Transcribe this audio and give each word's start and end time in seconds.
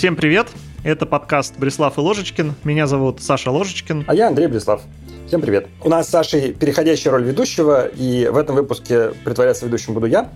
Всем 0.00 0.16
привет! 0.16 0.48
Это 0.82 1.04
подкаст 1.04 1.58
«Брислав 1.58 1.98
и 1.98 2.00
Ложечкин». 2.00 2.54
Меня 2.64 2.86
зовут 2.86 3.20
Саша 3.20 3.50
Ложечкин. 3.50 4.06
А 4.06 4.14
я 4.14 4.28
Андрей 4.28 4.46
Брислав. 4.46 4.80
Всем 5.26 5.42
привет. 5.42 5.66
У 5.84 5.90
нас 5.90 6.06
с 6.06 6.08
Сашей 6.08 6.54
переходящая 6.54 7.12
роль 7.12 7.24
ведущего, 7.24 7.86
и 7.86 8.26
в 8.32 8.38
этом 8.38 8.56
выпуске 8.56 9.10
притворяться 9.26 9.66
ведущим 9.66 9.92
буду 9.92 10.06
я. 10.06 10.30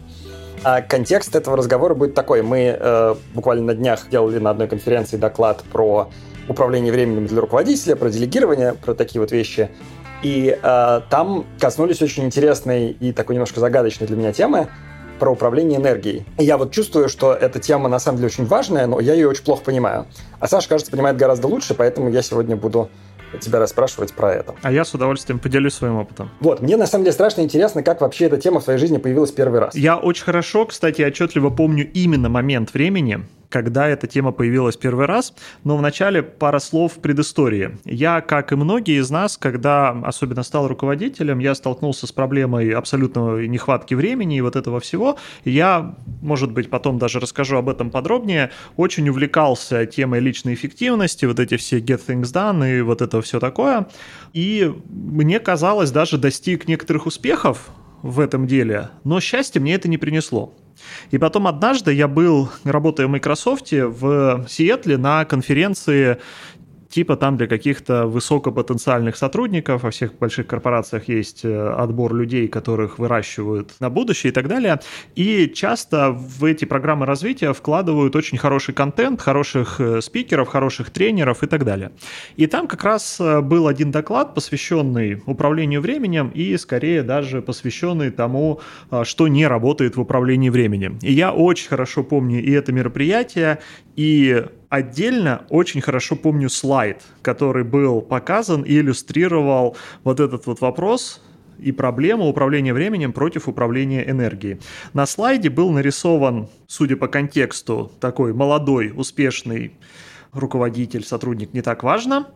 А 0.64 0.82
контекст 0.82 1.34
этого 1.34 1.56
разговора 1.56 1.94
будет 1.94 2.12
такой. 2.12 2.42
Мы 2.42 2.76
э, 2.78 3.14
буквально 3.32 3.64
на 3.64 3.74
днях 3.74 4.06
делали 4.10 4.38
на 4.38 4.50
одной 4.50 4.68
конференции 4.68 5.16
доклад 5.16 5.64
про 5.72 6.10
управление 6.46 6.92
временем 6.92 7.24
для 7.24 7.40
руководителя, 7.40 7.96
про 7.96 8.10
делегирование, 8.10 8.74
про 8.74 8.92
такие 8.92 9.22
вот 9.22 9.32
вещи. 9.32 9.70
И 10.22 10.58
э, 10.62 11.00
там 11.08 11.46
коснулись 11.58 12.02
очень 12.02 12.24
интересной 12.24 12.90
и 12.90 13.12
такой 13.12 13.34
немножко 13.34 13.60
загадочной 13.60 14.08
для 14.08 14.16
меня 14.18 14.34
темы 14.34 14.68
про 15.18 15.30
управление 15.30 15.78
энергией. 15.78 16.24
И 16.38 16.44
я 16.44 16.56
вот 16.58 16.72
чувствую, 16.72 17.08
что 17.08 17.32
эта 17.32 17.60
тема 17.60 17.88
на 17.88 17.98
самом 17.98 18.18
деле 18.18 18.28
очень 18.28 18.46
важная, 18.46 18.86
но 18.86 19.00
я 19.00 19.14
ее 19.14 19.28
очень 19.28 19.44
плохо 19.44 19.64
понимаю. 19.64 20.06
А 20.40 20.48
Саша, 20.48 20.68
кажется, 20.68 20.90
понимает 20.90 21.16
гораздо 21.16 21.48
лучше, 21.48 21.74
поэтому 21.74 22.10
я 22.10 22.22
сегодня 22.22 22.56
буду 22.56 22.90
тебя 23.40 23.58
расспрашивать 23.58 24.12
про 24.12 24.32
это. 24.32 24.54
А 24.62 24.70
я 24.70 24.84
с 24.84 24.94
удовольствием 24.94 25.38
поделюсь 25.38 25.74
своим 25.74 25.96
опытом. 25.96 26.30
Вот, 26.40 26.60
мне 26.60 26.76
на 26.76 26.86
самом 26.86 27.04
деле 27.04 27.12
страшно 27.12 27.42
интересно, 27.42 27.82
как 27.82 28.00
вообще 28.00 28.26
эта 28.26 28.36
тема 28.36 28.60
в 28.60 28.64
твоей 28.64 28.78
жизни 28.78 28.98
появилась 28.98 29.32
первый 29.32 29.60
раз. 29.60 29.74
Я 29.74 29.96
очень 29.96 30.24
хорошо, 30.24 30.66
кстати, 30.66 31.02
отчетливо 31.02 31.50
помню 31.50 31.90
именно 31.92 32.28
момент 32.28 32.72
времени, 32.74 33.20
когда 33.54 33.86
эта 33.86 34.08
тема 34.08 34.32
появилась 34.32 34.76
первый 34.76 35.06
раз, 35.06 35.32
но 35.62 35.76
вначале 35.76 36.24
пара 36.24 36.58
слов 36.58 36.94
предыстории. 36.94 37.78
Я, 37.84 38.20
как 38.20 38.50
и 38.50 38.56
многие 38.56 38.98
из 38.98 39.10
нас, 39.10 39.36
когда 39.36 39.90
особенно 39.90 40.42
стал 40.42 40.66
руководителем, 40.66 41.38
я 41.38 41.54
столкнулся 41.54 42.08
с 42.08 42.10
проблемой 42.10 42.70
абсолютной 42.70 43.46
нехватки 43.46 43.94
времени 43.94 44.38
и 44.38 44.40
вот 44.40 44.56
этого 44.56 44.80
всего. 44.80 45.18
Я, 45.44 45.94
может 46.20 46.50
быть, 46.50 46.68
потом 46.68 46.98
даже 46.98 47.20
расскажу 47.20 47.56
об 47.56 47.68
этом 47.68 47.92
подробнее, 47.92 48.50
очень 48.76 49.08
увлекался 49.08 49.86
темой 49.86 50.18
личной 50.18 50.54
эффективности, 50.54 51.24
вот 51.24 51.38
эти 51.38 51.56
все 51.56 51.78
get 51.78 52.00
things 52.04 52.32
done 52.32 52.78
и 52.78 52.80
вот 52.80 53.02
это 53.02 53.22
все 53.22 53.38
такое. 53.38 53.86
И 54.32 54.74
мне 54.88 55.38
казалось, 55.38 55.92
даже 55.92 56.18
достиг 56.18 56.66
некоторых 56.66 57.06
успехов 57.06 57.68
в 58.02 58.18
этом 58.18 58.48
деле, 58.48 58.90
но 59.04 59.20
счастье 59.20 59.60
мне 59.60 59.74
это 59.74 59.88
не 59.88 59.96
принесло. 59.96 60.52
И 61.10 61.18
потом 61.18 61.46
однажды 61.46 61.92
я 61.92 62.08
был, 62.08 62.50
работая 62.64 63.06
в 63.06 63.10
Microsoft, 63.10 63.70
в 63.72 64.46
Сиэтле 64.48 64.96
на 64.96 65.24
конференции 65.24 66.18
типа 66.94 67.16
там 67.16 67.36
для 67.36 67.48
каких-то 67.48 68.06
высокопотенциальных 68.06 69.16
сотрудников, 69.16 69.82
во 69.82 69.90
всех 69.90 70.16
больших 70.16 70.46
корпорациях 70.46 71.08
есть 71.08 71.44
э, 71.44 71.74
отбор 71.76 72.14
людей, 72.14 72.46
которых 72.46 73.00
выращивают 73.00 73.72
на 73.80 73.90
будущее 73.90 74.30
и 74.30 74.32
так 74.32 74.46
далее. 74.46 74.78
И 75.16 75.48
часто 75.52 76.12
в 76.12 76.44
эти 76.44 76.64
программы 76.66 77.04
развития 77.04 77.52
вкладывают 77.52 78.14
очень 78.14 78.38
хороший 78.38 78.74
контент, 78.74 79.20
хороших 79.20 79.80
э, 79.80 80.00
спикеров, 80.00 80.46
хороших 80.46 80.90
тренеров 80.90 81.42
и 81.42 81.48
так 81.48 81.64
далее. 81.64 81.90
И 82.36 82.46
там 82.46 82.68
как 82.68 82.84
раз 82.84 83.20
э, 83.20 83.40
был 83.40 83.66
один 83.66 83.90
доклад, 83.90 84.32
посвященный 84.32 85.20
управлению 85.26 85.80
временем 85.80 86.30
и 86.32 86.56
скорее 86.56 87.02
даже 87.02 87.42
посвященный 87.42 88.12
тому, 88.12 88.60
что 89.02 89.26
не 89.26 89.48
работает 89.48 89.96
в 89.96 90.00
управлении 90.00 90.48
временем. 90.48 91.00
И 91.02 91.12
я 91.12 91.32
очень 91.32 91.68
хорошо 91.68 92.04
помню 92.04 92.40
и 92.40 92.52
это 92.52 92.70
мероприятие, 92.70 93.58
и 93.96 94.44
Отдельно 94.74 95.44
очень 95.50 95.80
хорошо 95.80 96.16
помню 96.16 96.50
слайд, 96.50 97.00
который 97.22 97.62
был 97.62 98.00
показан 98.00 98.62
и 98.62 98.76
иллюстрировал 98.76 99.76
вот 100.02 100.18
этот 100.18 100.46
вот 100.46 100.60
вопрос, 100.60 101.22
и 101.60 101.70
проблему 101.70 102.26
управления 102.26 102.74
временем 102.74 103.12
против 103.12 103.46
управления 103.46 104.02
энергией. 104.10 104.58
На 104.92 105.06
слайде 105.06 105.48
был 105.48 105.70
нарисован, 105.70 106.48
судя 106.66 106.96
по 106.96 107.06
контексту, 107.06 107.92
такой 108.00 108.34
молодой, 108.34 108.92
успешный 108.92 109.76
руководитель, 110.32 111.04
сотрудник, 111.04 111.54
не 111.54 111.62
так 111.62 111.84
важно. 111.84 112.26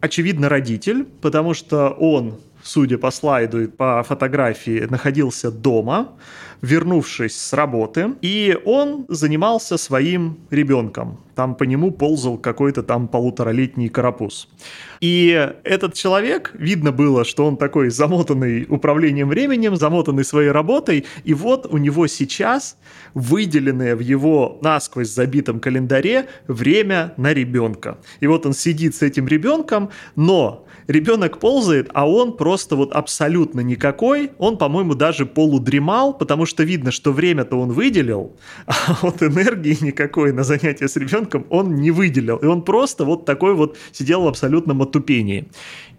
Очевидно, 0.00 0.48
родитель, 0.48 1.04
потому 1.04 1.54
что 1.54 1.90
он, 1.90 2.40
судя 2.60 2.98
по 2.98 3.12
слайду 3.12 3.60
и 3.60 3.66
по 3.68 4.02
фотографии, 4.02 4.84
находился 4.90 5.52
дома 5.52 6.08
вернувшись 6.62 7.36
с 7.36 7.52
работы, 7.52 8.14
и 8.22 8.58
он 8.64 9.06
занимался 9.08 9.76
своим 9.76 10.38
ребенком. 10.50 11.18
Там 11.34 11.54
по 11.54 11.62
нему 11.62 11.92
ползал 11.92 12.36
какой-то 12.36 12.82
там 12.82 13.06
полуторалетний 13.06 13.88
карапуз. 13.88 14.48
И 15.00 15.52
этот 15.62 15.94
человек, 15.94 16.50
видно 16.54 16.90
было, 16.90 17.24
что 17.24 17.46
он 17.46 17.56
такой 17.56 17.90
замотанный 17.90 18.66
управлением 18.68 19.28
временем, 19.28 19.76
замотанный 19.76 20.24
своей 20.24 20.50
работой, 20.50 21.04
и 21.22 21.34
вот 21.34 21.66
у 21.70 21.78
него 21.78 22.08
сейчас 22.08 22.76
выделенное 23.14 23.94
в 23.94 24.00
его 24.00 24.58
насквозь 24.62 25.10
забитом 25.10 25.60
календаре 25.60 26.26
время 26.48 27.14
на 27.16 27.32
ребенка. 27.32 27.98
И 28.18 28.26
вот 28.26 28.44
он 28.44 28.52
сидит 28.52 28.96
с 28.96 29.02
этим 29.02 29.28
ребенком, 29.28 29.90
но 30.16 30.66
ребенок 30.88 31.38
ползает, 31.38 31.88
а 31.94 32.08
он 32.08 32.36
просто 32.36 32.74
вот 32.74 32.92
абсолютно 32.92 33.60
никакой, 33.60 34.32
он, 34.38 34.58
по-моему, 34.58 34.94
даже 34.94 35.24
полудремал, 35.24 36.14
потому 36.14 36.46
что 36.48 36.64
видно, 36.64 36.90
что 36.90 37.12
время-то 37.12 37.56
он 37.56 37.70
выделил, 37.72 38.36
а 38.66 38.98
вот 39.02 39.22
энергии 39.22 39.76
никакой 39.80 40.32
на 40.32 40.42
занятие 40.42 40.88
с 40.88 40.96
ребенком 40.96 41.46
он 41.50 41.76
не 41.76 41.90
выделил. 41.90 42.36
И 42.38 42.46
он 42.46 42.62
просто 42.62 43.04
вот 43.04 43.24
такой 43.24 43.54
вот 43.54 43.76
сидел 43.92 44.22
в 44.22 44.26
абсолютном 44.26 44.82
отупении. 44.82 45.48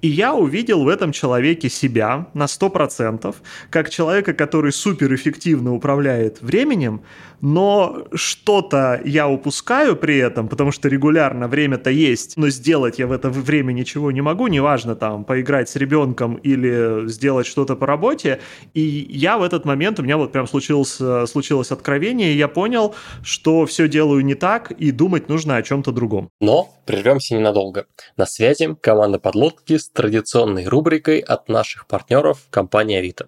И 0.01 0.07
я 0.07 0.33
увидел 0.33 0.83
в 0.83 0.87
этом 0.87 1.11
человеке 1.11 1.69
себя 1.69 2.27
на 2.33 2.45
100%, 2.45 3.35
как 3.69 3.89
человека, 3.89 4.33
который 4.33 4.71
суперэффективно 4.71 5.73
управляет 5.73 6.41
временем, 6.41 7.01
но 7.41 8.05
что-то 8.13 9.01
я 9.05 9.27
упускаю 9.27 9.95
при 9.95 10.17
этом, 10.17 10.47
потому 10.47 10.71
что 10.71 10.89
регулярно 10.89 11.47
время-то 11.47 11.89
есть, 11.89 12.37
но 12.37 12.49
сделать 12.49 12.99
я 12.99 13.07
в 13.07 13.11
это 13.11 13.29
время 13.29 13.71
ничего 13.71 14.11
не 14.11 14.21
могу, 14.21 14.47
неважно 14.47 14.95
там 14.95 15.23
поиграть 15.23 15.69
с 15.69 15.75
ребенком 15.75 16.35
или 16.35 17.07
сделать 17.07 17.47
что-то 17.47 17.75
по 17.75 17.85
работе. 17.85 18.39
И 18.73 18.81
я 19.09 19.37
в 19.37 19.43
этот 19.43 19.65
момент, 19.65 19.99
у 19.99 20.03
меня 20.03 20.17
вот 20.17 20.31
прям 20.31 20.47
случилось, 20.47 20.99
случилось 21.29 21.71
откровение, 21.71 22.33
и 22.33 22.37
я 22.37 22.47
понял, 22.47 22.95
что 23.23 23.65
все 23.65 23.87
делаю 23.87 24.23
не 24.23 24.35
так, 24.35 24.71
и 24.71 24.91
думать 24.91 25.29
нужно 25.29 25.57
о 25.57 25.63
чем-то 25.63 25.91
другом. 25.91 26.29
Но 26.39 26.69
прервемся 26.85 27.35
ненадолго. 27.35 27.85
На 28.17 28.25
связи 28.25 28.75
команда 28.81 29.19
подлодки 29.19 29.77
с 29.77 29.89
традиционной 29.89 30.65
рубрикой 30.67 31.19
от 31.19 31.49
наших 31.49 31.87
партнеров 31.87 32.39
компании 32.49 32.97
Авито. 32.97 33.27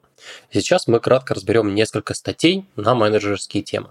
Сейчас 0.52 0.88
мы 0.88 1.00
кратко 1.00 1.34
разберем 1.34 1.74
несколько 1.74 2.14
статей 2.14 2.66
на 2.76 2.94
менеджерские 2.96 3.64
темы. 3.64 3.90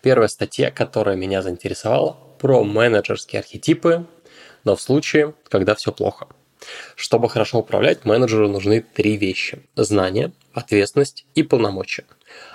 Первая 0.00 0.28
статья, 0.28 0.70
которая 0.70 1.16
меня 1.16 1.42
заинтересовала, 1.42 2.16
про 2.38 2.64
менеджерские 2.64 3.40
архетипы, 3.40 4.06
но 4.64 4.76
в 4.76 4.82
случае, 4.82 5.34
когда 5.48 5.74
все 5.74 5.92
плохо. 5.92 6.28
Чтобы 6.96 7.28
хорошо 7.28 7.58
управлять, 7.58 8.04
менеджеру 8.04 8.48
нужны 8.48 8.80
три 8.80 9.16
вещи. 9.16 9.62
Знание, 9.76 10.32
ответственность 10.52 11.26
и 11.34 11.42
полномочия. 11.42 12.04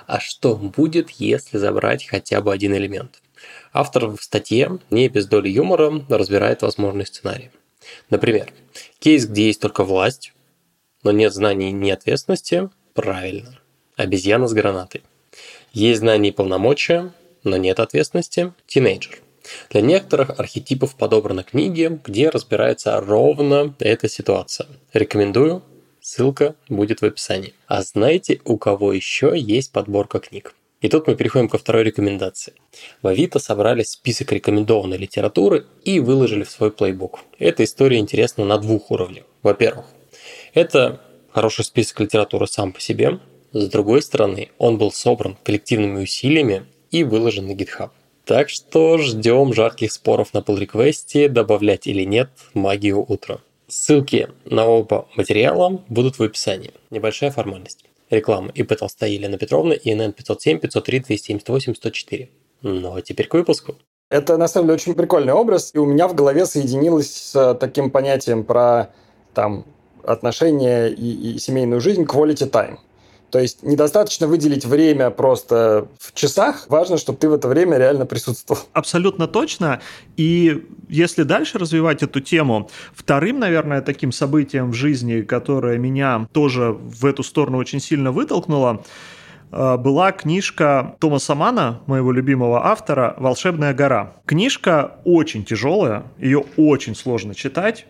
А 0.06 0.20
что 0.20 0.56
будет, 0.56 1.10
если 1.12 1.58
забрать 1.58 2.06
хотя 2.06 2.42
бы 2.42 2.54
один 2.54 2.74
элемент? 2.76 3.22
Автор 3.74 4.08
в 4.08 4.22
статье 4.22 4.80
не 4.90 5.10
без 5.10 5.28
доли 5.28 5.50
юмора 5.50 6.04
разбирает 6.10 6.62
возможные 6.62 7.06
сценарии. 7.06 7.52
Например, 8.10 8.52
кейс, 9.00 9.26
где 9.26 9.48
есть 9.48 9.62
только 9.62 9.84
власть, 9.84 10.34
но 11.04 11.12
нет 11.12 11.34
знаний 11.34 11.72
ни 11.72 11.90
ответственности, 11.92 12.70
правильно. 12.94 13.60
Обезьяна 13.96 14.48
с 14.48 14.54
гранатой. 14.54 15.04
Есть 15.74 16.00
знания 16.00 16.30
и 16.30 16.34
полномочия, 16.34 17.14
но 17.44 17.58
нет 17.58 17.80
ответственности– 17.80 18.54
тинейджер. 18.68 19.20
Для 19.70 19.82
некоторых 19.82 20.40
архетипов 20.40 20.96
подобраны 20.96 21.44
книги, 21.44 22.00
где 22.06 22.30
разбирается 22.30 23.00
ровно 23.00 23.74
эта 23.80 24.10
ситуация. 24.10 24.68
Рекомендую, 24.94 25.64
ссылка 26.02 26.56
будет 26.70 27.02
в 27.02 27.06
описании. 27.06 27.54
А 27.68 27.82
знаете, 27.82 28.42
у 28.46 28.58
кого 28.58 28.94
еще 28.94 29.34
есть 29.36 29.72
подборка 29.72 30.20
книг? 30.20 30.54
И 30.80 30.90
тут 30.90 31.08
мы 31.08 31.16
переходим 31.16 31.50
ко 31.50 31.58
второй 31.58 31.84
рекомендации. 31.84 32.54
В 33.02 33.08
Авито 33.08 33.40
собрали 33.40 33.81
список 33.81 34.31
рекомендованной 34.31 34.98
литературы 34.98 35.66
и 35.84 36.00
выложили 36.00 36.44
в 36.44 36.52
свой 36.52 36.72
плейбук. 36.72 37.22
Эта 37.40 37.63
история 37.63 37.98
интересна 37.98 38.46
на 38.46 38.60
двух 38.60 38.92
уровнях. 38.92 39.24
Во-первых, 39.42 39.86
это 40.54 41.02
хороший 41.31 41.66
список 41.66 42.02
литературы 42.02 42.46
сам 42.46 42.74
по 42.74 42.80
себе, 42.80 43.20
с 43.54 43.68
другой 43.70 44.02
стороны, 44.02 44.50
он 44.58 44.78
был 44.78 44.92
собран 44.92 45.38
коллективными 45.44 46.04
усилиями 46.04 46.66
и 46.92 47.04
выложен 47.04 47.48
на 47.48 47.52
GitHub. 47.52 47.90
Так 48.26 48.50
что 48.50 48.98
ждем 48.98 49.54
жарких 49.54 49.92
споров 49.92 50.34
на 50.34 50.40
pull 50.40 50.60
реквесте 50.60 51.30
добавлять 51.30 51.88
или 51.88 52.04
нет 52.04 52.30
магию 52.54 53.00
утра. 53.02 53.40
Ссылки 53.70 54.28
на 54.46 54.66
оба 54.66 55.08
материала 55.16 55.82
будут 55.88 56.20
в 56.20 56.24
описании. 56.24 56.74
Небольшая 56.90 57.32
формальность. 57.32 57.86
Реклама 58.10 58.52
ИП 58.54 58.78
Толстая 58.78 59.12
Елена 59.12 59.38
Петровна, 59.38 59.76
ИНН 59.76 60.14
507 60.14 60.60
503 60.60 61.00
278 61.00 61.76
104. 61.76 62.30
Ну 62.62 62.96
а 62.96 63.02
теперь 63.02 63.28
к 63.28 63.34
выпуску. 63.34 63.76
Это 64.10 64.38
на 64.38 64.48
самом 64.48 64.68
деле 64.68 64.76
очень 64.76 64.94
прикольный 64.94 65.34
образ, 65.34 65.72
и 65.74 65.78
у 65.80 65.86
меня 65.86 66.08
в 66.08 66.16
голове 66.16 66.46
соединилось 66.46 67.14
с 67.14 67.56
таким 67.56 67.92
понятием 67.92 68.46
про 68.46 68.94
там 69.34 69.66
отношения 70.04 70.88
и, 70.88 71.34
и 71.34 71.40
семейную 71.40 71.82
жизнь 71.82 72.04
quality 72.04 72.50
time. 72.50 72.78
То 73.29 73.39
есть 73.39 73.62
недостаточно 73.63 74.27
выделить 74.27 74.65
время 74.65 75.09
просто 75.09 75.88
в 76.00 76.13
часах, 76.13 76.65
важно, 76.69 76.97
чтобы 76.97 77.19
ты 77.19 77.27
в 77.27 77.33
это 77.33 77.47
время 77.47 77.77
реально 77.77 78.06
присутствовал. 78.06 78.62
Абсолютно 78.71 79.27
точно. 79.27 79.81
И 80.15 80.65
если 80.88 81.24
дальше 81.24 81.57
развивать 81.57 82.03
эту 82.03 82.21
тему, 82.21 82.69
вторым, 82.94 83.39
наверное, 83.39 83.81
таким 83.81 84.12
событием 84.12 84.71
в 84.71 84.74
жизни, 84.74 85.21
которое 85.21 85.77
меня 85.77 86.27
тоже 86.31 86.71
в 86.71 87.06
эту 87.06 87.24
сторону 87.24 87.57
очень 87.57 87.81
сильно 87.81 88.13
вытолкнуло, 88.13 88.83
э, 89.51 89.77
была 89.77 90.13
книжка 90.13 90.95
Томаса 91.00 91.35
Мана, 91.35 91.81
моего 91.85 92.13
любимого 92.13 92.65
автора, 92.65 93.13
«Волшебная 93.18 93.74
гора». 93.74 94.13
Книжка 94.25 95.00
очень 95.03 95.44
тяжелая, 95.44 96.03
ее 96.18 96.45
очень 96.56 96.95
сложно 96.95 97.35
читать. 97.35 97.85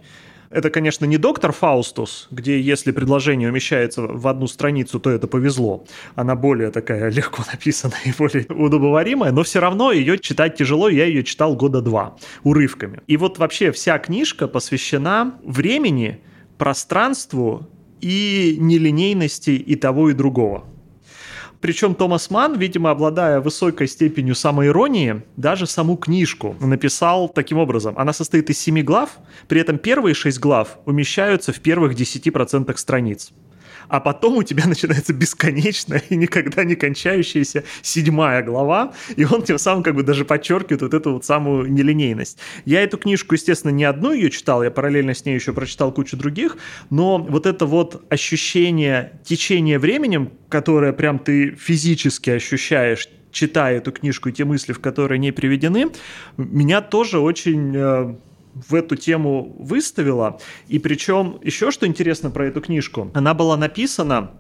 Это, 0.49 0.69
конечно, 0.69 1.05
не 1.05 1.17
доктор 1.17 1.51
Фаустус, 1.51 2.27
где 2.31 2.59
если 2.59 2.91
предложение 2.91 3.49
умещается 3.49 4.01
в 4.01 4.27
одну 4.27 4.47
страницу, 4.47 4.99
то 4.99 5.09
это 5.09 5.27
повезло. 5.27 5.85
Она 6.15 6.35
более 6.35 6.71
такая 6.71 7.09
легко 7.11 7.43
написанная 7.51 8.01
и 8.05 8.13
более 8.17 8.45
удобоваримая, 8.49 9.31
но 9.31 9.43
все 9.43 9.59
равно 9.59 9.91
ее 9.91 10.17
читать 10.17 10.55
тяжело, 10.55 10.89
я 10.89 11.05
ее 11.05 11.23
читал 11.23 11.55
года 11.55 11.81
два 11.81 12.15
урывками. 12.43 13.01
И 13.07 13.17
вот 13.17 13.37
вообще 13.37 13.71
вся 13.71 13.97
книжка 13.99 14.47
посвящена 14.47 15.37
времени, 15.43 16.21
пространству 16.57 17.67
и 18.01 18.57
нелинейности 18.59 19.51
и 19.51 19.75
того, 19.75 20.09
и 20.09 20.13
другого. 20.13 20.65
Причем 21.59 21.95
Томас 21.95 22.29
Ман, 22.29 22.57
видимо, 22.57 22.91
обладая 22.91 23.41
высокой 23.41 23.87
степенью 23.87 24.35
самоиронии, 24.35 25.23
даже 25.37 25.65
саму 25.65 25.97
книжку 25.97 26.55
написал 26.59 27.29
таким 27.29 27.57
образом. 27.57 27.95
Она 27.97 28.13
состоит 28.13 28.49
из 28.49 28.59
семи 28.59 28.83
глав, 28.83 29.17
при 29.47 29.61
этом 29.61 29.77
первые 29.77 30.13
шесть 30.13 30.39
глав 30.39 30.77
умещаются 30.85 31.51
в 31.51 31.59
первых 31.59 31.93
10% 31.93 32.75
страниц 32.77 33.31
а 33.89 33.99
потом 33.99 34.37
у 34.37 34.43
тебя 34.43 34.65
начинается 34.67 35.13
бесконечная 35.13 36.03
и 36.09 36.15
никогда 36.15 36.63
не 36.63 36.75
кончающаяся 36.75 37.63
седьмая 37.81 38.43
глава, 38.43 38.93
и 39.15 39.25
он 39.25 39.43
тем 39.43 39.57
самым 39.57 39.83
как 39.83 39.95
бы 39.95 40.03
даже 40.03 40.25
подчеркивает 40.25 40.81
вот 40.81 40.93
эту 40.93 41.13
вот 41.13 41.25
самую 41.25 41.71
нелинейность. 41.71 42.37
Я 42.65 42.81
эту 42.81 42.97
книжку, 42.97 43.35
естественно, 43.35 43.71
не 43.71 43.83
одну 43.83 44.13
ее 44.13 44.29
читал, 44.29 44.63
я 44.63 44.71
параллельно 44.71 45.13
с 45.13 45.25
ней 45.25 45.35
еще 45.35 45.53
прочитал 45.53 45.91
кучу 45.91 46.17
других, 46.17 46.57
но 46.89 47.17
вот 47.17 47.45
это 47.45 47.65
вот 47.65 48.05
ощущение 48.09 49.19
течения 49.23 49.79
временем, 49.79 50.31
которое 50.49 50.93
прям 50.93 51.19
ты 51.19 51.55
физически 51.55 52.31
ощущаешь, 52.31 53.09
читая 53.31 53.77
эту 53.77 53.91
книжку 53.91 54.29
и 54.29 54.31
те 54.31 54.45
мысли, 54.45 54.73
в 54.73 54.79
которые 54.79 55.19
не 55.19 55.31
приведены, 55.31 55.91
меня 56.37 56.81
тоже 56.81 57.19
очень 57.19 57.73
э, 57.75 58.15
в 58.67 58.73
эту 58.75 58.95
тему 58.95 59.55
выставила. 59.59 60.39
И 60.67 60.79
причем 60.79 61.39
еще 61.43 61.71
что 61.71 61.85
интересно 61.87 62.31
про 62.31 62.47
эту 62.47 62.61
книжку, 62.61 63.11
она 63.13 63.33
была 63.33 63.57
написана 63.57 64.31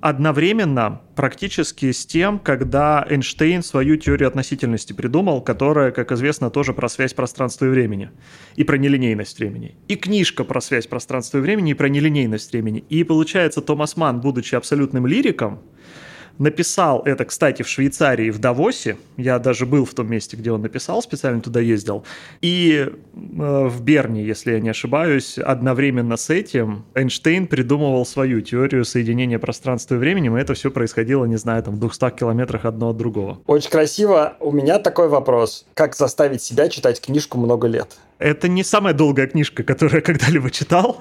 одновременно 0.00 1.02
практически 1.14 1.92
с 1.92 2.06
тем, 2.06 2.38
когда 2.38 3.06
Эйнштейн 3.08 3.62
свою 3.62 3.96
теорию 3.96 4.28
относительности 4.28 4.92
придумал, 4.92 5.42
которая, 5.42 5.90
как 5.90 6.12
известно, 6.12 6.50
тоже 6.50 6.72
про 6.72 6.88
связь 6.88 7.12
пространства 7.12 7.66
и 7.66 7.68
времени, 7.68 8.10
и 8.56 8.64
про 8.64 8.78
нелинейность 8.78 9.38
времени. 9.38 9.76
И 9.88 9.96
книжка 9.96 10.44
про 10.44 10.60
связь 10.60 10.86
пространства 10.86 11.38
и 11.38 11.40
времени, 11.40 11.72
и 11.72 11.74
про 11.74 11.88
нелинейность 11.88 12.50
времени. 12.52 12.84
И 12.88 13.04
получается, 13.04 13.60
Томас 13.60 13.96
Ман, 13.96 14.20
будучи 14.20 14.54
абсолютным 14.54 15.06
лириком, 15.06 15.60
написал 16.38 17.02
это, 17.04 17.24
кстати, 17.24 17.62
в 17.62 17.68
Швейцарии, 17.68 18.30
в 18.30 18.38
Давосе. 18.38 18.96
Я 19.16 19.38
даже 19.38 19.66
был 19.66 19.84
в 19.84 19.94
том 19.94 20.10
месте, 20.10 20.36
где 20.36 20.52
он 20.52 20.62
написал, 20.62 21.02
специально 21.02 21.40
туда 21.40 21.60
ездил. 21.60 22.04
И 22.40 22.86
э, 22.86 22.90
в 23.14 23.82
Берне, 23.82 24.24
если 24.24 24.52
я 24.52 24.60
не 24.60 24.70
ошибаюсь, 24.70 25.38
одновременно 25.38 26.16
с 26.16 26.30
этим 26.30 26.84
Эйнштейн 26.94 27.46
придумывал 27.46 28.06
свою 28.06 28.40
теорию 28.40 28.84
соединения 28.84 29.38
пространства 29.38 29.94
и 29.94 29.98
времени, 29.98 30.28
и 30.28 30.40
это 30.40 30.54
все 30.54 30.70
происходило, 30.70 31.24
не 31.24 31.36
знаю, 31.36 31.62
там 31.62 31.74
в 31.74 31.80
200 31.80 32.10
километрах 32.10 32.64
одно 32.64 32.90
от 32.90 32.96
другого. 32.96 33.40
Очень 33.46 33.70
красиво. 33.70 34.36
У 34.40 34.52
меня 34.52 34.78
такой 34.78 35.08
вопрос. 35.08 35.66
Как 35.74 35.96
заставить 35.96 36.42
себя 36.42 36.68
читать 36.68 37.00
книжку 37.00 37.38
много 37.38 37.66
лет? 37.66 37.98
Это 38.18 38.48
не 38.48 38.62
самая 38.62 38.92
долгая 38.92 39.26
книжка, 39.26 39.62
которую 39.62 39.96
я 39.96 40.02
когда-либо 40.02 40.50
читал. 40.50 41.00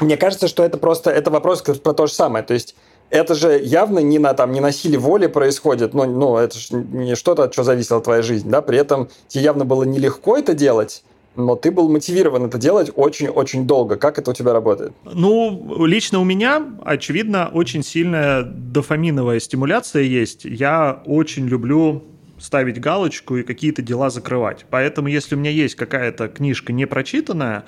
Мне 0.00 0.18
кажется, 0.18 0.48
что 0.48 0.62
это 0.62 0.76
просто 0.76 1.10
это 1.10 1.30
вопрос 1.30 1.62
про 1.62 1.94
то 1.94 2.06
же 2.06 2.12
самое. 2.12 2.44
То 2.44 2.52
есть 2.52 2.76
это 3.10 3.34
же 3.34 3.60
явно 3.62 4.00
не 4.00 4.18
на, 4.18 4.34
там, 4.34 4.52
не 4.52 4.60
на 4.60 4.72
силе 4.72 4.98
воли 4.98 5.26
происходит, 5.26 5.94
но 5.94 6.04
ну, 6.04 6.36
это 6.36 6.58
же 6.58 6.74
не 6.74 7.14
что-то, 7.14 7.44
от 7.44 7.52
чего 7.52 7.64
зависела 7.64 8.00
твоя 8.00 8.22
жизнь, 8.22 8.48
да, 8.50 8.62
при 8.62 8.78
этом 8.78 9.08
тебе 9.28 9.44
явно 9.44 9.64
было 9.64 9.84
нелегко 9.84 10.36
это 10.36 10.54
делать, 10.54 11.02
но 11.36 11.54
ты 11.54 11.70
был 11.70 11.88
мотивирован 11.88 12.46
это 12.46 12.58
делать 12.58 12.90
очень-очень 12.94 13.66
долго. 13.66 13.96
Как 13.96 14.18
это 14.18 14.32
у 14.32 14.34
тебя 14.34 14.52
работает? 14.52 14.92
Ну, 15.04 15.86
лично 15.86 16.18
у 16.18 16.24
меня, 16.24 16.66
очевидно, 16.84 17.48
очень 17.52 17.84
сильная 17.84 18.42
дофаминовая 18.42 19.38
стимуляция 19.38 20.02
есть. 20.02 20.44
Я 20.44 21.00
очень 21.06 21.46
люблю 21.46 22.02
ставить 22.38 22.80
галочку 22.80 23.36
и 23.36 23.44
какие-то 23.44 23.82
дела 23.82 24.10
закрывать. 24.10 24.66
Поэтому, 24.68 25.08
если 25.08 25.36
у 25.36 25.38
меня 25.38 25.50
есть 25.50 25.76
какая-то 25.76 26.28
книжка 26.28 26.72
непрочитанная, 26.72 27.64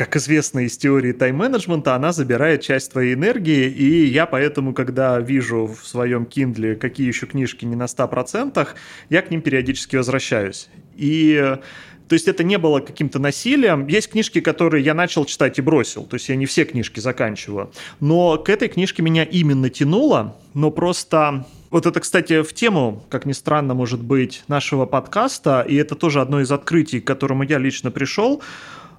как 0.00 0.16
известно 0.16 0.60
из 0.60 0.78
теории 0.78 1.12
тайм-менеджмента, 1.12 1.94
она 1.94 2.12
забирает 2.12 2.62
часть 2.62 2.92
твоей 2.92 3.12
энергии, 3.12 3.68
и 3.68 4.06
я 4.06 4.24
поэтому, 4.24 4.72
когда 4.72 5.20
вижу 5.20 5.66
в 5.66 5.86
своем 5.86 6.22
Kindle, 6.22 6.76
какие 6.76 7.06
еще 7.06 7.26
книжки 7.26 7.66
не 7.66 7.76
на 7.76 7.82
100%, 7.82 8.66
я 9.10 9.20
к 9.20 9.30
ним 9.30 9.42
периодически 9.42 9.96
возвращаюсь. 9.96 10.70
И 10.96 11.58
то 12.08 12.14
есть 12.14 12.28
это 12.28 12.42
не 12.44 12.56
было 12.56 12.80
каким-то 12.80 13.18
насилием. 13.18 13.86
Есть 13.88 14.10
книжки, 14.10 14.40
которые 14.40 14.82
я 14.82 14.94
начал 14.94 15.26
читать 15.26 15.58
и 15.58 15.62
бросил. 15.62 16.04
То 16.04 16.14
есть 16.14 16.30
я 16.30 16.36
не 16.36 16.46
все 16.46 16.64
книжки 16.64 16.98
заканчиваю. 16.98 17.70
Но 18.00 18.38
к 18.38 18.48
этой 18.48 18.68
книжке 18.68 19.02
меня 19.02 19.24
именно 19.24 19.68
тянуло. 19.68 20.34
Но 20.54 20.70
просто... 20.70 21.46
Вот 21.68 21.86
это, 21.86 22.00
кстати, 22.00 22.42
в 22.42 22.52
тему, 22.52 23.04
как 23.10 23.26
ни 23.26 23.32
странно, 23.32 23.74
может 23.74 24.02
быть, 24.02 24.42
нашего 24.48 24.86
подкаста. 24.86 25.64
И 25.68 25.76
это 25.76 25.94
тоже 25.94 26.20
одно 26.20 26.40
из 26.40 26.50
открытий, 26.50 27.00
к 27.00 27.06
которому 27.06 27.44
я 27.44 27.58
лично 27.58 27.92
пришел 27.92 28.42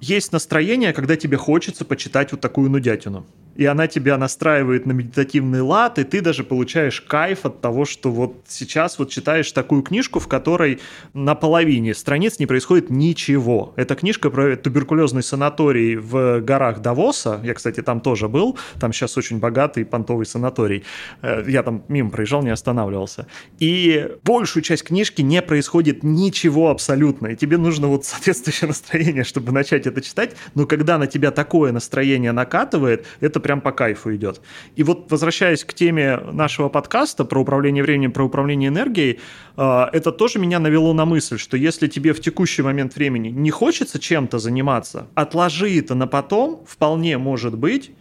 есть 0.02 0.32
настроение, 0.32 0.92
когда 0.92 1.16
тебе 1.16 1.36
хочется 1.36 1.84
почитать 1.84 2.32
вот 2.32 2.40
такую 2.40 2.68
нудятину 2.68 3.24
и 3.54 3.66
она 3.66 3.86
тебя 3.86 4.16
настраивает 4.16 4.86
на 4.86 4.92
медитативный 4.92 5.60
лад, 5.60 5.98
и 5.98 6.04
ты 6.04 6.20
даже 6.20 6.44
получаешь 6.44 7.00
кайф 7.00 7.44
от 7.44 7.60
того, 7.60 7.84
что 7.84 8.10
вот 8.10 8.44
сейчас 8.48 8.98
вот 8.98 9.10
читаешь 9.10 9.50
такую 9.52 9.82
книжку, 9.82 10.20
в 10.20 10.28
которой 10.28 10.80
на 11.12 11.34
половине 11.34 11.94
страниц 11.94 12.38
не 12.38 12.46
происходит 12.46 12.90
ничего. 12.90 13.72
Это 13.76 13.94
книжка 13.94 14.30
про 14.30 14.56
туберкулезный 14.56 15.22
санаторий 15.22 15.96
в 15.96 16.40
горах 16.40 16.80
Давоса. 16.80 17.40
Я, 17.44 17.54
кстати, 17.54 17.82
там 17.82 18.00
тоже 18.00 18.28
был. 18.28 18.58
Там 18.80 18.92
сейчас 18.92 19.16
очень 19.18 19.38
богатый 19.38 19.84
понтовый 19.84 20.26
санаторий. 20.26 20.84
Э, 21.20 21.44
я 21.46 21.62
там 21.62 21.84
мимо 21.88 22.10
проезжал, 22.10 22.42
не 22.42 22.50
останавливался. 22.50 23.26
И 23.58 24.08
большую 24.24 24.62
часть 24.62 24.84
книжки 24.84 25.22
не 25.22 25.42
происходит 25.42 26.02
ничего 26.02 26.70
абсолютно. 26.70 27.28
И 27.28 27.36
тебе 27.36 27.58
нужно 27.58 27.88
вот 27.88 28.04
соответствующее 28.04 28.68
настроение, 28.68 29.24
чтобы 29.24 29.52
начать 29.52 29.86
это 29.92 30.02
читать. 30.02 30.36
Но 30.54 30.66
когда 30.66 30.98
на 30.98 31.06
тебя 31.06 31.30
такое 31.30 31.72
настроение 31.72 32.32
накатывает, 32.32 33.06
это 33.20 33.40
прям 33.40 33.60
по 33.60 33.72
кайфу 33.72 34.14
идет. 34.14 34.40
И 34.76 34.82
вот 34.82 35.10
возвращаясь 35.10 35.64
к 35.64 35.74
теме 35.74 36.16
нашего 36.32 36.68
подкаста 36.68 37.24
про 37.24 37.40
управление 37.40 37.82
временем, 37.82 38.12
про 38.12 38.24
управление 38.24 38.68
энергией, 38.68 39.20
э, 39.56 39.84
это 39.92 40.12
тоже 40.12 40.38
меня 40.38 40.58
навело 40.58 40.92
на 40.92 41.04
мысль, 41.04 41.38
что 41.38 41.56
если 41.56 41.86
тебе 41.86 42.12
в 42.12 42.20
текущий 42.20 42.62
момент 42.62 42.96
времени 42.96 43.28
не 43.28 43.50
хочется 43.50 43.98
чем-то 43.98 44.38
заниматься, 44.38 45.06
отложи 45.14 45.78
это 45.78 45.94
на 45.94 46.06
потом, 46.06 46.64
вполне 46.66 47.18
может 47.18 47.56
быть, 47.56 47.92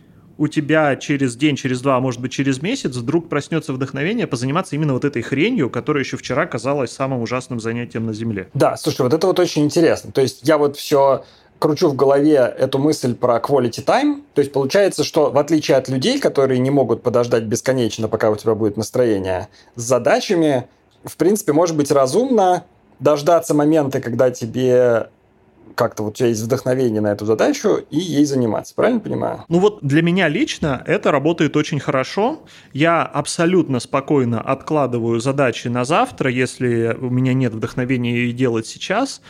у 0.41 0.47
тебя 0.47 0.95
через 0.95 1.35
день, 1.35 1.55
через 1.55 1.81
два, 1.81 1.97
а 1.97 1.99
может 1.99 2.19
быть 2.19 2.31
через 2.31 2.63
месяц 2.63 2.95
вдруг 2.95 3.29
проснется 3.29 3.73
вдохновение 3.73 4.25
позаниматься 4.25 4.75
именно 4.75 4.93
вот 4.93 5.05
этой 5.05 5.21
хренью, 5.21 5.69
которая 5.69 6.03
еще 6.03 6.17
вчера 6.17 6.47
казалась 6.47 6.91
самым 6.91 7.21
ужасным 7.21 7.59
занятием 7.59 8.07
на 8.07 8.13
Земле. 8.13 8.49
Да, 8.55 8.75
слушай, 8.75 9.01
вот 9.01 9.13
это 9.13 9.27
вот 9.27 9.39
очень 9.39 9.63
интересно. 9.63 10.11
То 10.11 10.21
есть 10.21 10.39
я 10.41 10.57
вот 10.57 10.77
все 10.77 11.25
кручу 11.61 11.89
в 11.89 11.95
голове 11.95 12.37
эту 12.37 12.79
мысль 12.79 13.15
про 13.15 13.37
quality 13.37 13.85
time. 13.85 14.23
То 14.33 14.41
есть 14.41 14.51
получается, 14.51 15.03
что 15.03 15.29
в 15.29 15.37
отличие 15.37 15.77
от 15.77 15.87
людей, 15.87 16.19
которые 16.19 16.59
не 16.59 16.71
могут 16.71 17.03
подождать 17.03 17.43
бесконечно, 17.43 18.07
пока 18.07 18.31
у 18.31 18.35
тебя 18.35 18.55
будет 18.55 18.77
настроение, 18.77 19.47
с 19.75 19.83
задачами, 19.83 20.67
в 21.03 21.15
принципе, 21.17 21.53
может 21.53 21.77
быть 21.77 21.91
разумно 21.91 22.65
дождаться 22.99 23.53
момента, 23.53 24.01
когда 24.01 24.31
тебе 24.31 25.09
как-то 25.75 26.03
вот 26.03 26.09
у 26.09 26.13
тебя 26.15 26.29
есть 26.29 26.41
вдохновение 26.41 27.01
на 27.01 27.11
эту 27.11 27.25
задачу 27.25 27.79
и 27.89 27.97
ей 27.97 28.25
заниматься. 28.25 28.75
Правильно 28.75 28.99
понимаю? 28.99 29.45
Ну 29.47 29.59
вот 29.59 29.79
для 29.81 30.01
меня 30.01 30.27
лично 30.27 30.83
это 30.85 31.11
работает 31.11 31.55
очень 31.55 31.79
хорошо. 31.79 32.41
Я 32.73 33.03
абсолютно 33.03 33.79
спокойно 33.79 34.41
откладываю 34.41 35.19
задачи 35.19 35.67
на 35.69 35.85
завтра, 35.85 36.29
если 36.29 36.97
у 36.99 37.09
меня 37.09 37.33
нет 37.33 37.53
вдохновения 37.53 38.13
ее 38.13 38.33
делать 38.33 38.67
сейчас. 38.67 39.21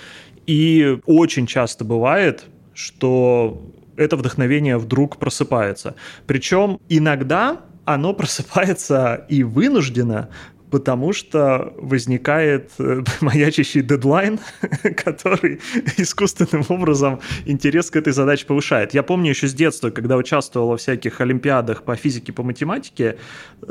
И 0.51 0.99
очень 1.05 1.47
часто 1.47 1.85
бывает, 1.85 2.43
что 2.73 3.71
это 3.95 4.17
вдохновение 4.17 4.77
вдруг 4.77 5.15
просыпается. 5.15 5.95
Причем 6.27 6.81
иногда 6.89 7.61
оно 7.85 8.13
просыпается 8.21 9.25
и 9.29 9.43
вынуждено 9.43 10.27
потому 10.71 11.11
что 11.13 11.73
возникает 11.77 12.71
э, 12.79 13.03
маячащий 13.21 13.81
дедлайн, 13.81 14.39
который 14.95 15.59
искусственным 15.97 16.65
образом 16.69 17.19
интерес 17.45 17.91
к 17.91 17.97
этой 17.97 18.13
задаче 18.13 18.45
повышает. 18.45 18.93
Я 18.93 19.03
помню 19.03 19.29
еще 19.31 19.47
с 19.47 19.53
детства, 19.53 19.89
когда 19.89 20.15
участвовал 20.15 20.69
во 20.69 20.77
всяких 20.77 21.21
олимпиадах 21.21 21.83
по 21.83 21.95
физике, 21.95 22.31
по 22.31 22.43
математике, 22.43 23.17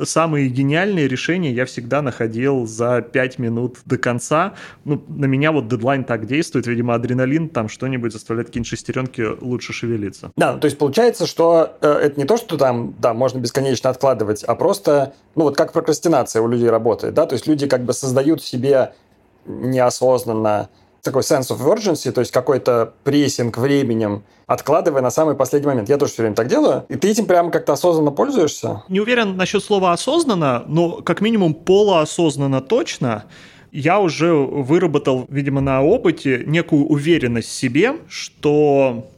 самые 0.03 0.49
гениальные 0.49 1.09
решения 1.09 1.53
я 1.53 1.65
всегда 1.65 2.03
находил 2.03 2.67
за 2.67 3.01
5 3.01 3.39
минут 3.39 3.79
до 3.87 3.97
конца. 3.97 4.55
Ну, 4.85 5.03
на 5.09 5.25
меня 5.25 5.53
вот 5.53 5.69
дедлайн 5.69 6.05
так 6.05 6.27
действует, 6.27 6.67
видимо, 6.67 6.95
адреналин 6.95 7.49
там 7.49 7.69
что-нибудь 7.69 8.13
заставляет 8.13 8.49
какие-нибудь 8.49 8.69
шестеренки 8.69 9.23
лучше 9.41 9.73
шевелиться. 9.73 10.33
Да, 10.37 10.57
то 10.59 10.67
есть 10.67 10.77
получается, 10.77 11.27
что 11.27 11.77
э, 11.81 11.89
это 11.89 12.21
не 12.21 12.27
то, 12.27 12.37
что 12.37 12.59
там, 12.59 12.95
да, 12.99 13.15
можно 13.15 13.39
бесконечно 13.39 13.89
откладывать, 13.89 14.45
а 14.45 14.55
просто, 14.55 15.15
ну 15.41 15.45
вот 15.45 15.57
как 15.57 15.73
прокрастинация 15.73 16.43
у 16.43 16.49
людей 16.49 16.69
работает, 16.69 17.15
да, 17.15 17.25
то 17.25 17.33
есть 17.33 17.47
люди 17.47 17.67
как 17.67 17.83
бы 17.83 17.95
создают 17.95 18.43
себе 18.43 18.93
неосознанно 19.47 20.69
такой 21.01 21.23
sense 21.23 21.49
of 21.49 21.61
urgency, 21.63 22.13
то 22.13 22.21
есть 22.21 22.31
какой-то 22.31 22.93
прессинг 23.05 23.57
временем, 23.57 24.23
откладывая 24.47 25.01
на 25.01 25.11
самый 25.11 25.35
последний 25.35 25.69
момент. 25.69 25.89
Я 25.89 25.97
тоже 25.97 26.13
все 26.13 26.23
время 26.25 26.37
так 26.37 26.49
делаю. 26.49 26.85
И 26.91 26.97
ты 26.97 27.09
этим 27.09 27.25
прямо 27.25 27.51
как-то 27.51 27.73
осознанно 27.73 28.11
пользуешься? 28.11 28.83
Не 28.91 29.01
уверен 29.01 29.39
насчет 29.39 29.65
слова 29.65 29.95
осознанно, 29.95 30.63
но 30.69 31.01
как 31.01 31.23
минимум 31.23 31.55
полуосознанно 31.55 32.61
точно. 32.61 33.25
Я 33.73 33.99
уже 33.99 34.35
выработал, 34.35 35.25
видимо, 35.31 35.63
на 35.63 35.83
опыте 35.83 36.43
некую 36.47 36.85
уверенность 36.85 37.49
в 37.49 37.53
себе, 37.53 37.95
что 38.09 39.09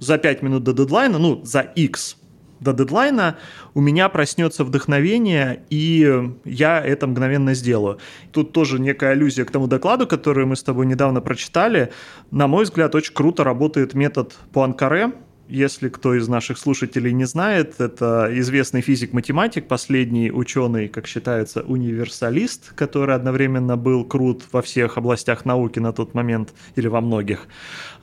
за 0.00 0.18
5 0.18 0.42
минут 0.42 0.64
до 0.64 0.74
дедлайна, 0.74 1.18
ну, 1.18 1.40
за 1.44 1.60
X 1.60 2.18
до 2.60 2.72
дедлайна 2.72 3.38
у 3.74 3.80
меня 3.80 4.08
проснется 4.08 4.64
вдохновение, 4.64 5.62
и 5.70 6.30
я 6.44 6.80
это 6.80 7.06
мгновенно 7.06 7.54
сделаю. 7.54 7.98
Тут 8.32 8.52
тоже 8.52 8.78
некая 8.78 9.12
аллюзия 9.12 9.44
к 9.44 9.50
тому 9.50 9.66
докладу, 9.66 10.06
который 10.06 10.46
мы 10.46 10.56
с 10.56 10.62
тобой 10.62 10.86
недавно 10.86 11.20
прочитали. 11.20 11.90
На 12.30 12.46
мой 12.46 12.64
взгляд, 12.64 12.94
очень 12.94 13.14
круто 13.14 13.44
работает 13.44 13.94
метод 13.94 14.34
Пуанкаре, 14.52 15.12
если 15.50 15.88
кто 15.88 16.14
из 16.14 16.28
наших 16.28 16.58
слушателей 16.58 17.12
не 17.12 17.24
знает, 17.24 17.80
это 17.80 18.30
известный 18.32 18.80
физик-математик, 18.80 19.66
последний 19.66 20.30
ученый, 20.30 20.88
как 20.88 21.06
считается, 21.06 21.62
универсалист, 21.62 22.72
который 22.74 23.14
одновременно 23.14 23.76
был 23.76 24.04
крут 24.04 24.44
во 24.52 24.62
всех 24.62 24.96
областях 24.96 25.44
науки 25.44 25.78
на 25.78 25.92
тот 25.92 26.14
момент, 26.14 26.54
или 26.76 26.86
во 26.86 27.00
многих. 27.00 27.48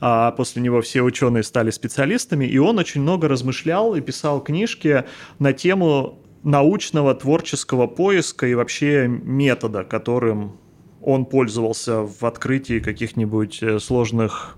А 0.00 0.30
после 0.32 0.62
него 0.62 0.80
все 0.82 1.02
ученые 1.02 1.42
стали 1.42 1.70
специалистами, 1.70 2.44
и 2.44 2.58
он 2.58 2.78
очень 2.78 3.00
много 3.00 3.28
размышлял 3.28 3.94
и 3.94 4.00
писал 4.00 4.42
книжки 4.42 5.04
на 5.38 5.52
тему 5.52 6.22
научного 6.42 7.14
творческого 7.14 7.86
поиска 7.86 8.46
и 8.46 8.54
вообще 8.54 9.08
метода, 9.08 9.84
которым 9.84 10.58
он 11.00 11.24
пользовался 11.24 12.02
в 12.02 12.24
открытии 12.24 12.80
каких-нибудь 12.80 13.62
э, 13.62 13.78
сложных 13.78 14.57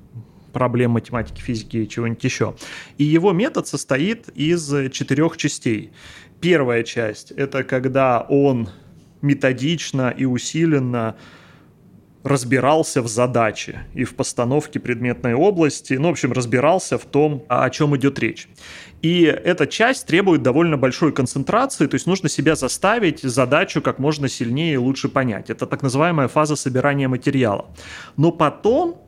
проблем 0.50 0.92
математики, 0.92 1.40
физики 1.40 1.78
и 1.78 1.88
чего-нибудь 1.88 2.22
еще. 2.24 2.54
И 2.98 3.04
его 3.04 3.32
метод 3.32 3.66
состоит 3.66 4.28
из 4.30 4.68
четырех 4.90 5.36
частей. 5.36 5.92
Первая 6.40 6.82
часть– 6.82 7.30
это 7.36 7.64
когда 7.64 8.20
он 8.20 8.68
методично 9.22 10.14
и 10.16 10.24
усиленно 10.24 11.16
разбирался 12.22 13.00
в 13.02 13.08
задаче 13.08 13.86
и 13.94 14.04
в 14.04 14.14
постановке 14.14 14.78
предметной 14.78 15.34
области, 15.34 15.94
ну, 15.94 16.08
в 16.08 16.10
общем, 16.12 16.32
разбирался 16.32 16.98
в 16.98 17.04
том, 17.04 17.44
о 17.48 17.68
чем 17.70 17.96
идет 17.96 18.18
речь. 18.18 18.48
И 19.00 19.22
эта 19.22 19.66
часть 19.66 20.06
требует 20.06 20.42
довольно 20.42 20.76
большой 20.76 21.12
концентрации, 21.12 21.86
то 21.86 21.94
есть 21.94 22.06
нужно 22.06 22.28
себя 22.28 22.56
заставить 22.56 23.22
задачу 23.22 23.80
как 23.80 23.98
можно 23.98 24.28
сильнее 24.28 24.74
и 24.74 24.76
лучше 24.76 25.08
понять. 25.08 25.48
Это 25.48 25.66
так 25.66 25.82
называемая 25.82 26.28
фаза 26.28 26.56
собирания 26.56 27.08
материала. 27.08 27.66
Но 28.18 28.32
потом 28.32 29.00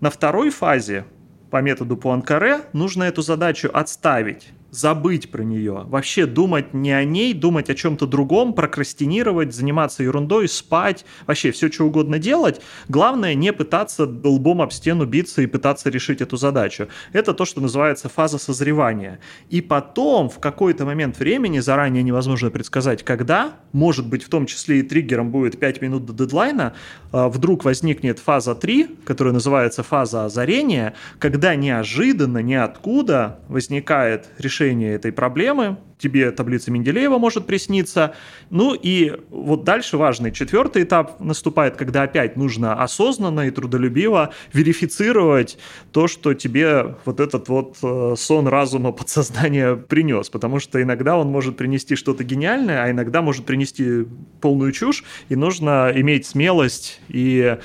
на 0.00 0.10
второй 0.10 0.50
фазе 0.50 1.04
по 1.50 1.62
методу 1.62 1.96
Пуанкаре 1.96 2.60
нужно 2.72 3.04
эту 3.04 3.22
задачу 3.22 3.70
отставить 3.72 4.48
забыть 4.74 5.30
про 5.30 5.42
нее, 5.42 5.84
вообще 5.86 6.26
думать 6.26 6.74
не 6.74 6.92
о 6.92 7.04
ней, 7.04 7.32
думать 7.32 7.70
о 7.70 7.74
чем-то 7.74 8.06
другом, 8.06 8.54
прокрастинировать, 8.54 9.54
заниматься 9.54 10.02
ерундой, 10.02 10.48
спать, 10.48 11.04
вообще 11.26 11.52
все 11.52 11.70
что 11.70 11.84
угодно 11.84 12.18
делать. 12.18 12.60
Главное 12.88 13.34
не 13.34 13.52
пытаться 13.52 14.04
лбом 14.04 14.62
об 14.62 14.72
стену 14.72 15.06
биться 15.06 15.42
и 15.42 15.46
пытаться 15.46 15.90
решить 15.90 16.20
эту 16.20 16.36
задачу. 16.36 16.88
Это 17.12 17.34
то, 17.34 17.44
что 17.44 17.60
называется 17.60 18.08
фаза 18.08 18.38
созревания. 18.38 19.20
И 19.48 19.60
потом 19.60 20.28
в 20.28 20.38
какой-то 20.40 20.84
момент 20.84 21.18
времени, 21.18 21.60
заранее 21.60 22.02
невозможно 22.02 22.50
предсказать, 22.50 23.04
когда, 23.04 23.52
может 23.72 24.08
быть 24.08 24.24
в 24.24 24.28
том 24.28 24.46
числе 24.46 24.80
и 24.80 24.82
триггером 24.82 25.30
будет 25.30 25.58
5 25.58 25.80
минут 25.82 26.04
до 26.04 26.12
дедлайна, 26.12 26.74
а, 27.12 27.28
вдруг 27.28 27.64
возникнет 27.64 28.18
фаза 28.18 28.54
3, 28.54 28.88
которая 29.04 29.34
называется 29.34 29.82
фаза 29.82 30.24
озарения, 30.24 30.94
когда 31.18 31.54
неожиданно, 31.54 32.38
ниоткуда 32.38 33.38
возникает 33.48 34.28
решение 34.38 34.63
решение 34.64 34.94
этой 34.94 35.12
проблемы. 35.12 35.78
Тебе 35.98 36.30
таблица 36.32 36.70
Менделеева 36.70 37.18
может 37.18 37.46
присниться. 37.46 38.14
Ну 38.50 38.74
и 38.74 39.12
вот 39.30 39.64
дальше 39.64 39.96
важный 39.96 40.32
четвертый 40.32 40.82
этап 40.82 41.20
наступает, 41.20 41.76
когда 41.76 42.02
опять 42.02 42.36
нужно 42.36 42.82
осознанно 42.82 43.46
и 43.46 43.50
трудолюбиво 43.50 44.32
верифицировать 44.52 45.58
то, 45.92 46.08
что 46.08 46.34
тебе 46.34 46.96
вот 47.04 47.20
этот 47.20 47.48
вот 47.48 47.76
э, 47.82 48.14
сон 48.16 48.48
разума 48.48 48.92
подсознания 48.92 49.76
принес. 49.76 50.28
Потому 50.28 50.58
что 50.60 50.82
иногда 50.82 51.16
он 51.16 51.28
может 51.28 51.56
принести 51.56 51.94
что-то 51.94 52.24
гениальное, 52.24 52.84
а 52.84 52.90
иногда 52.90 53.22
может 53.22 53.46
принести 53.46 54.06
полную 54.40 54.72
чушь, 54.72 55.04
и 55.28 55.36
нужно 55.36 55.92
иметь 55.94 56.26
смелость 56.26 57.00
и 57.08 57.58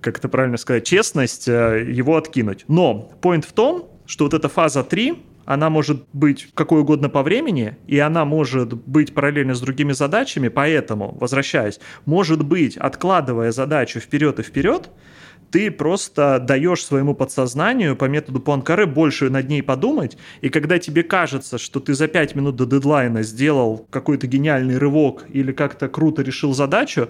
как 0.00 0.18
это 0.18 0.28
правильно 0.28 0.56
сказать, 0.56 0.86
честность 0.86 1.48
э, 1.48 1.84
его 1.88 2.16
откинуть. 2.16 2.64
Но 2.68 3.10
point 3.20 3.44
в 3.44 3.52
том, 3.52 3.90
что 4.06 4.24
вот 4.24 4.34
эта 4.34 4.48
фаза 4.48 4.84
3, 4.84 5.27
она 5.48 5.70
может 5.70 6.04
быть 6.12 6.48
какой 6.52 6.82
угодно 6.82 7.08
по 7.08 7.22
времени, 7.22 7.78
и 7.86 7.98
она 7.98 8.26
может 8.26 8.74
быть 8.74 9.14
параллельно 9.14 9.54
с 9.54 9.60
другими 9.62 9.92
задачами, 9.92 10.48
поэтому, 10.48 11.16
возвращаясь, 11.18 11.80
может 12.04 12.44
быть, 12.44 12.76
откладывая 12.76 13.50
задачу 13.50 13.98
вперед 13.98 14.38
и 14.40 14.42
вперед, 14.42 14.90
ты 15.50 15.70
просто 15.70 16.38
даешь 16.38 16.84
своему 16.84 17.14
подсознанию 17.14 17.96
по 17.96 18.06
методу 18.06 18.40
Пуанкаре 18.40 18.86
больше 18.86 19.30
над 19.30 19.48
ней 19.48 19.62
подумать, 19.62 20.16
и 20.40 20.48
когда 20.48 20.78
тебе 20.78 21.02
кажется, 21.02 21.58
что 21.58 21.80
ты 21.80 21.94
за 21.94 22.08
5 22.08 22.34
минут 22.34 22.56
до 22.56 22.66
дедлайна 22.66 23.22
сделал 23.22 23.86
какой-то 23.90 24.26
гениальный 24.26 24.78
рывок 24.78 25.24
или 25.32 25.52
как-то 25.52 25.88
круто 25.88 26.22
решил 26.22 26.54
задачу, 26.54 27.08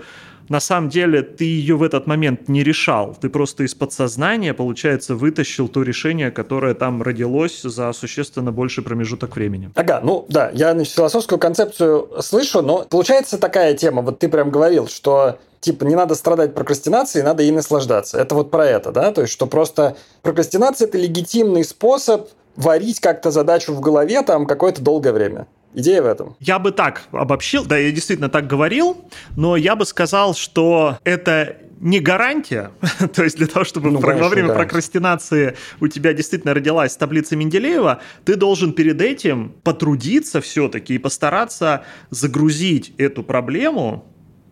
на 0.48 0.60
самом 0.60 0.88
деле 0.88 1.22
ты 1.22 1.44
ее 1.44 1.76
в 1.76 1.82
этот 1.82 2.06
момент 2.06 2.48
не 2.48 2.62
решал. 2.62 3.14
Ты 3.20 3.28
просто 3.28 3.64
из 3.64 3.74
подсознания, 3.74 4.54
получается, 4.54 5.14
вытащил 5.14 5.68
то 5.68 5.82
решение, 5.82 6.30
которое 6.30 6.74
там 6.74 7.02
родилось 7.02 7.62
за 7.62 7.92
существенно 7.92 8.50
больший 8.50 8.82
промежуток 8.82 9.36
времени. 9.36 9.70
Ага, 9.74 10.00
ну 10.02 10.24
да, 10.28 10.50
я 10.54 10.72
значит, 10.72 10.94
философскую 10.94 11.38
концепцию 11.38 12.08
слышу, 12.20 12.62
но 12.62 12.86
получается 12.88 13.38
такая 13.38 13.74
тема, 13.74 14.02
вот 14.02 14.18
ты 14.18 14.28
прям 14.28 14.50
говорил, 14.50 14.88
что 14.88 15.38
типа 15.60 15.84
не 15.84 15.94
надо 15.94 16.14
страдать 16.14 16.54
прокрастинацией, 16.54 17.24
надо 17.24 17.42
ей 17.42 17.52
наслаждаться. 17.52 18.18
Это 18.18 18.34
вот 18.34 18.50
про 18.50 18.66
это, 18.66 18.92
да? 18.92 19.12
То 19.12 19.22
есть, 19.22 19.32
что 19.32 19.46
просто 19.46 19.96
прокрастинация– 20.22 20.88
это 20.88 20.98
легитимный 20.98 21.64
способ 21.64 22.28
варить 22.56 23.00
как-то 23.00 23.30
задачу 23.30 23.72
в 23.72 23.80
голове 23.80 24.22
там 24.22 24.46
какое-то 24.46 24.82
долгое 24.82 25.12
время. 25.12 25.46
Идея 25.74 26.02
в 26.02 26.06
этом. 26.06 26.34
Я 26.40 26.58
бы 26.58 26.72
так 26.72 27.02
обобщил, 27.12 27.64
да, 27.64 27.76
я 27.76 27.92
действительно 27.92 28.30
так 28.30 28.46
говорил, 28.46 28.96
но 29.36 29.54
я 29.54 29.76
бы 29.76 29.84
сказал, 29.84 30.34
что 30.34 30.98
это 31.04 31.56
не 31.80 32.00
гарантия, 32.00 32.70
то 33.14 33.22
есть 33.22 33.36
для 33.36 33.46
того, 33.46 33.64
чтобы 33.64 33.90
ну, 33.90 34.00
конечно, 34.00 34.24
во 34.24 34.28
время 34.28 34.48
да. 34.48 34.54
прокрастинации 34.54 35.56
у 35.80 35.88
тебя 35.88 36.12
действительно 36.12 36.54
родилась 36.54 36.96
таблица 36.96 37.36
Менделеева, 37.36 38.00
ты 38.24 38.36
должен 38.36 38.72
перед 38.72 39.00
этим 39.00 39.54
потрудиться 39.62 40.40
все-таки 40.40 40.94
и 40.94 40.98
постараться 40.98 41.84
загрузить 42.10 42.94
эту 42.98 43.22
проблему, 43.22 44.04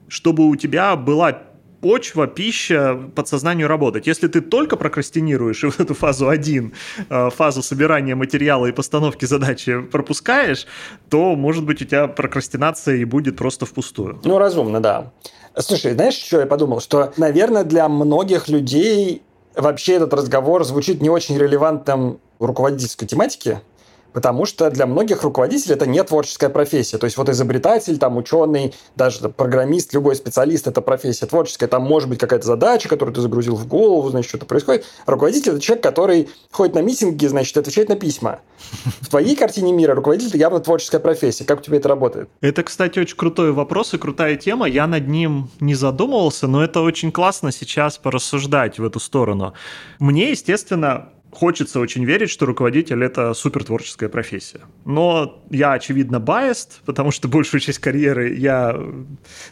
чтобы 0.09 0.49
у 0.49 0.57
тебя 0.57 0.97
была 0.97 1.43
почва, 1.81 2.27
пища 2.27 2.99
подсознанию 3.15 3.69
работать. 3.69 4.07
Если 4.07 4.29
ты 4.29 4.41
только 4.41 4.77
прокрастинируешь 4.77 5.63
и 5.63 5.67
вот 5.67 5.81
эту 5.81 5.95
фазу 5.95 6.29
1, 6.29 6.73
э, 7.09 7.31
фазу 7.31 7.63
собирания 7.63 8.15
материала 8.15 8.67
и 8.67 8.73
постановки 8.73 9.25
задачи 9.25 9.81
пропускаешь, 9.81 10.67
то, 11.09 11.37
может 11.37 11.65
быть, 11.65 11.83
у 11.83 11.85
тебя 11.85 12.09
прокрастинация 12.09 12.97
и 12.97 13.05
будет 13.05 13.37
просто 13.37 13.67
впустую. 13.67 14.21
Ну, 14.25 14.39
разумно, 14.39 14.81
да. 14.81 15.13
Слушай, 15.59 15.95
знаешь, 15.95 16.15
что 16.15 16.41
я 16.41 16.47
подумал? 16.47 16.81
Что, 16.81 17.13
наверное, 17.17 17.65
для 17.65 17.89
многих 17.89 18.49
людей 18.49 19.23
вообще 19.55 19.95
этот 19.95 20.13
разговор 20.13 20.65
звучит 20.65 21.01
не 21.01 21.09
очень 21.09 21.39
релевантным 21.39 22.19
в 22.39 22.45
руководительской 22.45 23.09
тематике, 23.09 23.63
Потому 24.17 24.47
что 24.47 24.71
для 24.71 24.87
многих 24.87 25.25
руководителей 25.25 25.75
это 25.75 25.87
не 25.87 26.03
творческая 26.03 26.49
профессия. 26.49 26.97
То 26.97 27.05
есть 27.05 27.19
вот 27.19 27.29
изобретатель, 27.29 27.99
там 27.99 28.17
ученый, 28.17 28.75
даже 28.95 29.29
программист, 29.29 29.93
любой 29.93 30.17
специалист– 30.17 30.67
это 30.69 30.81
профессия 30.81 31.27
творческая. 31.27 31.67
Там 31.67 31.83
может 31.83 32.09
быть 32.09 32.19
какая-то 32.19 32.47
задача, 32.47 32.89
которую 32.89 33.15
ты 33.15 33.21
загрузил 33.21 33.57
в 33.57 33.67
голову, 33.67 34.09
значит, 34.09 34.31
что-то 34.31 34.47
происходит. 34.47 34.87
Руководитель– 35.05 35.51
это 35.53 35.61
человек, 35.61 35.83
который 35.83 36.31
ходит 36.51 36.75
на 36.75 36.79
митинги, 36.79 37.27
значит, 37.27 37.59
отвечает 37.59 37.91
на 37.91 37.97
письма. 37.97 38.41
В 39.03 39.11
твоей 39.11 39.37
картине 39.37 39.75
мира 39.75 39.95
руководитель– 39.95 40.29
это 40.31 40.39
явно 40.39 40.61
творческая 40.61 40.99
профессия. 40.99 41.45
Как 41.45 41.59
у 41.59 41.63
тебя 41.63 41.77
это 41.77 41.91
работает? 41.91 42.31
Это, 42.41 42.63
кстати, 42.63 42.99
очень 42.99 43.19
крутой 43.19 43.53
вопрос 43.53 43.93
и 43.93 43.99
крутая 43.99 44.37
тема. 44.37 44.67
Я 44.67 44.87
над 44.87 45.09
ним 45.09 45.51
не 45.61 45.75
задумывался, 45.75 46.47
но 46.47 46.65
это 46.65 46.81
очень 46.81 47.13
классно 47.13 47.53
сейчас 47.53 47.99
порассуждать 47.99 48.79
в 48.79 48.85
эту 48.87 48.99
сторону. 48.99 49.53
Мне, 49.99 50.31
естественно, 50.31 51.11
хочется 51.37 51.81
очень 51.81 52.05
верить, 52.05 52.31
что 52.31 52.47
руководитель— 52.47 53.05
это 53.05 53.35
супер 53.35 53.63
творческая 53.63 54.09
профессия. 54.09 54.61
Но 54.87 55.45
я, 55.51 55.75
очевидно, 55.75 56.17
biased, 56.17 56.81
потому 56.87 57.11
что 57.11 57.29
большую 57.29 57.61
часть 57.61 57.79
карьеры 57.79 58.35
я 58.35 58.81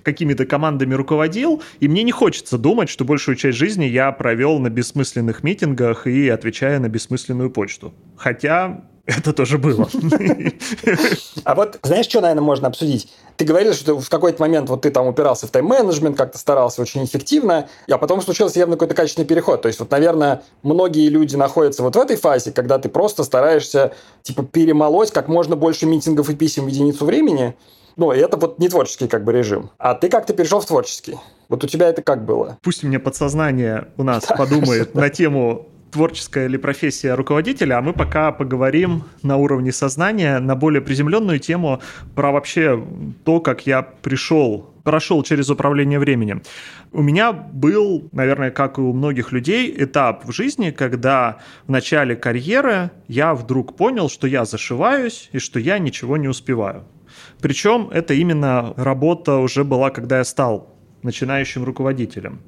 какими-то 0.02 0.46
командами 0.46 0.94
руководил, 0.94 1.62
и 1.80 1.88
мне 1.88 2.02
не 2.02 2.12
хочется 2.12 2.56
думать, 2.56 2.88
что 2.88 3.04
большую 3.04 3.36
часть 3.36 3.58
жизни 3.58 3.84
я 3.84 4.10
провел 4.12 4.58
на 4.60 4.70
бессмысленных 4.70 5.42
митингах 5.44 6.06
и 6.06 6.28
отвечая 6.30 6.78
на 6.80 6.88
бессмысленную 6.88 7.50
почту. 7.50 7.92
Хотя 8.16 8.88
это 9.06 9.32
тоже 9.32 9.58
было. 9.58 9.88
А 11.44 11.54
вот 11.54 11.78
знаешь, 11.82 12.06
что, 12.06 12.20
наверное, 12.20 12.42
можно 12.42 12.68
обсудить? 12.68 13.12
Ты 13.36 13.44
говорил, 13.44 13.74
что 13.74 13.98
в 13.98 14.08
какой-то 14.08 14.40
момент 14.40 14.70
вот 14.70 14.82
ты 14.82 14.90
там 14.90 15.06
упирался 15.06 15.46
в 15.46 15.50
тайм-менеджмент, 15.50 16.16
как-то 16.16 16.38
старался 16.38 16.80
очень 16.80 17.04
эффективно, 17.04 17.68
а 17.90 17.98
потом 17.98 18.22
случился 18.22 18.58
явно 18.58 18.76
какой-то 18.76 18.94
качественный 18.94 19.26
переход. 19.26 19.62
То 19.62 19.68
есть 19.68 19.80
вот, 19.80 19.90
наверное, 19.90 20.42
многие 20.62 21.08
люди 21.08 21.36
находятся 21.36 21.82
вот 21.82 21.96
в 21.96 21.98
этой 22.00 22.16
фазе, 22.16 22.52
когда 22.52 22.78
ты 22.78 22.88
просто 22.88 23.24
стараешься 23.24 23.92
типа 24.22 24.44
перемолоть 24.44 25.10
как 25.10 25.28
можно 25.28 25.56
больше 25.56 25.86
митингов 25.86 26.30
и 26.30 26.36
писем 26.36 26.64
в 26.64 26.68
единицу 26.68 27.04
времени, 27.04 27.54
ну, 27.96 28.12
и 28.12 28.18
это 28.18 28.36
вот 28.36 28.58
не 28.58 28.68
творческий 28.68 29.06
как 29.06 29.24
бы 29.24 29.32
режим. 29.32 29.70
А 29.78 29.94
ты 29.94 30.08
как-то 30.08 30.32
перешел 30.32 30.60
в 30.60 30.66
творческий. 30.66 31.18
Вот 31.48 31.62
у 31.62 31.66
тебя 31.68 31.88
это 31.88 32.02
как 32.02 32.24
было? 32.24 32.58
Пусть 32.62 32.82
мне 32.82 32.98
подсознание 32.98 33.88
у 33.96 34.02
нас 34.02 34.24
подумает 34.24 34.94
на 34.94 35.10
тему 35.10 35.68
творческая 35.94 36.48
ли 36.48 36.58
профессия 36.58 37.14
руководителя, 37.14 37.78
а 37.78 37.80
мы 37.80 37.92
пока 37.92 38.32
поговорим 38.32 39.04
на 39.22 39.36
уровне 39.36 39.70
сознания 39.70 40.40
на 40.40 40.56
более 40.56 40.82
приземленную 40.82 41.38
тему 41.38 41.80
про 42.16 42.32
вообще 42.32 42.84
то, 43.24 43.38
как 43.38 43.64
я 43.64 43.82
пришел 43.82 44.74
прошел 44.82 45.22
через 45.22 45.48
управление 45.50 45.98
временем. 46.00 46.42
У 46.92 47.00
меня 47.00 47.32
был, 47.32 48.08
наверное, 48.12 48.50
как 48.50 48.76
и 48.78 48.80
у 48.80 48.92
многих 48.92 49.32
людей, 49.32 49.72
этап 49.78 50.26
в 50.26 50.32
жизни, 50.32 50.72
когда 50.72 51.38
в 51.66 51.70
начале 51.70 52.16
карьеры 52.16 52.90
я 53.08 53.34
вдруг 53.34 53.76
понял, 53.76 54.10
что 54.10 54.26
я 54.26 54.44
зашиваюсь 54.44 55.30
и 55.32 55.38
что 55.38 55.60
я 55.60 55.78
ничего 55.78 56.16
не 56.16 56.28
успеваю. 56.28 56.84
Причем 57.40 57.88
это 57.92 58.14
именно 58.14 58.74
работа 58.76 59.36
уже 59.36 59.62
была, 59.62 59.90
когда 59.90 60.18
я 60.18 60.24
стал 60.24 60.74
начинающим 61.02 61.64
руководителем. 61.64 62.40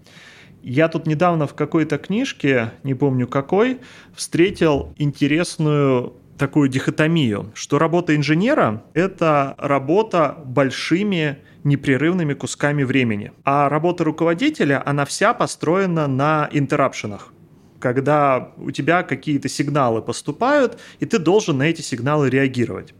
Я 0.68 0.88
тут 0.88 1.06
недавно 1.06 1.46
в 1.46 1.54
какой-то 1.54 1.96
книжке, 1.96 2.73
не 2.82 2.94
помню 2.94 3.28
какой, 3.28 3.78
встретил 4.16 4.92
интересную 4.96 6.14
такую 6.38 6.68
дихотомию, 6.68 7.52
что 7.54 7.78
работа 7.78 8.16
инженера— 8.16 8.82
это 8.92 9.54
работа 9.58 10.37
большими 10.44 11.38
непрерывными 11.62 12.35
кусками 12.35 12.82
времени. 12.82 13.30
А 13.44 13.68
работа 13.68 14.02
руководителя, 14.02 14.82
она 14.85 15.04
вся 15.04 15.35
построена 15.35 16.08
на 16.08 16.49
интеррапшенах 16.52 17.32
когда 17.78 18.52
у 18.56 18.70
тебя 18.70 19.02
какие-то 19.02 19.49
сигналы 19.49 20.00
поступают, 20.00 20.80
и 20.99 21.04
ты 21.04 21.18
должен 21.18 21.58
на 21.58 21.64
эти 21.64 21.82
сигналы 21.82 22.30
реагировать. 22.30 22.94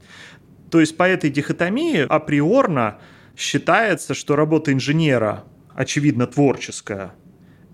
То 0.71 0.81
есть 0.81 0.97
по 0.97 1.03
этой 1.09 1.31
дихотомии 1.31 2.07
априорно 2.07 2.99
считается, 3.37 4.15
что 4.15 4.37
работа 4.37 4.73
инженера, 4.73 5.45
очевидно, 5.75 6.27
творческая, 6.27 7.15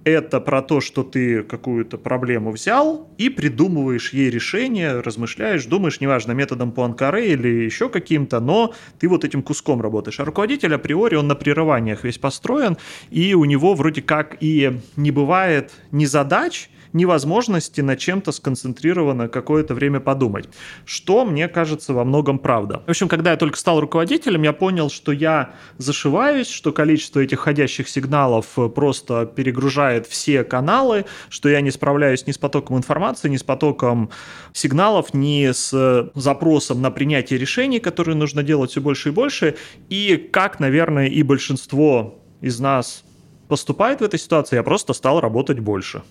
это 0.05 0.41
про 0.41 0.63
то, 0.63 0.81
что 0.81 1.03
ты 1.03 1.43
какую-то 1.43 1.99
проблему 1.99 2.51
взял 2.51 3.09
и 3.19 3.29
придумываешь 3.29 4.13
ей 4.13 4.31
решение, 4.31 5.01
размышляешь, 5.01 5.65
думаешь, 5.67 6.01
неважно, 6.01 6.33
методом 6.33 6.73
Пуанкаре 6.73 7.33
или 7.33 7.65
еще 7.65 7.89
каким-то, 7.89 8.41
но 8.41 8.75
ты 8.99 9.09
вот 9.09 9.25
этим 9.25 9.43
куском 9.43 9.81
работаешь. 9.81 10.21
А 10.21 10.25
руководитель 10.25 10.75
априори, 10.75 11.15
он 11.17 11.29
на 11.29 11.35
прерываниях 11.35 12.05
весь 12.05 12.19
построен, 12.19 12.77
и 13.11 13.35
у 13.35 13.45
него 13.45 13.75
вроде 13.75 14.03
как 14.03 14.37
и 14.41 14.81
не 14.97 15.11
бывает 15.11 15.73
ни 15.91 16.05
задач, 16.05 16.69
невозможности 16.93 17.81
над 17.81 17.99
чем-то 17.99 18.33
сконцентрированно 18.33 19.29
какое-то 19.29 19.75
время 19.75 20.01
подумать. 20.01 20.49
Что, 20.85 21.25
мне 21.25 21.49
кажется, 21.49 21.93
во 21.95 22.05
многом 22.05 22.39
правда. 22.39 22.83
В 22.87 22.91
общем, 22.91 23.09
когда 23.09 23.33
я 23.33 23.37
только 23.37 23.59
стал 23.59 23.81
руководителем, 23.81 24.43
я 24.43 24.53
понял, 24.53 24.91
что 24.91 25.13
я 25.13 25.55
зашиваюсь, 25.79 26.49
что 26.49 26.73
количество 26.73 27.21
этих 27.21 27.41
ходящих 27.41 27.89
сигналов 27.89 28.47
э, 28.59 28.69
просто 28.69 29.27
перегружает 29.27 30.07
все 30.07 30.45
каналы, 30.45 31.07
что 31.29 31.49
я 31.49 31.61
не 31.61 31.71
справляюсь 31.71 32.27
ни 32.27 32.33
с 32.33 32.39
потоком 32.39 32.77
информации, 32.77 33.29
ни 33.29 33.37
с 33.37 33.43
потоком 33.43 34.11
сигналов, 34.53 35.15
ни 35.15 35.51
с 35.51 35.71
э, 35.73 36.11
запросом 36.15 36.83
на 36.83 36.91
принятие 36.91 37.39
решений, 37.39 37.81
которые 37.81 38.17
нужно 38.17 38.43
делать 38.43 38.71
все 38.71 38.81
больше 38.81 39.09
и 39.11 39.13
больше. 39.13 39.57
И 39.89 40.17
как, 40.33 40.61
наверное, 40.61 41.09
и 41.09 41.23
большинство 41.23 42.19
из 42.41 42.61
нас 42.61 43.05
поступает 43.49 44.01
в 44.01 44.05
этой 44.05 44.19
ситуации, 44.19 44.57
я 44.57 44.63
просто 44.63 44.93
стал 44.93 45.21
работать 45.21 45.61
больше. 45.61 46.03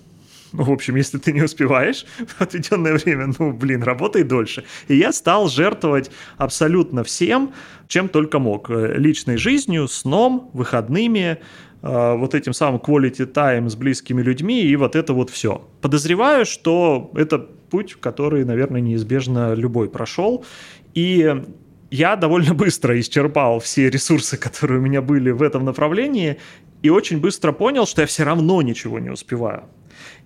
Ну, 0.54 0.64
в 0.64 0.72
общем, 0.72 0.96
если 0.96 1.18
ты 1.18 1.32
не 1.32 1.42
успеваешь 1.42 2.06
в 2.28 2.42
отведенное 2.42 2.94
время, 2.94 3.34
ну, 3.40 3.54
блин, 3.54 3.84
работай 3.84 4.24
дольше. 4.24 4.64
И 4.88 4.96
я 4.96 5.14
стал 5.14 5.48
жертвовать 5.50 6.12
абсолютно 6.38 7.04
всем, 7.04 7.54
чем 7.88 8.10
только 8.10 8.40
мог. 8.40 8.70
Э, 8.70 8.96
личной 8.98 9.38
жизнью, 9.38 9.88
сном, 9.88 10.50
выходными, 10.54 11.38
э, 11.82 12.16
вот 12.16 12.36
этим 12.36 12.54
самым 12.54 12.82
quality 12.82 13.32
time 13.32 13.70
с 13.70 13.76
близкими 13.76 14.22
людьми 14.22 14.62
и 14.62 14.76
вот 14.76 14.96
это 14.96 15.14
вот 15.14 15.30
все. 15.30 15.68
Подозреваю, 15.82 16.46
что 16.46 17.12
это 17.16 17.40
путь, 17.40 17.96
который, 18.00 18.44
наверное, 18.44 18.82
неизбежно 18.82 19.54
любой 19.54 19.90
прошел. 19.90 20.46
И 20.94 21.44
я 21.92 22.16
довольно 22.16 22.54
быстро 22.54 23.00
исчерпал 23.00 23.60
все 23.60 23.90
ресурсы, 23.90 24.38
которые 24.38 24.80
у 24.80 24.84
меня 24.84 25.02
были 25.02 25.32
в 25.32 25.42
этом 25.42 25.64
направлении, 25.64 26.38
и 26.82 26.90
очень 26.90 27.20
быстро 27.20 27.52
понял, 27.52 27.86
что 27.86 28.02
я 28.02 28.08
все 28.08 28.24
равно 28.24 28.62
ничего 28.62 29.00
не 29.00 29.10
успеваю. 29.10 29.64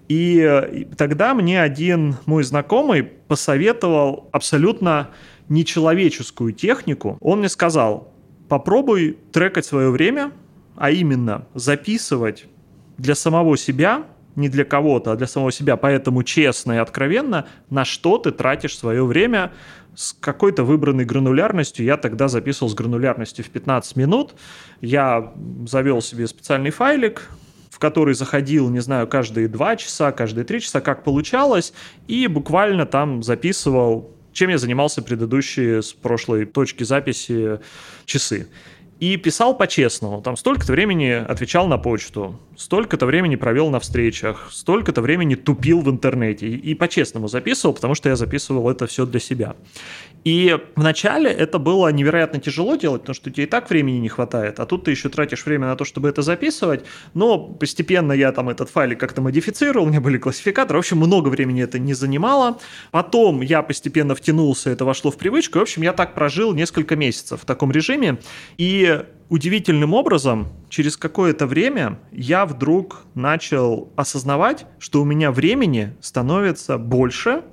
И 0.07 0.87
тогда 0.97 1.33
мне 1.33 1.61
один 1.61 2.15
мой 2.25 2.43
знакомый 2.43 3.03
посоветовал 3.03 4.29
абсолютно 4.31 5.09
нечеловеческую 5.49 6.53
технику. 6.53 7.17
Он 7.21 7.39
мне 7.39 7.49
сказал, 7.49 8.13
попробуй 8.49 9.17
трекать 9.31 9.65
свое 9.65 9.89
время, 9.89 10.31
а 10.75 10.91
именно 10.91 11.47
записывать 11.53 12.45
для 12.97 13.15
самого 13.15 13.57
себя, 13.57 14.05
не 14.35 14.49
для 14.49 14.65
кого-то, 14.65 15.11
а 15.11 15.15
для 15.15 15.27
самого 15.27 15.51
себя, 15.51 15.77
поэтому 15.77 16.23
честно 16.23 16.73
и 16.73 16.77
откровенно, 16.77 17.47
на 17.69 17.85
что 17.85 18.17
ты 18.17 18.31
тратишь 18.31 18.77
свое 18.77 19.05
время 19.05 19.53
с 19.95 20.13
какой-то 20.13 20.63
выбранной 20.63 21.05
гранулярностью. 21.05 21.85
Я 21.85 21.95
тогда 21.95 22.27
записывал 22.27 22.69
с 22.69 22.73
гранулярностью 22.73 23.45
в 23.45 23.49
15 23.49 23.95
минут. 23.95 24.33
Я 24.81 25.33
завел 25.65 26.01
себе 26.01 26.27
специальный 26.27 26.71
файлик, 26.71 27.29
в 27.75 27.79
который 27.79 28.13
заходил, 28.13 28.69
не 28.69 28.79
знаю, 28.79 29.05
каждые 29.05 29.49
два 29.49 29.75
часа, 29.75 30.13
каждые 30.13 30.45
три 30.45 30.61
часа, 30.61 30.79
как 30.79 31.03
получалось, 31.03 31.73
и 32.07 32.25
буквально 32.27 32.85
там 32.85 33.21
записывал, 33.21 34.15
чем 34.31 34.49
я 34.49 34.57
занимался 34.57 35.01
предыдущие 35.01 35.81
с 35.81 35.91
прошлой 35.91 36.45
точки 36.45 36.85
записи 36.85 37.59
часы. 38.05 38.47
И 38.99 39.17
писал 39.17 39.58
по-честному. 39.58 40.21
Там 40.21 40.38
столько-то 40.38 40.71
времени 40.71 41.10
отвечал 41.10 41.67
на 41.67 41.77
почту, 41.77 42.39
столько-то 42.55 43.05
времени 43.05 43.36
провел 43.36 43.69
на 43.69 43.79
встречах, 43.79 44.47
столько-то 44.51 45.01
времени 45.01 45.36
тупил 45.36 45.81
в 45.81 45.89
интернете. 45.89 46.47
И, 46.47 46.73
по-честному 46.75 47.27
записывал, 47.27 47.73
потому 47.73 47.95
что 47.95 48.08
я 48.08 48.15
записывал 48.15 48.69
это 48.69 48.88
все 48.88 49.05
для 49.05 49.19
себя. 49.19 49.55
И 50.23 50.58
вначале 50.75 51.29
это 51.29 51.60
было 51.60 51.91
невероятно 51.91 52.39
тяжело 52.39 52.75
делать, 52.75 53.01
потому 53.01 53.13
что 53.13 53.29
тебе 53.29 53.43
и 53.43 53.47
так 53.47 53.69
времени 53.69 53.97
не 53.97 54.10
хватает, 54.10 54.60
а 54.60 54.65
тут 54.65 54.86
ты 54.86 54.91
еще 54.91 55.10
тратишь 55.10 55.45
время 55.45 55.67
на 55.67 55.75
то, 55.75 55.86
чтобы 55.86 56.10
это 56.10 56.23
записывать. 56.23 56.84
Но 57.13 57.38
постепенно 57.38 58.12
я 58.12 58.31
там 58.31 58.49
этот 58.49 58.69
файлик 58.69 58.99
как-то 58.99 59.21
модифицировал, 59.21 59.86
у 59.86 59.89
меня 59.89 60.01
были 60.01 60.17
классификаторы. 60.17 60.79
В 60.79 60.79
общем, 60.79 60.97
много 60.97 61.29
времени 61.29 61.62
это 61.62 61.77
не 61.77 61.93
занимало. 61.93 62.58
Потом 62.89 63.41
я 63.41 63.62
постепенно 63.62 64.15
втянулся, 64.15 64.71
это 64.71 64.84
вошло 64.84 65.12
в 65.12 65.17
привычку. 65.17 65.58
И, 65.58 65.60
в 65.60 65.63
общем, 65.63 65.84
я 65.84 65.93
так 65.93 66.15
прожил 66.15 66.53
несколько 66.53 66.95
месяцев 66.95 67.41
в 67.41 67.45
таком 67.45 67.71
режиме. 67.71 68.17
И 68.58 68.84
удивительным 69.29 69.93
образом, 69.93 70.47
через 70.69 70.97
какое-то 70.97 71.47
время 71.47 71.99
я 72.11 72.45
вдруг 72.45 73.03
начал 73.13 73.91
осознавать, 73.95 74.65
что 74.79 75.01
у 75.01 75.05
меня 75.05 75.31
времени 75.31 75.95
становится 76.01 76.77
больше, 76.77 77.43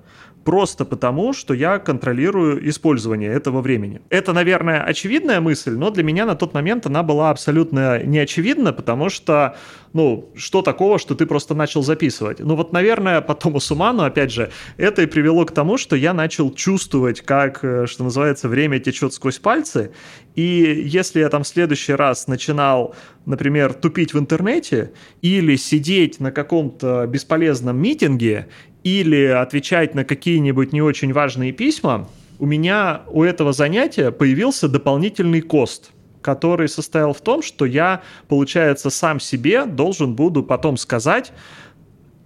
просто 0.45 0.85
потому, 0.85 1.33
что 1.33 1.55
я 1.55 1.79
контролирую 1.79 2.69
использование 2.69 3.33
этого 3.33 3.61
времени. 3.61 4.01
Это, 4.11 4.33
наверное, 4.33 4.83
очевидная 4.83 5.41
мысль, 5.41 5.73
но 5.73 5.91
для 5.91 6.03
меня 6.03 6.27
на 6.27 6.35
тот 6.35 6.55
момент 6.55 6.87
она 6.87 7.03
была 7.03 7.31
абсолютно 7.31 8.03
неочевидна, 8.03 8.73
потому 8.73 9.09
что 9.09 9.57
ну, 9.93 10.31
что 10.35 10.63
такого, 10.63 10.99
что 10.99 11.15
ты 11.15 11.27
просто 11.27 11.55
начал 11.55 11.83
записывать? 11.83 12.41
Ну, 12.41 12.57
вот, 12.57 12.73
наверное, 12.73 13.21
по 13.21 13.35
Тому 13.35 13.61
Суману, 13.61 14.05
опять 14.05 14.33
же, 14.33 14.51
это 14.79 15.03
и 15.03 15.07
привело 15.07 15.45
к 15.45 15.53
тому, 15.53 15.77
что 15.77 15.97
я 15.97 16.15
начал 16.15 16.51
чувствовать, 16.53 17.21
как, 17.21 17.63
э, 17.63 17.87
что 17.87 18.05
называется, 18.05 18.49
время 18.49 18.79
течет 18.79 19.13
сквозь 19.13 19.39
пальцы, 19.39 19.93
и 20.35 20.83
если 20.87 21.21
я 21.21 21.29
там 21.29 21.43
в 21.43 21.49
следующий 21.49 21.93
раз 21.93 22.27
начинал, 22.27 22.95
например, 23.27 23.75
тупить 23.75 24.15
в 24.15 24.19
интернете 24.19 24.93
или 25.21 25.57
сидеть 25.57 26.21
на 26.21 26.33
каком-то 26.33 27.07
бесполезном 27.07 27.77
митинге, 27.77 28.49
или 28.85 29.25
отвечать 29.27 29.95
на 29.95 30.05
какие-нибудь 30.05 30.73
не 30.73 30.83
очень 30.83 31.13
важные 31.13 31.53
письма, 31.53 32.09
у 32.39 32.47
меня 32.47 33.03
у 33.09 33.23
этого 33.23 33.53
занятия 33.53 34.11
появился 34.11 34.69
дополнительный 34.69 35.41
кост– 35.41 35.91
который 36.23 36.69
состоял 36.69 37.13
в 37.13 37.21
том, 37.21 37.43
что 37.43 37.67
я, 37.67 38.03
получается, 38.29 38.89
сам 38.89 39.21
себе 39.21 39.67
должен 39.67 40.15
буду 40.15 40.43
потом 40.43 40.79
сказать, 40.79 41.33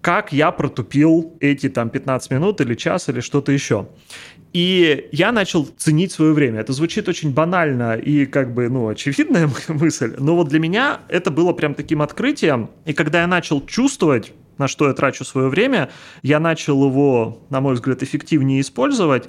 как 0.01 0.33
я 0.33 0.53
протупил 0.53 1.35
эти 1.41 1.69
там 1.69 1.91
15 1.91 2.31
минут 2.31 2.61
или 2.61 2.75
час 2.75 3.09
или 3.09 3.19
что-то 3.19 3.51
еще. 3.51 3.89
И 4.53 5.09
я 5.11 5.33
начал 5.33 5.67
ценить 5.77 6.13
свое 6.13 6.33
время. 6.33 6.61
Это 6.61 6.73
звучит 6.73 7.09
очень 7.09 7.35
банально 7.35 7.95
и 7.95 8.25
как 8.25 8.55
бы, 8.55 8.69
ну, 8.69 8.89
очевидная 8.89 9.51
мысль, 9.69 10.15
но 10.19 10.37
вот 10.37 10.49
для 10.49 10.61
меня 10.61 11.01
это 11.09 11.31
было 11.31 11.53
прям 11.53 11.75
таким 11.75 12.03
открытием. 12.03 12.71
И 12.85 12.93
когда 12.93 13.23
я 13.23 13.27
начал 13.27 13.67
чувствовать, 13.67 14.33
на 14.59 14.69
что 14.69 14.89
я 14.89 14.95
трачу 14.95 15.25
свое 15.25 15.49
время, 15.49 15.91
я 16.23 16.41
начал 16.41 16.85
его, 16.85 17.39
на 17.51 17.61
мой 17.61 17.75
взгляд, 17.75 18.03
эффективнее 18.03 18.61
использовать, 18.61 19.29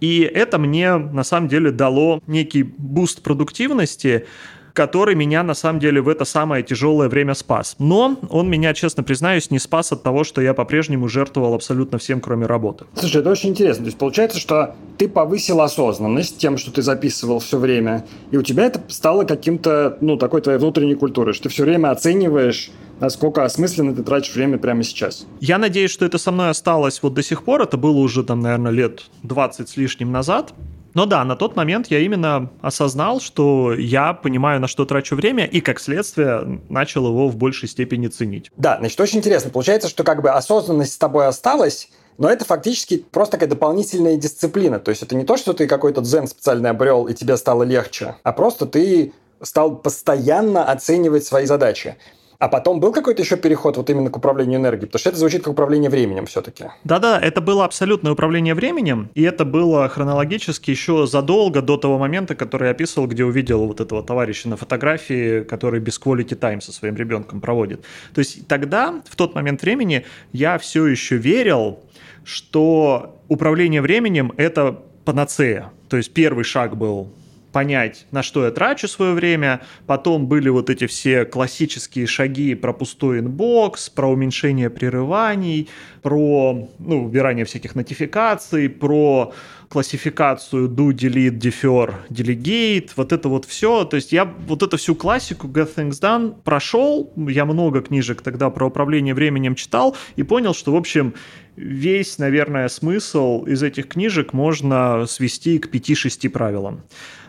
и 0.00 0.20
это 0.20 0.58
мне 0.58 0.96
на 0.96 1.24
самом 1.24 1.48
деле 1.48 1.70
дало 1.70 2.20
некий 2.26 2.62
буст 2.62 3.22
продуктивности, 3.22 4.26
который 4.74 5.14
меня 5.14 5.42
на 5.42 5.54
самом 5.54 5.80
деле 5.80 6.02
в 6.02 6.08
это 6.08 6.24
самое 6.24 6.62
тяжелое 6.62 7.08
время 7.08 7.34
спас. 7.34 7.76
Но 7.78 8.18
он 8.28 8.50
меня, 8.50 8.74
честно 8.74 9.02
признаюсь, 9.02 9.50
не 9.50 9.60
спас 9.60 9.92
от 9.92 10.02
того, 10.02 10.24
что 10.24 10.42
я 10.42 10.52
по-прежнему 10.52 11.08
жертвовал 11.08 11.54
абсолютно 11.54 11.98
всем, 11.98 12.20
кроме 12.20 12.46
работы. 12.46 12.84
Слушай, 12.94 13.20
это 13.20 13.30
очень 13.30 13.50
интересно. 13.50 13.84
То 13.84 13.88
есть 13.88 13.98
получается, 13.98 14.38
что 14.38 14.74
ты 14.98 15.08
повысил 15.08 15.60
осознанность 15.60 16.38
тем, 16.38 16.58
что 16.58 16.72
ты 16.72 16.82
записывал 16.82 17.38
все 17.38 17.58
время, 17.58 18.04
и 18.32 18.36
у 18.36 18.42
тебя 18.42 18.66
это 18.66 18.82
стало 18.88 19.24
каким-то, 19.24 19.96
ну, 20.00 20.16
такой 20.16 20.42
твоей 20.42 20.58
внутренней 20.58 20.96
культурой, 20.96 21.34
что 21.34 21.44
ты 21.44 21.48
все 21.48 21.62
время 21.62 21.90
оцениваешь 21.90 22.70
насколько 23.00 23.44
осмысленно 23.44 23.92
ты 23.94 24.04
тратишь 24.04 24.34
время 24.36 24.56
прямо 24.56 24.84
сейчас. 24.84 25.26
Я 25.40 25.58
надеюсь, 25.58 25.90
что 25.90 26.06
это 26.06 26.16
со 26.16 26.30
мной 26.30 26.50
осталось 26.50 27.02
вот 27.02 27.12
до 27.12 27.24
сих 27.24 27.42
пор. 27.42 27.62
Это 27.62 27.76
было 27.76 27.98
уже 27.98 28.22
там, 28.22 28.40
наверное, 28.40 28.70
лет 28.70 29.02
20 29.24 29.68
с 29.68 29.76
лишним 29.76 30.12
назад. 30.12 30.54
Но 30.94 31.06
да, 31.06 31.24
на 31.24 31.36
тот 31.36 31.56
момент 31.56 31.88
я 31.88 31.98
именно 31.98 32.50
осознал, 32.62 33.20
что 33.20 33.74
я 33.74 34.14
понимаю, 34.14 34.60
на 34.60 34.68
что 34.68 34.84
трачу 34.84 35.16
время, 35.16 35.44
и 35.44 35.60
как 35.60 35.80
следствие 35.80 36.60
начал 36.68 37.06
его 37.06 37.28
в 37.28 37.36
большей 37.36 37.68
степени 37.68 38.06
ценить. 38.06 38.50
Да, 38.56 38.78
значит, 38.78 39.00
очень 39.00 39.18
интересно. 39.18 39.50
Получается, 39.50 39.88
что 39.88 40.04
как 40.04 40.22
бы 40.22 40.30
осознанность 40.30 40.92
с 40.92 40.98
тобой 40.98 41.26
осталась, 41.26 41.88
но 42.16 42.30
это 42.30 42.44
фактически 42.44 43.04
просто 43.10 43.32
такая 43.32 43.48
дополнительная 43.48 44.16
дисциплина. 44.16 44.78
То 44.78 44.90
есть 44.90 45.02
это 45.02 45.16
не 45.16 45.24
то, 45.24 45.36
что 45.36 45.52
ты 45.52 45.66
какой-то 45.66 46.00
дзен 46.00 46.28
специально 46.28 46.70
обрел, 46.70 47.06
и 47.06 47.14
тебе 47.14 47.36
стало 47.36 47.64
легче, 47.64 48.16
а 48.22 48.32
просто 48.32 48.66
ты 48.66 49.12
стал 49.42 49.76
постоянно 49.76 50.64
оценивать 50.64 51.24
свои 51.24 51.46
задачи. 51.46 51.96
А 52.44 52.48
потом 52.48 52.78
был 52.78 52.92
какой-то 52.92 53.22
еще 53.22 53.38
переход 53.38 53.78
вот 53.78 53.88
именно 53.88 54.10
к 54.10 54.18
управлению 54.18 54.60
энергией? 54.60 54.84
Потому 54.84 55.00
что 55.00 55.08
это 55.08 55.18
звучит 55.18 55.42
как 55.42 55.54
управление 55.54 55.88
временем 55.88 56.26
все-таки. 56.26 56.66
Да-да, 56.84 57.18
это 57.18 57.40
было 57.40 57.64
абсолютное 57.64 58.12
управление 58.12 58.52
временем, 58.52 59.08
и 59.14 59.22
это 59.22 59.46
было 59.46 59.88
хронологически 59.88 60.70
еще 60.70 61.06
задолго 61.06 61.62
до 61.62 61.78
того 61.78 61.96
момента, 61.96 62.34
который 62.34 62.64
я 62.64 62.72
описывал, 62.72 63.06
где 63.06 63.24
увидел 63.24 63.66
вот 63.66 63.80
этого 63.80 64.02
товарища 64.02 64.50
на 64.50 64.58
фотографии, 64.58 65.42
который 65.44 65.80
без 65.80 65.98
quality 65.98 66.38
time 66.38 66.60
со 66.60 66.70
своим 66.70 66.96
ребенком 66.96 67.40
проводит. 67.40 67.80
То 68.12 68.18
есть 68.18 68.46
тогда, 68.46 69.00
в 69.08 69.16
тот 69.16 69.34
момент 69.34 69.62
времени, 69.62 70.04
я 70.34 70.58
все 70.58 70.86
еще 70.86 71.16
верил, 71.16 71.78
что 72.24 73.16
управление 73.28 73.80
временем— 73.80 74.34
это 74.36 74.82
панацея. 75.06 75.72
То 75.88 75.96
есть 75.96 76.12
первый 76.12 76.44
шаг 76.44 76.76
был 76.76 77.08
понять, 77.54 78.06
на 78.10 78.24
что 78.24 78.44
я 78.44 78.50
трачу 78.50 78.88
свое 78.88 79.14
время. 79.14 79.62
Потом 79.86 80.26
были 80.26 80.48
вот 80.48 80.70
эти 80.70 80.86
все 80.88 81.24
классические 81.24 82.06
шаги 82.06 82.56
про 82.56 82.72
пустой 82.72 83.20
inbox, 83.20 83.88
про 83.90 84.10
уменьшение 84.10 84.70
прерываний, 84.70 85.68
про 86.02 86.68
ну, 86.80 87.04
убирание 87.04 87.44
всяких 87.44 87.76
нотификаций, 87.76 88.68
про 88.68 89.32
классификацию 89.68 90.68
do, 90.68 90.90
delete, 90.90 91.38
defer, 91.38 91.94
delegate, 92.10 92.90
вот 92.96 93.12
это 93.12 93.28
вот 93.28 93.44
все. 93.44 93.84
То 93.84 93.96
есть 93.96 94.12
я 94.12 94.24
вот 94.24 94.62
эту 94.64 94.76
всю 94.76 94.96
классику 94.96 95.46
Get 95.46 95.74
Things 95.76 96.00
Done 96.00 96.34
прошел, 96.42 97.12
я 97.16 97.44
много 97.44 97.82
книжек 97.82 98.20
тогда 98.22 98.50
про 98.50 98.66
управление 98.66 99.14
временем 99.14 99.54
читал 99.54 99.96
и 100.16 100.24
понял, 100.24 100.54
что, 100.54 100.72
в 100.72 100.76
общем, 100.76 101.14
весь, 101.56 102.18
наверное, 102.18 102.68
смысл 102.68 103.44
из 103.44 103.62
этих 103.62 103.88
книжек 103.88 104.32
можно 104.32 105.06
свести 105.06 105.58
к 105.58 105.72
5-6 105.72 106.28
правилам. 106.30 106.82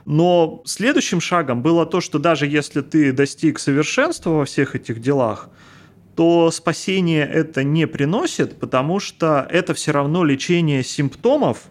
Но 0.06 0.62
следующим 0.65 1.20
шагом 1.20 1.62
было 1.63 1.86
то, 1.86 2.00
что 2.00 2.20
даже 2.20 2.46
если 2.46 2.82
ты 2.82 3.12
достиг 3.12 3.58
совершенства 3.58 4.30
во 4.30 4.46
всех 4.46 4.76
этих 4.76 5.02
делах, 5.02 5.50
то 6.15 6.52
спасение 6.52 7.26
это 7.26 7.63
не 7.63 7.88
приносит, 7.88 8.60
потому 8.60 9.00
что 9.00 9.46
это 9.50 9.74
все 9.74 9.91
равно 9.91 10.24
лечение 10.24 10.84
симптомов, 10.84 11.63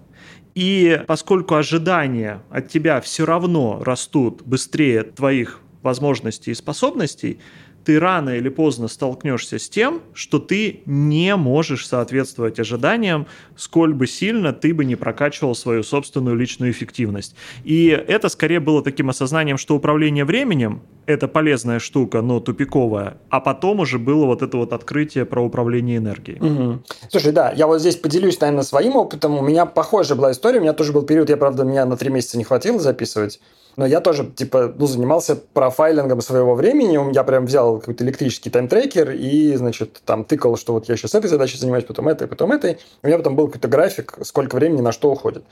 и 0.54 1.02
поскольку 1.06 1.54
ожидания 1.54 2.42
от 2.50 2.68
тебя 2.68 3.00
все 3.00 3.24
равно 3.24 3.82
растут 3.82 4.42
быстрее 4.42 5.02
твоих 5.02 5.60
возможностей 5.82 6.50
и 6.50 6.54
способностей, 6.54 7.40
ты 7.84 8.00
рано 8.00 8.30
или 8.30 8.48
поздно 8.48 8.88
столкнешься 8.88 9.58
с 9.58 9.68
тем, 9.68 10.00
что 10.14 10.38
ты 10.38 10.80
не 10.86 11.36
можешь 11.36 11.86
соответствовать 11.86 12.58
ожиданиям, 12.58 13.26
сколь 13.56 13.92
бы 13.92 14.06
сильно 14.06 14.52
ты 14.52 14.72
бы 14.74 14.84
не 14.84 14.96
прокачивал 14.96 15.54
свою 15.54 15.82
собственную 15.82 16.36
личную 16.36 16.72
эффективность. 16.72 17.36
И 17.62 17.88
это 17.88 18.28
скорее 18.28 18.60
было 18.60 18.82
таким 18.82 19.10
осознанием, 19.10 19.58
что 19.58 19.76
управление 19.76 20.24
временем— 20.24 20.82
это 21.06 21.28
полезная 21.28 21.78
штука, 21.78 22.22
но 22.22 22.40
тупиковая, 22.40 23.18
а 23.28 23.40
потом 23.40 23.80
уже 23.80 23.98
было 23.98 24.24
вот 24.24 24.42
это 24.42 24.56
вот 24.56 24.72
открытие 24.72 25.26
про 25.26 25.42
управление 25.42 25.98
энергией. 25.98 26.38
Угу. 26.40 26.82
Слушай, 27.10 27.32
да, 27.32 27.52
я 27.52 27.66
вот 27.66 27.80
здесь 27.80 27.96
поделюсь, 27.96 28.40
наверное, 28.40 28.64
своим 28.64 28.96
опытом. 28.96 29.36
У 29.38 29.42
меня 29.42 29.66
похожая 29.66 30.16
была 30.16 30.32
история, 30.32 30.58
у 30.58 30.62
меня 30.62 30.72
тоже 30.72 30.92
был 30.92 31.02
период, 31.02 31.28
я, 31.28 31.36
правда, 31.36 31.64
меня 31.64 31.84
на 31.84 31.96
три 31.96 32.10
месяца 32.10 32.38
не 32.38 32.44
хватило 32.44 32.80
записывать, 32.80 33.40
но 33.76 33.86
я 33.86 34.00
тоже, 34.00 34.24
типа, 34.26 34.72
ну, 34.76 34.86
занимался 34.86 35.36
профайлингом 35.36 36.20
своего 36.20 36.54
времени. 36.54 37.12
Я 37.14 37.24
прям 37.24 37.46
взял 37.46 37.78
какой-то 37.78 38.04
электрический 38.04 38.50
таймтрекер 38.50 39.10
и, 39.10 39.54
значит, 39.56 40.00
там 40.04 40.24
тыкал, 40.24 40.56
что 40.56 40.72
вот 40.72 40.88
я 40.88 40.96
сейчас 40.96 41.14
этой 41.14 41.28
задачей 41.28 41.58
занимаюсь, 41.58 41.84
потом 41.84 42.08
этой, 42.08 42.28
потом 42.28 42.52
этой. 42.52 42.78
У 43.02 43.06
меня 43.06 43.16
потом 43.16 43.36
был 43.36 43.46
какой-то 43.46 43.68
график, 43.68 44.18
сколько 44.22 44.54
времени 44.54 44.80
на 44.80 44.92
что 44.92 45.10
уходит. 45.10 45.44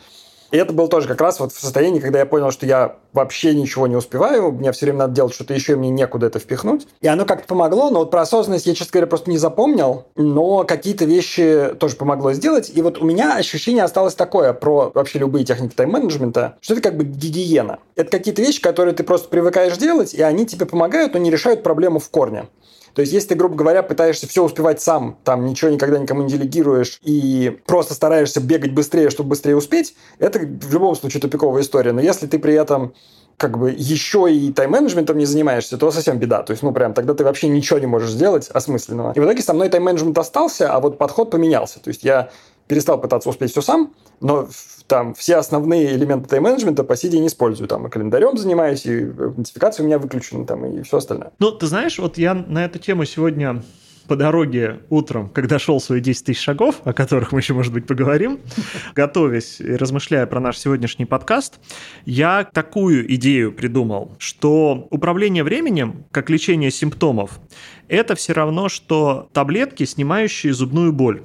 И 0.53 0.57
это 0.59 0.73
было 0.75 0.87
тоже 0.87 1.09
как 1.09 1.21
раз 1.21 1.41
вот 1.41 1.53
в 1.53 1.59
состоянии, 1.59 1.99
когда 1.99 2.19
я 2.19 2.27
понял, 2.27 2.51
что 2.51 2.67
я 2.67 2.97
вообще 3.15 3.55
ничего 3.55 3.87
не 3.87 3.97
успеваю, 3.97 4.53
мне 4.53 4.71
все 4.73 4.85
время 4.85 5.01
надо 5.01 5.15
делать 5.15 5.35
что-то 5.35 5.55
еще, 5.55 5.77
мне 5.77 5.89
некуда 5.89 6.27
это 6.27 6.39
впихнуть. 6.39 6.87
И 7.01 7.09
оно 7.09 7.25
как-то 7.25 7.49
помогло, 7.49 7.89
но 7.91 8.01
вот 8.01 8.11
про 8.11 8.21
осознанность 8.21 8.67
я, 8.67 8.75
честно 8.75 8.93
говоря, 8.93 9.07
просто 9.07 9.31
не 9.31 9.39
запомнил, 9.39 10.05
но 10.15 10.65
какие-то 10.65 11.07
вещи 11.07 11.75
тоже 11.81 11.97
помогло 11.97 12.35
сделать. 12.35 12.71
И 12.75 12.83
вот 12.83 12.99
у 12.99 13.05
меня 13.07 13.37
ощущение 13.37 13.83
осталось 13.83 14.15
такое 14.15 14.53
про 14.53 14.93
вообще 14.95 15.19
любые 15.19 15.47
техники 15.47 15.75
тайм-менеджмента, 15.75 16.57
что 16.61 16.75
это 16.75 16.83
как 16.83 16.99
бы 16.99 17.05
гигиена. 17.05 17.79
Это 17.97 18.11
какие-то 18.11 18.43
вещи, 18.43 18.61
которые 18.61 18.95
ты 18.95 19.05
просто 19.05 19.31
привыкаешь 19.31 19.79
делать, 19.79 20.13
и 20.13 20.21
они 20.21 20.45
тебе 20.45 20.67
помогают, 20.67 21.15
но 21.15 21.19
не 21.19 21.31
решают 21.31 21.63
проблему 21.63 21.99
в 21.99 22.11
корне. 22.11 22.45
То 22.95 23.01
есть, 23.01 23.13
если 23.13 23.29
ты, 23.29 23.35
грубо 23.35 23.55
говоря, 23.55 23.83
пытаешься 23.83 24.29
все 24.29 24.45
успевать 24.45 24.81
сам, 24.81 25.19
там 25.25 25.47
ничего 25.47 25.71
никогда 25.71 25.99
никому 25.99 26.23
не 26.23 26.31
делегируешь 26.31 26.99
и 27.03 27.59
просто 27.67 27.95
стараешься 27.95 28.41
бегать 28.41 28.73
быстрее, 28.73 29.11
чтобы 29.11 29.31
быстрее 29.31 29.57
успеть, 29.57 29.95
это 30.19 30.39
в 30.39 30.73
любом 30.73 30.95
случае 30.95 31.21
тупиковая 31.21 31.63
история. 31.63 31.93
Но 31.93 32.01
если 32.01 32.27
ты 32.27 32.39
при 32.39 32.55
этом 32.55 32.95
как 33.39 33.59
бы 33.59 33.75
еще 33.77 34.33
и 34.33 34.53
тайм-менеджментом 34.53 35.19
не 35.19 35.25
занимаешься, 35.25 35.77
то 35.77 35.91
совсем 35.91 36.19
беда. 36.19 36.43
То 36.43 36.53
есть, 36.53 36.63
ну, 36.63 36.73
прям, 36.73 36.95
тогда 36.95 37.13
ты 37.15 37.25
вообще 37.25 37.49
ничего 37.49 37.79
не 37.81 37.87
можешь 37.87 38.11
сделать 38.11 38.49
осмысленного. 38.49 39.13
И 39.17 39.21
в 39.21 39.25
итоге 39.25 39.43
со 39.43 39.53
мной 39.53 39.69
тайм-менеджмент 39.69 40.17
остался, 40.17 40.73
а 40.73 40.79
вот 40.79 40.97
подход 40.97 41.31
поменялся. 41.31 41.81
То 41.81 41.89
есть, 41.89 42.05
я 42.05 42.31
перестал 42.67 43.01
пытаться 43.01 43.29
успеть 43.29 43.51
все 43.51 43.61
сам, 43.61 43.93
но 44.21 44.49
там 44.87 45.15
все 45.15 45.37
основные 45.37 45.95
элементы 45.95 46.29
тайм-менеджмента 46.29 46.85
по 46.85 46.97
сей 46.97 47.11
день 47.11 47.27
использую. 47.27 47.69
Там 47.69 47.87
и 47.87 47.91
календарем 47.91 48.37
занимаюсь, 48.37 48.87
и 48.87 49.05
нотификация 49.37 49.85
у 49.85 49.87
меня 49.87 49.99
выключена, 49.99 50.47
там, 50.47 50.65
и 50.67 50.83
все 50.83 50.99
остальное. 50.99 51.33
Ну, 51.39 51.53
ты 51.53 51.67
знаешь, 51.67 51.99
вот 51.99 52.19
я 52.19 52.35
на 52.35 52.65
эту 52.65 52.79
тему 52.79 53.05
сегодня 53.05 53.63
по 54.07 54.17
дороге 54.17 54.81
утром, 54.91 55.29
когда 55.29 55.59
шел 55.59 55.81
свои 55.81 56.01
10 56.01 56.27
тысяч 56.27 56.43
шагов, 56.43 56.81
о 56.85 56.93
которых 56.93 57.33
мы 57.33 57.41
еще, 57.41 57.55
может 57.55 57.73
быть, 57.73 57.87
поговорим, 57.87 58.41
готовясь 58.95 59.61
и 59.61 59.77
размышляя 59.77 60.27
про 60.27 60.41
наш 60.41 60.59
сегодняшний 60.59 61.05
подкаст, 61.05 61.61
я 62.05 62.45
такую 62.45 63.13
идею 63.15 63.53
придумал, 63.53 64.13
что 64.19 64.87
управление 64.91 65.45
временем, 65.45 66.05
как 66.11 66.31
лечение 66.31 66.71
симптомов, 66.71 67.41
это 67.89 68.15
все 68.15 68.33
равно, 68.33 68.69
что 68.69 69.29
таблетки, 69.33 69.85
снимающие 69.85 70.53
зубную 70.53 70.93
боль 70.93 71.23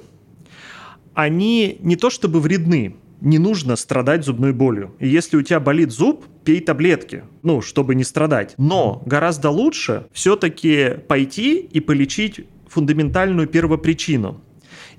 они 1.18 1.78
не 1.80 1.96
то 1.96 2.10
чтобы 2.10 2.38
вредны, 2.38 2.94
не 3.20 3.38
нужно 3.38 3.74
страдать 3.74 4.24
зубной 4.24 4.52
болью. 4.52 4.94
И 5.00 5.08
если 5.08 5.36
у 5.36 5.42
тебя 5.42 5.58
болит 5.58 5.90
зуб, 5.90 6.24
пей 6.44 6.60
таблетки, 6.60 7.24
ну, 7.42 7.60
чтобы 7.60 7.96
не 7.96 8.04
страдать. 8.04 8.54
Но 8.56 9.02
гораздо 9.04 9.50
лучше 9.50 10.06
все-таки 10.12 10.90
пойти 11.08 11.56
и 11.58 11.80
полечить 11.80 12.46
фундаментальную 12.68 13.48
первопричину. 13.48 14.40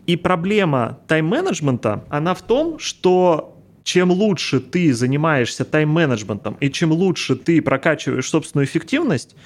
И 0.07 0.17
проблема 0.17 0.99
тайм-менеджмента, 1.07 2.03
она 2.09 2.33
в 2.33 2.41
том, 2.41 2.79
что 2.79 3.57
чем 3.85 4.11
лучше 4.11 4.59
ты 4.59 4.93
занимаешься 4.93 5.63
тайм-менеджментом 5.63 6.57
и 6.59 6.69
чем 6.69 6.91
лучше 6.91 7.37
ты 7.37 7.61
прокачиваешь 7.61 8.27
собственную 8.27 8.65
эффективность, 8.65 9.37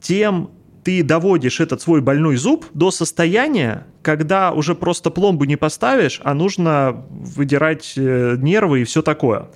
тем 0.00 0.50
ты 0.86 1.02
доводишь 1.02 1.58
этот 1.58 1.80
свой 1.80 2.00
больной 2.00 2.36
зуб 2.36 2.64
до 2.72 2.92
состояния, 2.92 3.88
когда 4.02 4.52
уже 4.52 4.76
просто 4.76 5.10
пломбу 5.10 5.44
не 5.44 5.56
поставишь, 5.56 6.20
а 6.22 6.32
нужно 6.32 7.04
выдирать 7.10 7.94
э, 7.96 8.36
нервы 8.38 8.82
и 8.82 8.84
все 8.84 9.02
такое. 9.02 9.48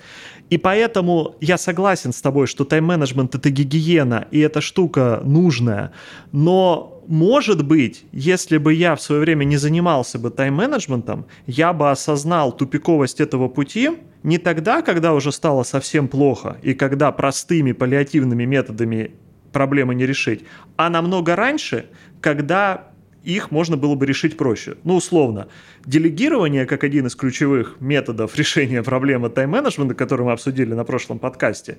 И 0.48 0.58
поэтому 0.58 1.36
я 1.40 1.56
согласен 1.56 2.12
с 2.12 2.20
тобой, 2.20 2.48
что 2.48 2.64
тайм-менеджмент 2.64 3.36
это 3.36 3.48
гигиена, 3.48 4.26
и 4.32 4.40
эта 4.40 4.60
штука 4.60 5.20
нужная. 5.24 5.92
Но, 6.32 7.00
может 7.06 7.64
быть, 7.64 8.06
если 8.10 8.58
бы 8.58 8.74
я 8.74 8.96
в 8.96 9.00
свое 9.00 9.20
время 9.20 9.44
не 9.44 9.56
занимался 9.56 10.18
бы 10.18 10.30
тайм-менеджментом, 10.30 11.26
я 11.46 11.72
бы 11.72 11.92
осознал 11.92 12.50
тупиковость 12.50 13.20
этого 13.20 13.46
пути 13.46 13.90
не 14.24 14.38
тогда, 14.38 14.82
когда 14.82 15.14
уже 15.14 15.32
стало 15.32 15.62
совсем 15.62 16.08
плохо, 16.08 16.56
и 16.62 16.74
когда 16.74 17.10
простыми 17.12 17.72
паллиативными 17.72 18.44
методами 18.44 19.12
проблемы 19.52 19.94
не 19.94 20.06
решить, 20.06 20.44
а 20.76 20.90
намного 20.90 21.36
раньше, 21.36 21.86
когда 22.20 22.90
их 23.24 23.50
можно 23.50 23.76
было 23.76 23.94
бы 23.94 24.06
решить 24.06 24.36
проще. 24.36 24.76
Ну, 24.84 24.96
условно, 24.96 25.48
делегирование, 25.84 26.66
как 26.66 26.84
один 26.84 27.06
из 27.06 27.14
ключевых 27.14 27.76
методов 27.80 28.36
решения 28.36 28.82
проблемы 28.82 29.28
тайм-менеджмента, 29.28 29.94
который 29.94 30.24
мы 30.24 30.32
обсудили 30.32 30.74
на 30.74 30.84
прошлом 30.84 31.18
подкасте, 31.18 31.78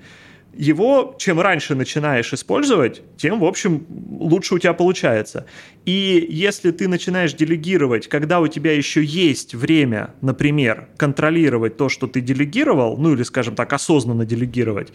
его 0.54 1.16
чем 1.18 1.40
раньше 1.40 1.76
начинаешь 1.76 2.34
использовать, 2.34 3.02
тем, 3.18 3.40
в 3.40 3.46
общем, 3.46 3.86
лучше 4.20 4.56
у 4.56 4.60
тебя 4.60 4.74
получается. 4.74 5.46
И 5.86 6.26
если 6.30 6.72
ты 6.72 6.88
начинаешь 6.90 7.34
делегировать, 7.34 8.08
когда 8.08 8.42
у 8.42 8.48
тебя 8.48 8.74
еще 8.74 9.04
есть 9.04 9.56
время, 9.56 10.14
например, 10.22 10.90
контролировать 10.98 11.78
то, 11.78 11.88
что 11.88 12.08
ты 12.08 12.20
делегировал, 12.20 12.98
ну 12.98 13.14
или, 13.14 13.24
скажем 13.24 13.56
так, 13.56 13.72
осознанно 13.72 14.26
делегировать, 14.26 14.92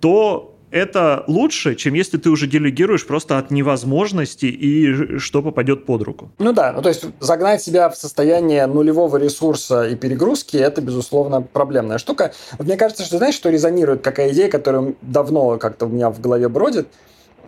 то 0.00 0.55
это 0.70 1.24
лучше, 1.26 1.74
чем 1.74 1.94
если 1.94 2.18
ты 2.18 2.30
уже 2.30 2.46
делегируешь 2.46 3.06
просто 3.06 3.38
от 3.38 3.50
невозможности 3.50 4.46
и 4.46 5.18
что 5.18 5.42
попадет 5.42 5.86
под 5.86 6.02
руку. 6.02 6.30
Ну 6.38 6.52
да, 6.52 6.72
ну 6.72 6.82
то 6.82 6.88
есть 6.88 7.04
загнать 7.20 7.62
себя 7.62 7.88
в 7.88 7.96
состояние 7.96 8.66
нулевого 8.66 9.16
ресурса 9.16 9.86
и 9.88 9.94
перегрузки– 9.94 10.56
это, 10.58 10.80
безусловно, 10.80 11.40
проблемная 11.42 11.98
штука. 11.98 12.32
Вот 12.58 12.66
мне 12.66 12.76
кажется, 12.76 13.04
что 13.04 13.18
знаешь, 13.18 13.34
что 13.34 13.50
резонирует, 13.50 14.02
какая 14.02 14.32
идея, 14.32 14.50
которая 14.50 14.94
давно 15.02 15.56
как-то 15.58 15.86
у 15.86 15.88
меня 15.88 16.10
в 16.10 16.20
голове 16.20 16.48
бродит, 16.48 16.88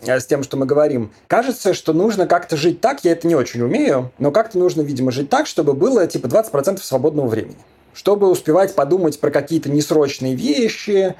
э, 0.05 0.19
с 0.19 0.25
тем, 0.25 0.43
что 0.43 0.57
мы 0.57 0.65
говорим. 0.65 1.11
Кажется, 1.27 1.73
что 1.73 1.93
нужно 1.93 2.25
как-то 2.25 2.57
жить 2.57 2.81
так, 2.81 3.03
я 3.03 3.11
это 3.11 3.27
не 3.27 3.35
очень 3.35 3.61
умею, 3.61 4.11
но 4.17 4.31
как-то 4.31 4.57
нужно, 4.57 4.81
видимо, 4.81 5.11
жить 5.11 5.29
так, 5.29 5.47
чтобы 5.47 5.73
было 5.73 6.07
типа 6.07 6.27
20% 6.27 6.79
свободного 6.81 7.27
времени. 7.27 7.57
Чтобы 7.93 8.29
успевать 8.29 8.75
подумать 8.75 9.19
про 9.19 9.29
какие-то 9.29 9.69
несрочные 9.69 10.35
вещи, 10.35 11.15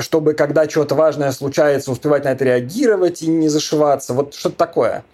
чтобы 0.00 0.34
когда 0.34 0.68
что-то 0.68 0.94
важное 0.94 1.32
случается, 1.32 1.90
успевать 1.90 2.24
на 2.24 2.28
это 2.28 2.44
реагировать 2.44 3.22
и 3.22 3.28
не 3.28 3.48
зашиваться. 3.48 4.14
Вот 4.14 4.34
что-то 4.34 4.56
такое. 4.56 5.04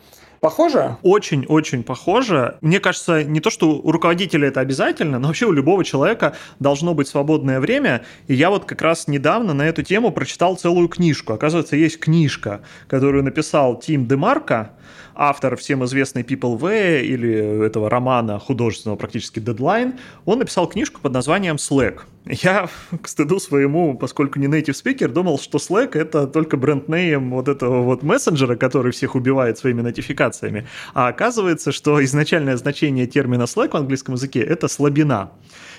Похоже? 0.44 0.98
Очень-очень 1.02 1.82
похоже. 1.82 2.58
Мне 2.60 2.78
кажется, 2.78 3.24
не 3.24 3.40
то, 3.40 3.48
что 3.48 3.76
у 3.76 3.90
руководителя 3.90 4.48
это 4.48 4.60
обязательно, 4.60 5.18
но 5.18 5.28
вообще 5.28 5.46
у 5.46 5.52
любого 5.52 5.84
человека 5.86 6.36
должно 6.60 6.92
быть 6.92 7.08
свободное 7.08 7.60
время. 7.60 8.04
И 8.26 8.34
я 8.34 8.50
вот 8.50 8.66
как 8.66 8.82
раз 8.82 9.08
недавно 9.08 9.54
на 9.54 9.62
эту 9.62 9.82
тему 9.82 10.12
прочитал 10.12 10.56
целую 10.56 10.88
книжку. 10.88 11.32
Оказывается, 11.32 11.76
есть 11.76 11.98
книжка, 11.98 12.60
которую 12.88 13.24
написал 13.24 13.78
Тим 13.78 14.06
Демарко, 14.06 14.72
автор 15.14 15.56
всем 15.56 15.84
известной 15.84 16.22
People 16.22 16.58
Way 16.58 17.02
или 17.02 17.66
этого 17.66 17.90
романа 17.90 18.38
художественного 18.38 18.96
практически 18.96 19.38
Deadline, 19.38 19.98
он 20.24 20.38
написал 20.38 20.68
книжку 20.68 21.00
под 21.00 21.12
названием 21.12 21.56
Slack. 21.56 22.00
Я, 22.26 22.70
к 23.02 23.06
стыду 23.06 23.38
своему, 23.38 23.98
поскольку 23.98 24.38
не 24.38 24.46
native 24.46 24.72
speaker, 24.72 25.08
думал, 25.08 25.38
что 25.38 25.58
Slack— 25.58 25.90
это 25.98 26.26
только 26.26 26.56
бренд-нейм 26.56 27.30
вот 27.30 27.48
этого 27.48 27.82
вот 27.82 28.02
мессенджера, 28.02 28.56
который 28.56 28.92
всех 28.92 29.14
убивает 29.14 29.58
своими 29.58 29.82
нотификациями. 29.82 30.66
А 30.94 31.08
оказывается, 31.08 31.70
что 31.70 32.02
изначальное 32.02 32.56
значение 32.56 33.06
термина 33.06 33.42
Slack 33.42 33.72
в 33.72 33.76
английском 33.76 34.14
языке— 34.14 34.40
это 34.42 34.68
слабина. 34.68 35.32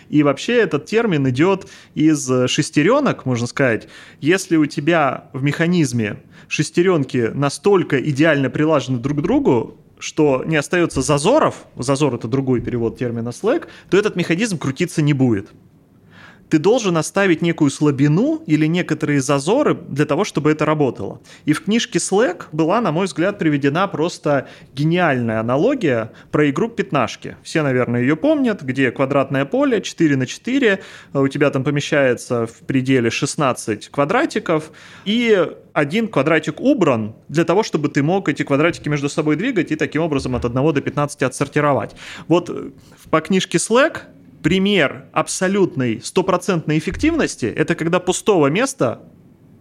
И 0.09 0.23
вообще 0.23 0.57
этот 0.57 0.85
термин 0.85 1.27
идет 1.29 1.67
из 1.93 2.29
шестеренок, 2.47 3.25
можно 3.25 3.47
сказать. 3.47 3.87
Если 4.21 4.57
у 4.57 4.65
тебя 4.65 5.29
в 5.33 5.43
механизме 5.43 6.17
шестеренки 6.47 7.31
настолько 7.33 7.97
идеально 7.97 8.49
прилажены 8.49 8.99
друг 8.99 9.19
к 9.19 9.21
другу, 9.21 9.77
что 9.99 10.43
не 10.45 10.57
остается 10.57 11.01
зазоров, 11.01 11.65
зазор 11.77 12.15
это 12.15 12.27
другой 12.27 12.61
перевод 12.61 12.97
термина 12.97 13.29
Slack, 13.29 13.67
то 13.89 13.97
этот 13.97 14.15
механизм 14.15 14.57
крутиться 14.57 15.01
не 15.01 15.13
будет 15.13 15.49
ты 16.49 16.59
должен 16.59 16.97
оставить 16.97 17.41
некую 17.41 17.71
слабину 17.71 18.43
или 18.45 18.65
некоторые 18.65 19.21
зазоры 19.21 19.75
для 19.75 20.05
того, 20.05 20.23
чтобы 20.23 20.51
это 20.51 20.65
работало. 20.65 21.21
И 21.45 21.53
в 21.53 21.63
книжке 21.63 21.99
Slack 21.99 22.45
была, 22.51 22.81
на 22.81 22.91
мой 22.91 23.05
взгляд, 23.05 23.39
приведена 23.39 23.87
просто 23.87 24.47
гениальная 24.73 25.39
аналогия 25.39 26.11
про 26.31 26.49
игру 26.49 26.69
пятнашки. 26.69 27.37
Все, 27.43 27.63
наверное, 27.63 28.01
ее 28.01 28.15
помнят, 28.15 28.61
где 28.61 28.91
квадратное 28.91 29.45
поле 29.45 29.81
4 29.81 30.15
на 30.15 30.25
4, 30.25 30.79
у 31.13 31.27
тебя 31.27 31.49
там 31.49 31.63
помещается 31.63 32.45
в 32.45 32.59
пределе 32.59 33.09
16 33.09 33.89
квадратиков, 33.89 34.71
и 35.05 35.47
один 35.73 36.07
квадратик 36.07 36.61
убран 36.61 37.15
для 37.27 37.43
того, 37.43 37.63
чтобы 37.63 37.89
ты 37.89 38.01
мог 38.01 38.29
эти 38.29 38.43
квадратики 38.43 38.87
между 38.87 39.09
собой 39.09 39.35
двигать 39.35 39.71
и 39.71 39.75
таким 39.75 40.03
образом 40.03 40.35
от 40.35 40.45
1 40.45 40.73
до 40.73 40.81
15 40.81 41.23
отсортировать. 41.23 41.95
Вот 42.27 42.49
по 43.09 43.19
книжке 43.19 43.57
Slack 43.57 44.03
пример 44.45 45.05
абсолютной 45.11 46.01
стопроцентной 46.03 46.77
эффективности– 46.77 47.45
это 47.57 47.73
когда 47.73 47.99
пустого 47.99 48.45
места 48.45 49.01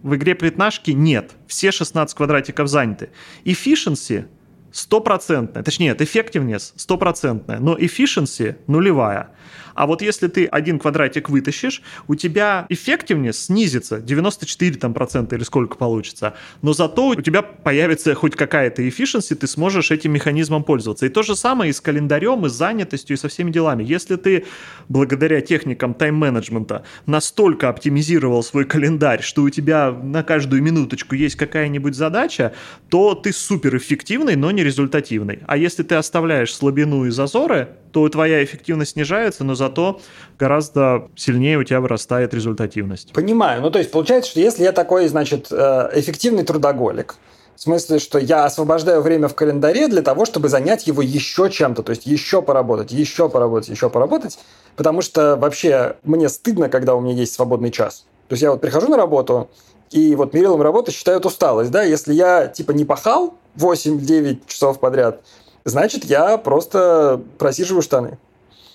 в 0.03 0.13
игре 0.15 0.35
пятнашки 0.35 0.91
нет. 0.91 1.31
Все 1.47 1.71
16 1.71 2.15
квадратиков 2.15 2.67
заняты. 2.67 3.09
Efficiency 3.45 4.27
стопроцентная, 4.71 5.63
точнее, 5.63 5.87
нет, 5.87 6.01
effectiveness 6.01 6.73
стопроцентная, 6.75 7.57
но 7.57 7.75
efficiency 7.75 8.57
нулевая. 8.67 9.31
А 9.75 9.85
вот 9.85 10.01
если 10.01 10.27
ты 10.27 10.45
один 10.45 10.79
квадратик 10.79 11.29
вытащишь, 11.29 11.81
у 12.07 12.15
тебя 12.15 12.65
эффективность 12.69 13.45
снизится 13.45 13.99
94 13.99 14.77
там, 14.77 14.93
процента 14.93 15.35
или 15.35 15.43
сколько 15.43 15.77
получится, 15.77 16.35
но 16.61 16.73
зато 16.73 17.09
у 17.09 17.21
тебя 17.21 17.41
появится 17.41 18.15
хоть 18.15 18.35
какая-то 18.35 18.81
efficiency, 18.81 19.35
ты 19.35 19.47
сможешь 19.47 19.91
этим 19.91 20.13
механизмом 20.13 20.63
пользоваться. 20.63 21.05
И 21.05 21.09
то 21.09 21.21
же 21.21 21.35
самое 21.35 21.69
и 21.69 21.73
с 21.73 21.81
календарем, 21.81 22.45
и 22.45 22.49
с 22.49 22.53
занятостью, 22.53 23.15
и 23.15 23.19
со 23.19 23.27
всеми 23.27 23.51
делами. 23.51 23.83
Если 23.83 24.15
ты 24.15 24.45
благодаря 24.89 25.41
техникам 25.41 25.93
тайм-менеджмента 25.93 26.83
настолько 27.05 27.69
оптимизировал 27.69 28.43
свой 28.43 28.65
календарь, 28.65 29.21
что 29.21 29.43
у 29.43 29.49
тебя 29.49 29.91
на 29.91 30.23
каждую 30.23 30.63
минуточку 30.63 31.15
есть 31.15 31.35
какая-нибудь 31.35 31.95
задача, 31.95 32.53
то 32.89 33.13
ты 33.13 33.33
суперэффективный, 33.33 34.35
но 34.35 34.51
не 34.51 34.63
результативный. 34.63 35.39
А 35.47 35.57
если 35.57 35.83
ты 35.83 35.95
оставляешь 35.95 36.55
слабину 36.55 37.05
и 37.05 37.09
зазоры, 37.09 37.69
то 37.95 38.09
твоя 38.09 38.43
эффективность 38.43 38.91
снижается, 38.91 39.45
но 39.45 39.55
зато 39.55 40.01
гораздо 40.37 41.07
сильнее 41.15 41.57
у 41.57 41.63
тебя 41.63 41.79
вырастает 41.79 42.33
результативность. 42.33 43.13
Понимаю. 43.13 43.61
Ну, 43.61 43.71
то 43.71 43.79
есть 43.79 43.89
получается, 43.89 44.31
что 44.31 44.41
если 44.41 44.63
я 44.63 44.73
такой, 44.73 45.07
значит, 45.07 45.47
э, 45.49 45.91
эффективный 45.93 46.43
трудоголик, 46.43 47.15
в 47.55 47.61
смысле, 47.61 47.99
что 47.99 48.19
я 48.19 48.43
освобождаю 48.43 49.01
время 49.01 49.29
в 49.29 49.33
календаре 49.33 49.87
для 49.87 50.01
того, 50.01 50.25
чтобы 50.25 50.49
занять 50.49 50.87
его 50.87 51.01
еще 51.01 51.49
чем-то, 51.49 51.83
то 51.83 51.91
есть 51.91 52.05
еще 52.05 52.41
поработать, 52.41 52.91
еще 52.91 53.29
поработать, 53.29 53.69
еще 53.69 53.89
поработать, 53.89 54.39
потому 54.75 55.01
что 55.01 55.37
вообще 55.37 55.95
мне 56.03 56.27
стыдно, 56.27 56.67
когда 56.67 56.95
у 56.95 56.99
меня 56.99 57.13
есть 57.13 57.31
свободный 57.31 57.71
час. 57.71 58.05
То 58.27 58.33
есть 58.33 58.43
я 58.43 58.51
вот 58.51 58.59
прихожу 58.59 58.89
на 58.89 58.97
работу, 58.97 59.49
и 59.91 60.15
вот 60.15 60.33
мерилом 60.33 60.61
работы 60.61 60.91
считают 60.91 61.25
усталость, 61.25 61.71
да, 61.71 61.83
если 61.83 62.13
я 62.13 62.47
типа 62.47 62.71
не 62.71 62.83
пахал 62.83 63.35
8-9 63.55 64.41
часов 64.47 64.81
подряд, 64.81 65.21
значит, 65.65 66.05
я 66.05 66.37
просто 66.37 67.21
просиживаю 67.37 67.81
штаны. 67.81 68.17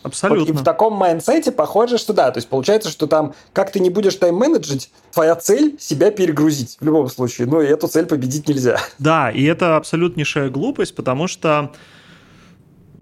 Абсолютно. 0.03 0.44
Вот, 0.44 0.48
и 0.48 0.53
в 0.53 0.64
таком 0.64 0.94
mindset 0.94 1.45
е 1.45 1.52
похоже, 1.53 1.98
что 1.98 2.12
да. 2.12 2.31
То 2.31 2.38
есть 2.38 2.48
получается, 2.48 2.88
что 2.88 3.07
там, 3.07 3.35
как 3.53 3.70
ты 3.70 3.81
не 3.81 3.90
будешь 3.90 4.14
тайм-менеджить, 4.16 4.90
твоя 5.12 5.37
цель 5.37 5.76
себя 5.79 6.11
перегрузить 6.11 6.79
в 6.81 6.85
любом 6.85 7.09
случае. 7.09 7.46
Ну 7.46 7.61
и 7.61 7.66
эту 7.66 7.87
цель 7.87 8.07
победить 8.07 8.48
нельзя. 8.48 8.79
Да, 8.98 9.31
и 9.31 9.44
это 9.44 9.76
абсолютнейшая 9.76 10.48
глупость, 10.48 10.94
потому 10.94 11.26
что 11.26 11.72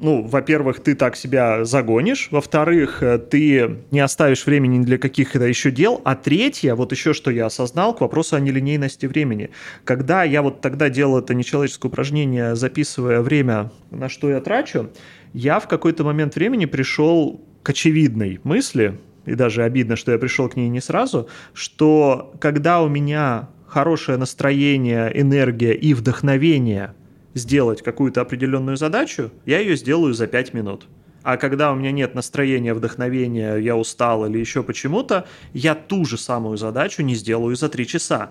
ну, 0.00 0.22
во-первых, 0.22 0.80
ты 0.80 0.94
так 0.94 1.16
себя 1.16 1.64
загонишь, 1.64 2.28
во-вторых, 2.30 3.02
э, 3.02 3.18
ты 3.18 3.78
не 3.90 3.98
оставишь 3.98 4.46
времени 4.46 4.84
для 4.84 4.96
каких-то 4.96 5.44
еще 5.44 5.72
дел, 5.72 6.00
а 6.04 6.14
третье, 6.14 6.74
вот 6.74 6.92
еще 6.92 7.12
что 7.12 7.30
я 7.32 7.46
осознал, 7.46 7.94
к 7.94 8.00
вопросу 8.00 8.36
о 8.36 8.40
нелинейности 8.40 9.06
времени. 9.06 9.50
Когда 9.84 10.22
я 10.22 10.42
вот 10.42 10.60
тогда 10.60 10.88
делал 10.88 11.18
это 11.18 11.34
нечеловеческое 11.34 11.90
упражнение, 11.90 12.54
записывая 12.54 13.20
время, 13.22 13.72
на 13.90 14.08
что 14.08 14.30
я 14.30 14.40
трачу, 14.40 14.90
я 15.32 15.58
в 15.58 15.66
какой-то 15.66 16.04
момент 16.04 16.36
времени 16.36 16.66
пришел 16.66 17.40
к 17.64 17.70
очевидной 17.70 18.40
мысли, 18.44 18.98
и 19.26 19.34
даже 19.34 19.64
обидно, 19.64 19.96
что 19.96 20.12
я 20.12 20.18
пришел 20.18 20.48
к 20.48 20.54
ней 20.54 20.68
не 20.68 20.80
сразу, 20.80 21.28
что 21.52 22.32
когда 22.40 22.82
у 22.82 22.88
меня 22.88 23.48
хорошее 23.66 24.16
настроение, 24.16 25.10
энергия 25.20 25.74
и 25.74 25.92
вдохновение 25.92 26.94
сделать 27.34 27.82
какую-то 27.82 28.20
определенную 28.20 28.76
задачу, 28.76 29.30
я 29.46 29.60
ее 29.60 29.76
сделаю 29.76 30.14
за 30.14 30.26
5 30.26 30.54
минут. 30.54 30.86
А 31.22 31.36
когда 31.36 31.72
у 31.72 31.74
меня 31.74 31.92
нет 31.92 32.14
настроения, 32.14 32.74
вдохновения, 32.74 33.56
я 33.56 33.76
устал 33.76 34.26
или 34.26 34.38
еще 34.38 34.62
почему-то, 34.62 35.26
я 35.52 35.74
ту 35.74 36.04
же 36.04 36.16
самую 36.16 36.56
задачу 36.56 37.02
не 37.02 37.14
сделаю 37.14 37.54
за 37.56 37.68
3 37.68 37.86
часа. 37.86 38.30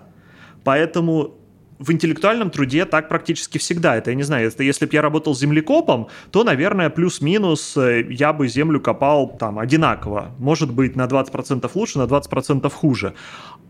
Поэтому 0.64 1.38
в 1.78 1.92
интеллектуальном 1.92 2.50
труде 2.50 2.84
так 2.84 3.08
практически 3.08 3.58
всегда. 3.58 3.96
Это, 3.96 4.10
я 4.10 4.16
не 4.16 4.22
знаю, 4.24 4.48
это 4.48 4.62
если 4.62 4.86
бы 4.86 4.94
я 4.94 5.02
работал 5.02 5.34
землекопом, 5.34 6.08
то, 6.30 6.44
наверное, 6.44 6.90
плюс-минус 6.90 7.76
э, 7.76 8.04
я 8.10 8.32
бы 8.32 8.48
землю 8.48 8.80
копал 8.80 9.36
там 9.38 9.58
одинаково. 9.58 10.34
Может 10.38 10.72
быть, 10.72 10.96
на 10.96 11.06
20% 11.06 11.70
лучше, 11.74 11.98
на 11.98 12.04
20% 12.04 12.68
хуже. 12.70 13.14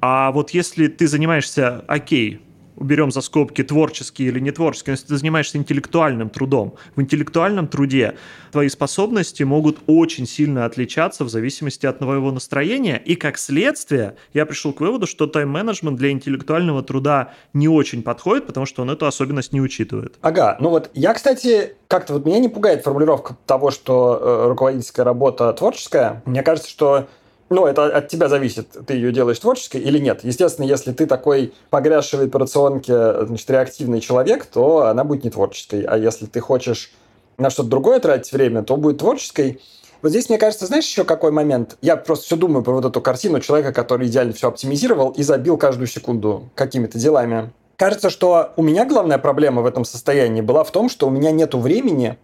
А 0.01 0.33
вот 0.33 0.51
если 0.51 0.87
ты 0.87 1.07
занимаешься, 1.07 1.85
окей, 1.87 2.41
уберем 2.79 3.11
за 3.11 3.21
скобки 3.21 3.63
творческий 3.63 4.27
или 4.27 4.41
не 4.41 4.51
творческий, 4.51 4.93
если 4.93 5.07
ты 5.07 5.17
занимаешься 5.17 5.59
интеллектуальным 5.59 6.31
трудом, 6.31 6.75
в 6.97 7.01
интеллектуальном 7.01 7.69
труде 7.69 8.15
твои 8.53 8.69
способности 8.69 9.43
могут 9.43 9.79
очень 9.87 10.27
сильно 10.27 10.65
отличаться 10.65 11.25
в 11.25 11.29
зависимости 11.29 11.87
от 11.87 11.99
твоего 11.99 12.31
настроения, 12.31 13.01
и 13.05 13.15
как 13.15 13.39
следствие 13.39 14.17
я 14.33 14.47
пришел 14.47 14.73
к 14.73 14.81
выводу, 14.81 15.07
что 15.07 15.27
тайм-менеджмент 15.27 15.97
для 15.97 16.11
интеллектуального 16.11 16.83
труда 16.83 17.33
не 17.53 17.69
очень 17.69 18.03
подходит, 18.03 18.47
потому 18.47 18.67
что 18.67 18.83
он 18.83 18.91
эту 18.91 19.07
особенность 19.07 19.53
не 19.53 19.61
учитывает. 19.61 20.17
Ага, 20.21 20.57
ну 20.61 20.71
вот 20.71 20.91
я, 20.95 21.15
кстати, 21.15 21.75
как-то 21.89 22.15
вот 22.15 22.27
меня 22.27 22.39
не 22.39 22.49
пугает 22.49 22.85
формулировка 22.85 23.37
того, 23.47 23.71
что 23.71 24.19
э, 24.21 24.49
руководительская 24.49 25.05
работа 25.05 25.53
творческая. 25.53 26.23
Мне 26.27 26.43
кажется, 26.43 26.71
что 26.71 27.09
ну, 27.51 27.67
это 27.67 27.87
от 27.87 28.09
тебя 28.09 28.29
зависит, 28.29 28.69
ты 28.87 28.95
ее 28.95 29.13
делаешь 29.13 29.39
творческой 29.39 29.81
или 29.81 29.99
нет. 29.99 30.21
Естественно, 30.23 30.67
если 30.67 30.93
ты 30.93 31.07
такой 31.07 31.55
погрязший 31.71 32.19
в 32.19 32.23
операционке, 32.23 33.25
значит, 33.25 33.49
реактивный 33.51 34.01
человек, 34.01 34.45
то 34.47 34.87
она 34.87 35.05
будет 35.05 35.25
не 35.25 35.31
творческой. 35.31 35.83
А 35.83 35.97
если 35.97 36.27
ты 36.27 36.41
хочешь 36.41 36.93
на 37.39 37.51
что-то 37.51 37.71
другое 37.71 38.01
тратить 38.01 38.33
время, 38.33 38.63
то 38.63 38.77
будет 38.77 38.99
творческой. 38.99 39.61
Вот 40.03 40.11
здесь, 40.11 40.29
мне 40.29 40.39
кажется, 40.39 40.67
знаешь 40.67 40.87
еще 40.87 41.05
какой 41.05 41.33
момент? 41.33 41.77
Я 41.81 41.97
просто 41.97 42.27
все 42.27 42.37
думаю 42.37 42.63
про 42.63 42.73
вот 42.73 42.85
эту 42.85 43.01
картину 43.01 43.41
человека, 43.41 43.73
который 43.73 44.07
идеально 44.07 44.33
все 44.33 44.49
оптимизировал 44.49 45.11
и 45.11 45.23
забил 45.23 45.57
каждую 45.57 45.87
секунду 45.87 46.51
какими-то 46.55 46.99
делами. 46.99 47.51
Кажется, 47.77 48.11
что 48.11 48.53
у 48.57 48.63
меня 48.63 48.85
главная 48.85 49.19
проблема 49.19 49.63
в 49.63 49.67
этом 49.67 49.85
состоянии 49.85 50.41
была 50.41 50.65
в 50.65 50.71
том, 50.71 50.89
что 50.89 51.07
у 51.07 51.11
меня 51.11 51.31
нет 51.31 51.55
времени 51.55 52.19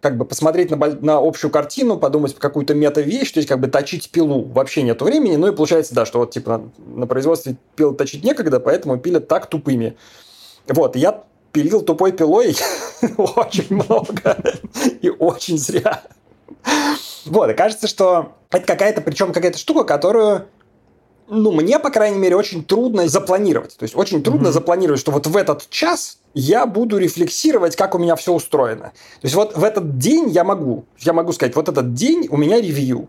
как 0.00 0.16
бы 0.16 0.24
посмотреть 0.24 0.70
на, 0.70 0.76
на 0.76 1.18
общую 1.18 1.50
картину, 1.50 1.98
подумать 1.98 2.34
какую-то 2.34 2.74
мета-вещь, 2.74 3.30
то 3.32 3.38
есть 3.38 3.48
как 3.48 3.60
бы 3.60 3.68
точить 3.68 4.10
пилу 4.10 4.44
вообще 4.44 4.82
нету 4.82 5.04
времени, 5.04 5.36
ну 5.36 5.48
и 5.48 5.54
получается, 5.54 5.94
да, 5.94 6.06
что 6.06 6.20
вот 6.20 6.30
типа 6.30 6.70
на, 6.78 7.00
на 7.00 7.06
производстве 7.06 7.56
пил 7.76 7.94
точить 7.94 8.24
некогда, 8.24 8.60
поэтому 8.60 8.98
пилят 8.98 9.28
так 9.28 9.46
тупыми. 9.46 9.96
Вот, 10.68 10.96
я 10.96 11.24
пилил 11.52 11.82
тупой 11.82 12.12
пилой 12.12 12.56
очень 13.16 13.66
много 13.70 14.36
и 15.02 15.08
очень 15.10 15.58
зря. 15.58 16.02
Вот, 17.24 17.50
и 17.50 17.54
кажется, 17.54 17.88
что 17.88 18.32
это 18.50 18.66
какая-то, 18.66 19.00
причем 19.00 19.32
какая-то 19.32 19.58
штука, 19.58 19.84
которую 19.84 20.46
ну, 21.28 21.52
мне, 21.52 21.78
по 21.78 21.90
крайней 21.90 22.18
мере, 22.18 22.36
очень 22.36 22.64
трудно 22.64 23.06
запланировать. 23.06 23.76
То 23.76 23.82
есть 23.82 23.94
очень 23.94 24.22
трудно 24.22 24.48
mm-hmm. 24.48 24.52
запланировать, 24.52 25.00
что 25.00 25.12
вот 25.12 25.26
в 25.26 25.36
этот 25.36 25.68
час 25.68 26.17
я 26.34 26.66
буду 26.66 26.98
рефлексировать, 26.98 27.76
как 27.76 27.94
у 27.94 27.98
меня 27.98 28.16
все 28.16 28.32
устроено. 28.32 28.92
То 29.20 29.24
есть 29.24 29.34
вот 29.34 29.56
в 29.56 29.64
этот 29.64 29.98
день 29.98 30.28
я 30.28 30.44
могу, 30.44 30.84
я 30.98 31.12
могу 31.12 31.32
сказать, 31.32 31.56
вот 31.56 31.68
этот 31.68 31.94
день 31.94 32.28
у 32.30 32.36
меня 32.36 32.60
ревью. 32.60 33.08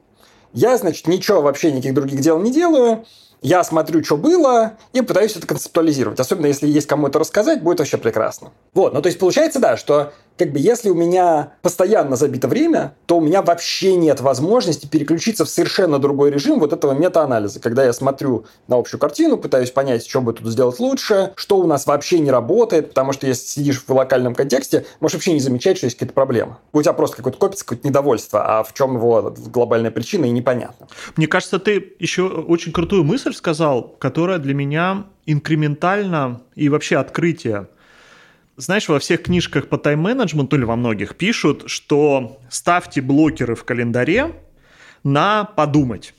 Я, 0.53 0.77
значит, 0.77 1.07
ничего 1.07 1.41
вообще, 1.41 1.71
никаких 1.71 1.93
других 1.93 2.21
дел 2.21 2.39
не 2.39 2.51
делаю. 2.51 3.05
Я 3.41 3.63
смотрю, 3.63 4.03
что 4.03 4.17
было, 4.17 4.73
и 4.91 5.01
пытаюсь 5.01 5.35
это 5.35 5.47
концептуализировать. 5.47 6.19
Особенно, 6.19 6.47
если 6.47 6.67
есть 6.67 6.87
кому 6.87 7.07
это 7.07 7.19
рассказать, 7.19 7.63
будет 7.63 7.79
вообще 7.79 7.97
прекрасно. 7.97 8.51
Вот, 8.73 8.93
ну 8.93 9.01
то 9.01 9.07
есть 9.07 9.17
получается, 9.17 9.59
да, 9.59 9.77
что 9.77 10.11
как 10.39 10.53
бы 10.53 10.59
если 10.59 10.89
у 10.89 10.95
меня 10.95 11.51
постоянно 11.61 12.15
забито 12.15 12.47
время, 12.47 12.95
то 13.05 13.17
у 13.17 13.21
меня 13.21 13.41
вообще 13.41 13.95
нет 13.95 14.21
возможности 14.21 14.87
переключиться 14.87 15.43
в 15.43 15.49
совершенно 15.49 15.99
другой 15.99 16.31
режим 16.31 16.59
вот 16.59 16.71
этого 16.71 16.93
мета-анализа, 16.93 17.59
когда 17.59 17.83
я 17.83 17.91
смотрю 17.91 18.45
на 18.69 18.77
общую 18.77 19.01
картину, 19.01 19.37
пытаюсь 19.37 19.69
понять, 19.71 20.07
что 20.07 20.21
бы 20.21 20.31
тут 20.31 20.47
сделать 20.47 20.79
лучше, 20.79 21.33
что 21.35 21.57
у 21.57 21.67
нас 21.67 21.85
вообще 21.85 22.19
не 22.19 22.31
работает, 22.31 22.89
потому 22.89 23.11
что 23.11 23.27
если 23.27 23.45
сидишь 23.47 23.83
в 23.85 23.93
локальном 23.93 24.33
контексте, 24.33 24.85
можешь 25.01 25.15
вообще 25.15 25.33
не 25.33 25.41
замечать, 25.41 25.75
что 25.75 25.87
есть 25.87 25.97
какие-то 25.97 26.13
проблемы. 26.13 26.55
У 26.71 26.81
тебя 26.81 26.93
просто 26.93 27.17
какой-то 27.17 27.37
копится 27.37 27.65
какое-то 27.65 27.85
недовольство, 27.85 28.59
а 28.59 28.63
в 28.63 28.73
чем 28.73 28.95
его 28.95 29.35
глобальная 29.47 29.91
причина 29.91 30.23
и 30.23 30.29
непонятно. 30.29 30.87
Мне 31.17 31.27
кажется, 31.27 31.59
ты 31.59 31.95
еще 31.99 32.27
очень 32.27 32.71
крутую 32.71 33.03
мысль 33.03 33.33
сказал, 33.33 33.83
которая 33.99 34.39
для 34.39 34.53
меня 34.53 35.05
инкрементальна 35.25 36.41
и 36.55 36.69
вообще 36.69 36.95
открытие 36.95 37.67
знаешь, 38.59 38.89
во 38.89 38.99
всех 38.99 39.23
книжках 39.23 39.67
по 39.67 39.77
тайм-менеджменту 39.77 40.57
или 40.57 40.65
во 40.65 40.75
многих 40.75 41.15
пишут, 41.15 41.63
что 41.67 42.39
ставьте 42.49 43.01
блокеры 43.01 43.55
в 43.55 43.63
календаре 43.63 44.35
на 45.03 45.45
подумать. 45.45 46.13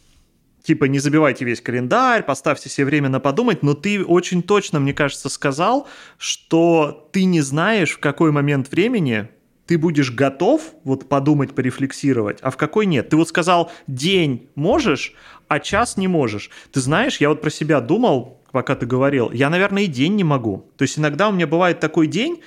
Типа 0.62 0.86
не 0.86 0.98
забивайте 0.98 1.44
весь 1.44 1.60
календарь, 1.60 2.22
поставьте 2.22 2.68
себе 2.68 2.86
время 2.86 3.08
на 3.08 3.20
подумать, 3.20 3.62
но 3.62 3.74
ты 3.74 4.04
очень 4.04 4.42
точно, 4.42 4.80
мне 4.80 4.94
кажется, 4.94 5.28
сказал, 5.28 5.86
что 6.16 7.08
ты 7.12 7.24
не 7.24 7.42
знаешь, 7.42 7.92
в 7.92 7.98
какой 7.98 8.30
момент 8.32 8.70
времени 8.70 9.28
ты 9.66 9.78
будешь 9.78 10.10
готов 10.10 10.62
вот 10.82 11.08
подумать, 11.08 11.54
порефлексировать, 11.54 12.38
а 12.40 12.50
в 12.50 12.56
какой 12.56 12.86
нет. 12.86 13.10
Ты 13.10 13.16
вот 13.16 13.28
сказал, 13.28 13.70
день 13.86 14.48
можешь, 14.54 15.14
а 15.48 15.60
час 15.60 15.96
не 15.96 16.08
можешь. 16.08 16.50
Ты 16.72 16.80
знаешь, 16.80 17.18
я 17.18 17.28
вот 17.28 17.40
про 17.40 17.50
себя 17.50 17.80
думал, 17.80 18.39
пока 18.52 18.74
ты 18.74 18.86
говорил, 18.86 19.30
я, 19.30 19.50
наверное, 19.50 19.84
и 19.84 19.86
день 19.86 20.16
не 20.16 20.24
могу. 20.24 20.70
То 20.76 20.82
есть 20.82 20.98
иногда 20.98 21.28
у 21.28 21.32
меня 21.32 21.46
бывает 21.46 21.80
такой 21.80 22.06
день, 22.06 22.40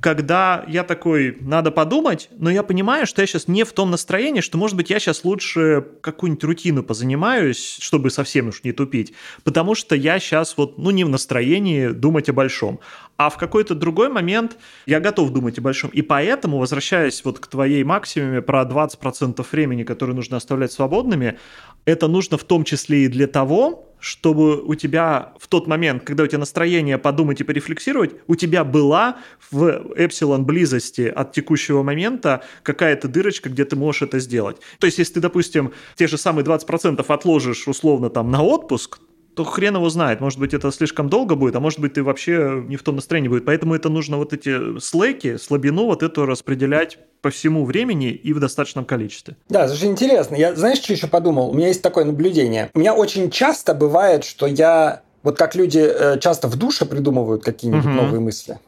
когда 0.00 0.64
я 0.66 0.82
такой, 0.82 1.36
надо 1.40 1.70
подумать, 1.70 2.30
но 2.38 2.50
я 2.50 2.62
понимаю, 2.62 3.06
что 3.06 3.20
я 3.20 3.26
сейчас 3.26 3.48
не 3.48 3.64
в 3.64 3.72
том 3.72 3.90
настроении, 3.90 4.40
что, 4.40 4.56
может 4.56 4.76
быть, 4.76 4.88
я 4.88 4.98
сейчас 4.98 5.24
лучше 5.24 5.84
какую-нибудь 6.00 6.42
рутину 6.44 6.82
позанимаюсь, 6.82 7.78
чтобы 7.80 8.10
совсем 8.10 8.48
уж 8.48 8.64
не 8.64 8.72
тупить, 8.72 9.12
потому 9.44 9.74
что 9.74 9.94
я 9.94 10.18
сейчас 10.18 10.56
вот, 10.56 10.78
ну, 10.78 10.90
не 10.90 11.04
в 11.04 11.10
настроении 11.10 11.88
думать 11.88 12.30
о 12.30 12.32
большом. 12.32 12.80
А 13.18 13.28
в 13.28 13.36
какой-то 13.36 13.74
другой 13.74 14.08
момент 14.08 14.56
я 14.86 15.00
готов 15.00 15.30
думать 15.30 15.58
о 15.58 15.60
большом. 15.60 15.90
И 15.90 16.00
поэтому, 16.00 16.58
возвращаясь 16.58 17.22
вот 17.22 17.38
к 17.38 17.46
твоей 17.46 17.84
максимуме 17.84 18.40
про 18.40 18.62
20% 18.62 19.46
времени, 19.52 19.82
которые 19.82 20.16
нужно 20.16 20.38
оставлять 20.38 20.72
свободными, 20.72 21.38
это 21.84 22.08
нужно 22.08 22.38
в 22.38 22.44
том 22.44 22.64
числе 22.64 23.04
и 23.04 23.08
для 23.08 23.26
того, 23.26 23.89
чтобы 24.00 24.62
у 24.62 24.74
тебя 24.74 25.32
в 25.38 25.46
тот 25.46 25.66
момент, 25.66 26.02
когда 26.04 26.24
у 26.24 26.26
тебя 26.26 26.38
настроение 26.38 26.98
подумать 26.98 27.40
и 27.40 27.44
порефлексировать, 27.44 28.12
у 28.26 28.34
тебя 28.34 28.64
была 28.64 29.18
в 29.50 29.94
эпсилон 29.96 30.44
близости 30.44 31.02
от 31.02 31.32
текущего 31.32 31.82
момента 31.82 32.42
какая-то 32.62 33.08
дырочка, 33.08 33.50
где 33.50 33.64
ты 33.64 33.76
можешь 33.76 34.02
это 34.02 34.18
сделать. 34.18 34.56
То 34.78 34.86
есть, 34.86 34.98
если 34.98 35.14
ты, 35.14 35.20
допустим, 35.20 35.72
те 35.96 36.06
же 36.06 36.18
самые 36.18 36.44
20% 36.44 37.04
отложишь 37.06 37.68
условно 37.68 38.10
там 38.10 38.30
на 38.30 38.42
отпуск, 38.42 38.98
то 39.34 39.44
хрен 39.44 39.76
его 39.76 39.88
знает. 39.90 40.20
Может 40.20 40.38
быть, 40.38 40.54
это 40.54 40.70
слишком 40.70 41.08
долго 41.08 41.34
будет, 41.34 41.56
а 41.56 41.60
может 41.60 41.80
быть, 41.80 41.94
ты 41.94 42.02
вообще 42.02 42.64
не 42.66 42.76
в 42.76 42.82
том 42.82 42.96
настроении 42.96 43.28
будет. 43.28 43.44
Поэтому 43.44 43.74
это 43.74 43.88
нужно 43.88 44.16
вот 44.16 44.32
эти 44.32 44.78
слэки, 44.78 45.36
слабину 45.36 45.86
вот 45.86 46.02
эту 46.02 46.26
распределять 46.26 46.98
по 47.22 47.30
всему 47.30 47.64
времени 47.64 48.10
и 48.10 48.32
в 48.32 48.40
достаточном 48.40 48.84
количестве. 48.84 49.36
Да, 49.48 49.64
это 49.64 49.74
же 49.74 49.86
интересно. 49.86 50.34
Я, 50.34 50.54
знаешь, 50.54 50.78
что 50.78 50.92
еще 50.92 51.06
подумал? 51.06 51.50
У 51.50 51.54
меня 51.54 51.68
есть 51.68 51.82
такое 51.82 52.04
наблюдение. 52.04 52.70
У 52.74 52.78
меня 52.78 52.94
очень 52.94 53.30
часто 53.30 53.74
бывает, 53.74 54.24
что 54.24 54.46
я... 54.46 55.02
Вот 55.22 55.36
как 55.36 55.54
люди 55.54 55.80
э, 55.80 56.18
часто 56.18 56.48
в 56.48 56.56
душе 56.56 56.86
придумывают 56.86 57.44
какие-нибудь 57.44 57.84
угу. 57.84 57.92
новые 57.92 58.20
мысли. 58.20 58.58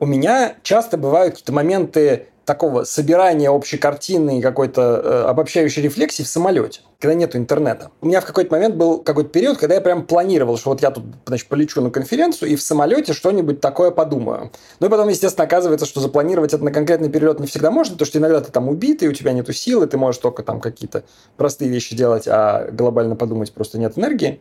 У 0.00 0.06
меня 0.06 0.56
часто 0.62 0.96
бывают 0.96 1.34
какие-то 1.34 1.52
моменты 1.52 2.26
такого 2.44 2.84
собирания 2.84 3.50
общей 3.50 3.78
картины 3.78 4.38
и 4.38 4.42
какой-то 4.42 4.82
э, 4.82 5.22
обобщающей 5.28 5.82
рефлексии 5.82 6.22
в 6.22 6.28
самолете, 6.28 6.80
когда 6.98 7.14
нет 7.14 7.34
интернета. 7.36 7.90
У 8.00 8.06
меня 8.06 8.20
в 8.20 8.26
какой-то 8.26 8.52
момент 8.54 8.76
был 8.76 8.98
какой-то 8.98 9.30
период, 9.30 9.58
когда 9.58 9.74
я 9.74 9.80
прям 9.80 10.06
планировал, 10.06 10.56
что 10.58 10.70
вот 10.70 10.82
я 10.82 10.90
тут, 10.90 11.04
значит, 11.26 11.48
полечу 11.48 11.80
на 11.80 11.90
конференцию 11.90 12.50
и 12.50 12.56
в 12.56 12.62
самолете 12.62 13.12
что-нибудь 13.12 13.60
такое 13.60 13.90
подумаю. 13.90 14.50
Ну 14.80 14.86
и 14.86 14.90
потом, 14.90 15.08
естественно, 15.08 15.44
оказывается, 15.44 15.86
что 15.86 16.00
запланировать 16.00 16.52
это 16.52 16.62
на 16.62 16.70
конкретный 16.70 17.08
перелет 17.08 17.40
не 17.40 17.46
всегда 17.46 17.70
можно, 17.70 17.94
потому 17.94 18.06
что 18.06 18.18
иногда 18.18 18.40
ты 18.40 18.52
там 18.52 18.68
убитый, 18.68 19.08
у 19.08 19.12
тебя 19.12 19.32
нету 19.32 19.52
силы, 19.52 19.86
ты 19.86 19.96
можешь 19.96 20.20
только 20.20 20.42
там 20.42 20.60
какие-то 20.60 21.04
простые 21.36 21.70
вещи 21.70 21.96
делать, 21.96 22.28
а 22.28 22.68
глобально 22.70 23.16
подумать 23.16 23.52
просто 23.52 23.78
нет 23.78 23.98
энергии. 23.98 24.40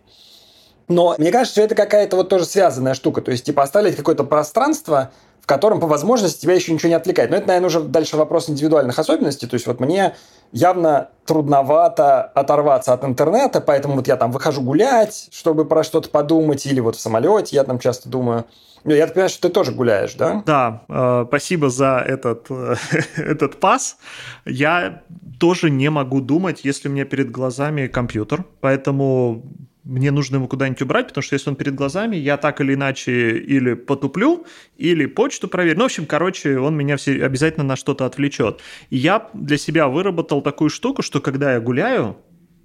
Но 0.87 1.15
мне 1.17 1.31
кажется, 1.31 1.53
что 1.53 1.61
это 1.61 1.75
какая-то 1.75 2.17
вот 2.17 2.29
тоже 2.29 2.45
связанная 2.45 2.93
штука. 2.93 3.21
То 3.21 3.31
есть, 3.31 3.45
типа, 3.45 3.63
оставить 3.63 3.95
какое-то 3.95 4.23
пространство, 4.23 5.11
в 5.43 5.45
котором 5.45 5.81
по 5.81 5.87
возможности 5.87 6.39
тебя 6.39 6.53
еще 6.53 6.71
ничего 6.71 6.87
не 6.87 6.95
отвлекает. 6.95 7.29
Но 7.29 7.35
это, 7.35 7.47
наверное, 7.47 7.67
уже 7.67 7.81
дальше 7.81 8.15
вопрос 8.15 8.49
индивидуальных 8.49 8.97
особенностей. 8.97 9.45
То 9.45 9.55
есть 9.55 9.67
вот 9.67 9.81
мне 9.81 10.15
явно 10.53 11.09
трудновато 11.25 12.21
оторваться 12.21 12.93
от 12.93 13.03
интернета, 13.03 13.59
поэтому 13.59 13.95
вот 13.95 14.07
я 14.07 14.15
там 14.15 14.31
выхожу 14.31 14.61
гулять, 14.61 15.27
чтобы 15.33 15.65
про 15.65 15.83
что-то 15.83 16.09
подумать, 16.09 16.65
или 16.65 16.79
вот 16.79 16.95
в 16.95 17.01
самолете 17.01 17.57
я 17.57 17.65
там 17.65 17.77
часто 17.77 18.07
думаю. 18.07 18.45
Я 18.85 19.05
так 19.05 19.15
понимаю, 19.15 19.29
что 19.29 19.49
ты 19.49 19.53
тоже 19.53 19.73
гуляешь, 19.73 20.13
да? 20.13 20.43
Да, 20.45 20.83
э, 20.87 21.25
спасибо 21.27 21.69
за 21.69 22.01
этот, 22.07 22.45
э, 22.49 22.75
этот 23.17 23.59
пас. 23.59 23.97
Я 24.45 25.03
тоже 25.41 25.69
не 25.69 25.89
могу 25.89 26.21
думать, 26.21 26.61
если 26.63 26.87
у 26.87 26.91
меня 26.91 27.03
перед 27.03 27.31
глазами 27.31 27.87
компьютер, 27.87 28.45
поэтому 28.61 29.43
мне 29.83 30.11
нужно 30.11 30.37
его 30.37 30.47
куда-нибудь 30.47 30.81
убрать, 30.81 31.07
потому 31.09 31.23
что 31.23 31.33
если 31.33 31.49
он 31.49 31.55
перед 31.55 31.75
глазами, 31.75 32.15
я 32.15 32.37
так 32.37 32.61
или 32.61 32.73
иначе 32.73 33.37
или 33.37 33.73
потуплю, 33.73 34.45
или 34.77 35.05
почту 35.05 35.47
проверю. 35.47 35.77
Ну, 35.77 35.83
в 35.83 35.85
общем, 35.85 36.05
короче, 36.05 36.57
он 36.57 36.75
меня 36.75 36.95
все 36.97 37.23
обязательно 37.23 37.65
на 37.65 37.75
что-то 37.75 38.05
отвлечет. 38.05 38.61
И 38.89 38.97
я 38.97 39.29
для 39.33 39.57
себя 39.57 39.87
выработал 39.87 40.41
такую 40.41 40.69
штуку, 40.69 41.01
что 41.01 41.19
когда 41.19 41.53
я 41.53 41.59
гуляю, 41.59 42.17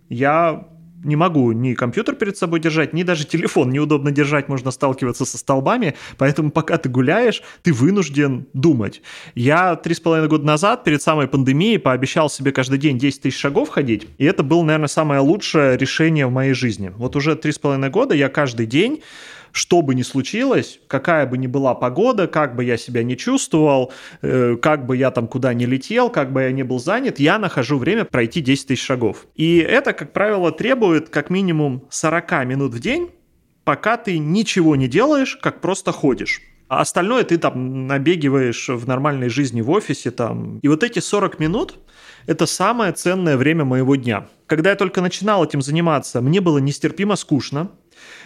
я 0.09 0.69
не 1.05 1.17
могу 1.17 1.53
ни 1.53 1.75
компьютер 1.75 2.15
перед 2.15 2.37
собой 2.37 2.61
держать, 2.61 2.93
ни 2.93 3.03
даже 3.03 3.25
телефон 3.25 3.71
неудобно 3.71 4.11
держать, 4.11 4.49
можно 4.49 4.71
сталкиваться 4.71 5.25
со 5.25 5.39
столбами, 5.39 5.95
поэтому 6.17 6.51
пока 6.51 6.79
ты 6.79 6.89
гуляешь, 6.89 7.43
ты 7.63 7.73
вынужден 7.73 8.47
думать. 8.53 9.03
Я 9.35 9.77
три 9.77 9.95
с 9.95 10.01
половиной 10.01 10.29
года 10.29 10.47
назад, 10.47 10.85
перед 10.85 11.03
самой 11.03 11.29
пандемией, 11.29 11.79
пообещал 11.79 12.31
себе 12.31 12.53
каждый 12.53 12.79
день 12.79 12.99
10 12.99 13.23
тысяч 13.23 13.39
шагов 13.39 13.69
ходить, 13.69 14.09
и 14.19 14.25
это 14.25 14.43
было, 14.43 14.63
наверное, 14.63 14.89
самое 14.89 15.21
лучшее 15.21 15.77
решение 15.77 16.27
в 16.27 16.33
моей 16.33 16.53
жизни. 16.53 16.93
Вот 16.97 17.17
уже 17.17 17.37
три 17.37 17.53
с 17.53 17.59
половиной 17.59 17.91
года 17.91 18.15
я 18.15 18.29
каждый 18.29 18.67
день 18.67 19.03
что 19.53 19.83
бы 19.83 19.95
ни 19.95 20.03
случилось, 20.03 20.81
какая 20.87 21.27
бы 21.27 21.39
ни 21.39 21.47
была 21.47 21.75
погода, 21.75 22.27
как 22.27 22.57
бы 22.57 22.65
я 22.65 22.77
себя 22.77 23.03
не 23.03 23.17
чувствовал, 23.17 23.93
э, 24.23 24.57
как 24.61 24.87
бы 24.87 24.97
я 24.97 25.11
там 25.11 25.29
куда 25.29 25.55
ни 25.55 25.65
летел, 25.65 26.11
как 26.11 26.33
бы 26.33 26.43
я 26.43 26.53
не 26.53 26.63
был 26.63 26.79
занят, 26.79 27.19
я 27.19 27.39
нахожу 27.39 27.79
время 27.79 28.05
пройти 28.05 28.41
10 28.41 28.69
тысяч 28.69 28.85
шагов. 28.85 29.27
И 29.35 29.59
это, 29.59 29.93
как 29.93 30.13
правило, 30.13 30.53
требует 30.53 31.09
как 31.09 31.31
минимум 31.31 31.85
40 31.91 32.45
минут 32.45 32.75
в 32.75 32.81
день, 32.81 33.11
пока 33.65 33.97
ты 33.97 34.19
ничего 34.19 34.77
не 34.77 34.89
делаешь, 34.89 35.37
как 35.37 35.61
просто 35.61 35.93
ходишь. 35.93 36.41
А 36.69 36.83
остальное 36.83 37.25
ты 37.25 37.39
там 37.39 37.87
набегиваешь 37.87 38.69
в 38.69 38.87
нормальной 38.87 39.31
жизни 39.31 39.63
в 39.63 39.71
офисе 39.71 40.11
там. 40.11 40.59
И 40.59 40.69
вот 40.69 40.83
эти 40.83 40.99
40 40.99 41.39
минут– 41.39 41.79
это 42.27 42.45
самое 42.45 42.93
ценное 42.93 43.39
время 43.39 43.65
моего 43.65 43.97
дня. 43.97 44.29
Когда 44.47 44.71
я 44.71 44.77
только 44.77 45.01
начинал 45.01 45.45
этим 45.45 45.63
заниматься, 45.63 46.21
мне 46.21 46.43
было 46.43 46.59
нестерпимо 46.59 47.17
скучно 47.17 47.71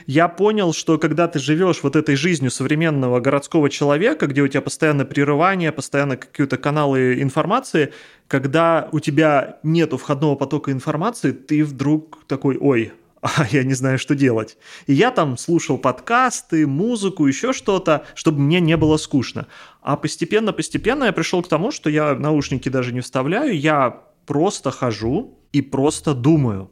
я 0.07 0.29
понял, 0.29 0.73
что 0.73 0.99
когда 0.99 1.29
ты 1.29 1.39
живешь 1.39 1.83
вот 1.83 1.97
этой 1.97 2.17
жизнью 2.17 2.51
современного 2.51 3.21
городского 3.21 3.71
человека, 3.71 4.27
где 4.27 4.43
у 4.43 4.49
тебя 4.49 4.61
постоянно 4.61 5.05
прерывания, 5.05 5.73
постоянно 5.73 6.17
какие-то 6.17 6.57
каналы 6.57 7.21
информации, 7.21 7.93
когда 8.29 8.89
у 8.93 9.01
тебя 9.01 9.59
нет 9.63 9.93
входного 9.93 10.35
потока 10.35 10.73
информации, 10.73 11.33
ты 11.33 11.65
вдруг 11.65 12.25
такой, 12.27 12.57
ой, 12.59 12.93
а 13.21 13.47
я 13.51 13.63
не 13.63 13.75
знаю, 13.75 13.99
что 13.99 14.15
делать. 14.15 14.57
И 14.87 14.93
я 14.93 15.11
там 15.11 15.39
слушал 15.39 15.79
подкасты, 15.79 16.67
музыку, 16.67 17.27
еще 17.27 17.53
что-то, 17.53 18.05
чтобы 18.15 18.41
мне 18.41 18.61
не 18.61 18.77
было 18.77 18.97
скучно. 18.97 19.47
А 19.81 19.97
постепенно-постепенно 19.97 21.05
я 21.05 21.13
пришел 21.13 21.43
к 21.43 21.49
тому, 21.49 21.71
что 21.71 21.89
я 21.89 22.15
наушники 22.15 22.69
даже 22.69 22.93
не 22.93 23.01
вставляю, 23.01 23.59
я 23.59 24.03
просто 24.27 24.71
хожу 24.71 25.39
и 25.53 25.63
просто 25.63 26.15
думаю. 26.15 26.71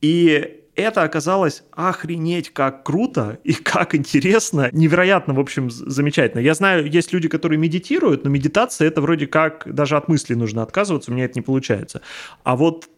И 0.00 0.63
это 0.76 1.02
оказалось 1.02 1.62
охренеть 1.72 2.50
как 2.50 2.84
круто 2.84 3.38
и 3.44 3.54
как 3.54 3.94
интересно, 3.94 4.68
невероятно, 4.72 5.34
в 5.34 5.40
общем, 5.40 5.70
замечательно. 5.70 6.40
Я 6.40 6.54
знаю, 6.54 6.90
есть 6.90 7.12
люди, 7.12 7.28
которые 7.28 7.58
медитируют, 7.58 8.24
но 8.24 8.30
медитация 8.30 8.88
это 8.88 9.00
вроде 9.00 9.26
как 9.26 9.72
даже 9.72 9.96
от 9.96 10.08
мысли 10.08 10.34
нужно 10.34 10.62
отказываться, 10.62 11.10
у 11.10 11.14
меня 11.14 11.26
это 11.26 11.38
не 11.38 11.42
получается. 11.42 12.02
А 12.42 12.56
вот 12.56 12.88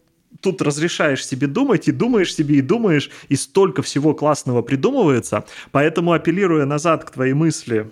тут 0.41 0.61
разрешаешь 0.61 1.25
себе 1.25 1.47
думать 1.47 1.87
и 1.87 1.91
думаешь 1.91 2.33
себе 2.33 2.55
и 2.55 2.61
думаешь, 2.61 3.09
и 3.29 3.35
столько 3.35 3.81
всего 3.81 4.13
классного 4.13 4.61
придумывается. 4.61 5.45
Поэтому, 5.71 6.13
апеллируя 6.13 6.65
назад 6.65 7.05
к 7.05 7.11
твоей 7.11 7.33
мысли 7.33 7.91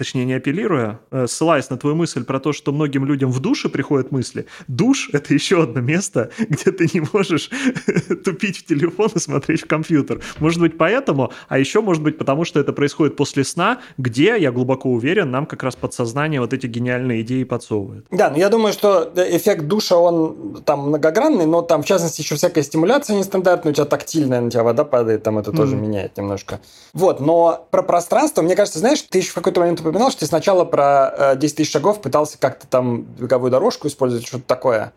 точнее 0.00 0.24
не 0.24 0.32
апеллируя, 0.32 0.98
э, 1.10 1.26
ссылаясь 1.28 1.68
на 1.68 1.76
твою 1.76 1.94
мысль 1.94 2.24
про 2.24 2.40
то, 2.40 2.54
что 2.54 2.72
многим 2.72 3.04
людям 3.04 3.30
в 3.30 3.38
душе 3.38 3.68
приходят 3.68 4.12
мысли, 4.12 4.46
душ— 4.66 5.10
это 5.12 5.34
еще 5.34 5.62
одно 5.62 5.82
место, 5.82 6.30
где 6.38 6.72
ты 6.72 6.88
не 6.94 7.02
можешь 7.12 7.50
тупить 8.24 8.56
в 8.56 8.64
телефон 8.64 9.10
и 9.14 9.18
смотреть 9.18 9.60
в 9.60 9.66
компьютер. 9.66 10.22
Может 10.38 10.58
быть 10.58 10.78
поэтому, 10.78 11.32
а 11.48 11.58
еще 11.58 11.82
может 11.82 12.02
быть 12.02 12.16
потому, 12.16 12.46
что 12.46 12.58
это 12.58 12.72
происходит 12.72 13.14
после 13.16 13.44
сна, 13.44 13.80
где, 13.98 14.38
я 14.38 14.50
глубоко 14.50 14.88
уверен, 14.88 15.30
нам 15.30 15.44
как 15.44 15.62
раз 15.62 15.76
подсознание 15.76 16.40
вот 16.40 16.54
эти 16.54 16.66
гениальные 16.66 17.20
идеи 17.20 17.44
подсовывает. 17.44 18.06
Да, 18.10 18.30
но 18.30 18.38
я 18.38 18.48
думаю, 18.48 18.72
что 18.72 19.12
эффект 19.16 19.66
душа, 19.66 19.98
он 19.98 20.62
там 20.64 20.88
многогранный, 20.88 21.44
но 21.44 21.60
там 21.60 21.82
в 21.82 21.86
частности 21.86 22.22
еще 22.22 22.36
всякая 22.36 22.64
стимуляция 22.64 23.18
нестандартная, 23.18 23.72
у 23.72 23.74
тебя 23.74 23.84
тактильная, 23.84 24.40
на 24.40 24.50
тебя 24.50 24.62
вода 24.62 24.84
падает, 24.84 25.22
там 25.24 25.38
это 25.38 25.50
mm. 25.50 25.56
тоже 25.56 25.76
меняет 25.76 26.16
немножко. 26.16 26.60
Вот, 26.94 27.20
но 27.20 27.68
про 27.70 27.82
пространство, 27.82 28.40
мне 28.40 28.56
кажется, 28.56 28.78
знаешь, 28.78 29.02
ты 29.02 29.18
еще 29.18 29.32
в 29.32 29.34
какой-то 29.34 29.60
момент 29.60 29.82
упоминал, 29.90 30.10
что 30.10 30.20
ты 30.20 30.26
сначала 30.26 30.64
про 30.64 31.34
10 31.36 31.52
э, 31.52 31.56
тысяч 31.56 31.72
шагов 31.72 32.00
пытался 32.00 32.38
как-то 32.38 32.66
там 32.66 33.02
беговую 33.02 33.50
дорожку 33.50 33.88
использовать, 33.88 34.26
что-то 34.26 34.44
такое. 34.46 34.92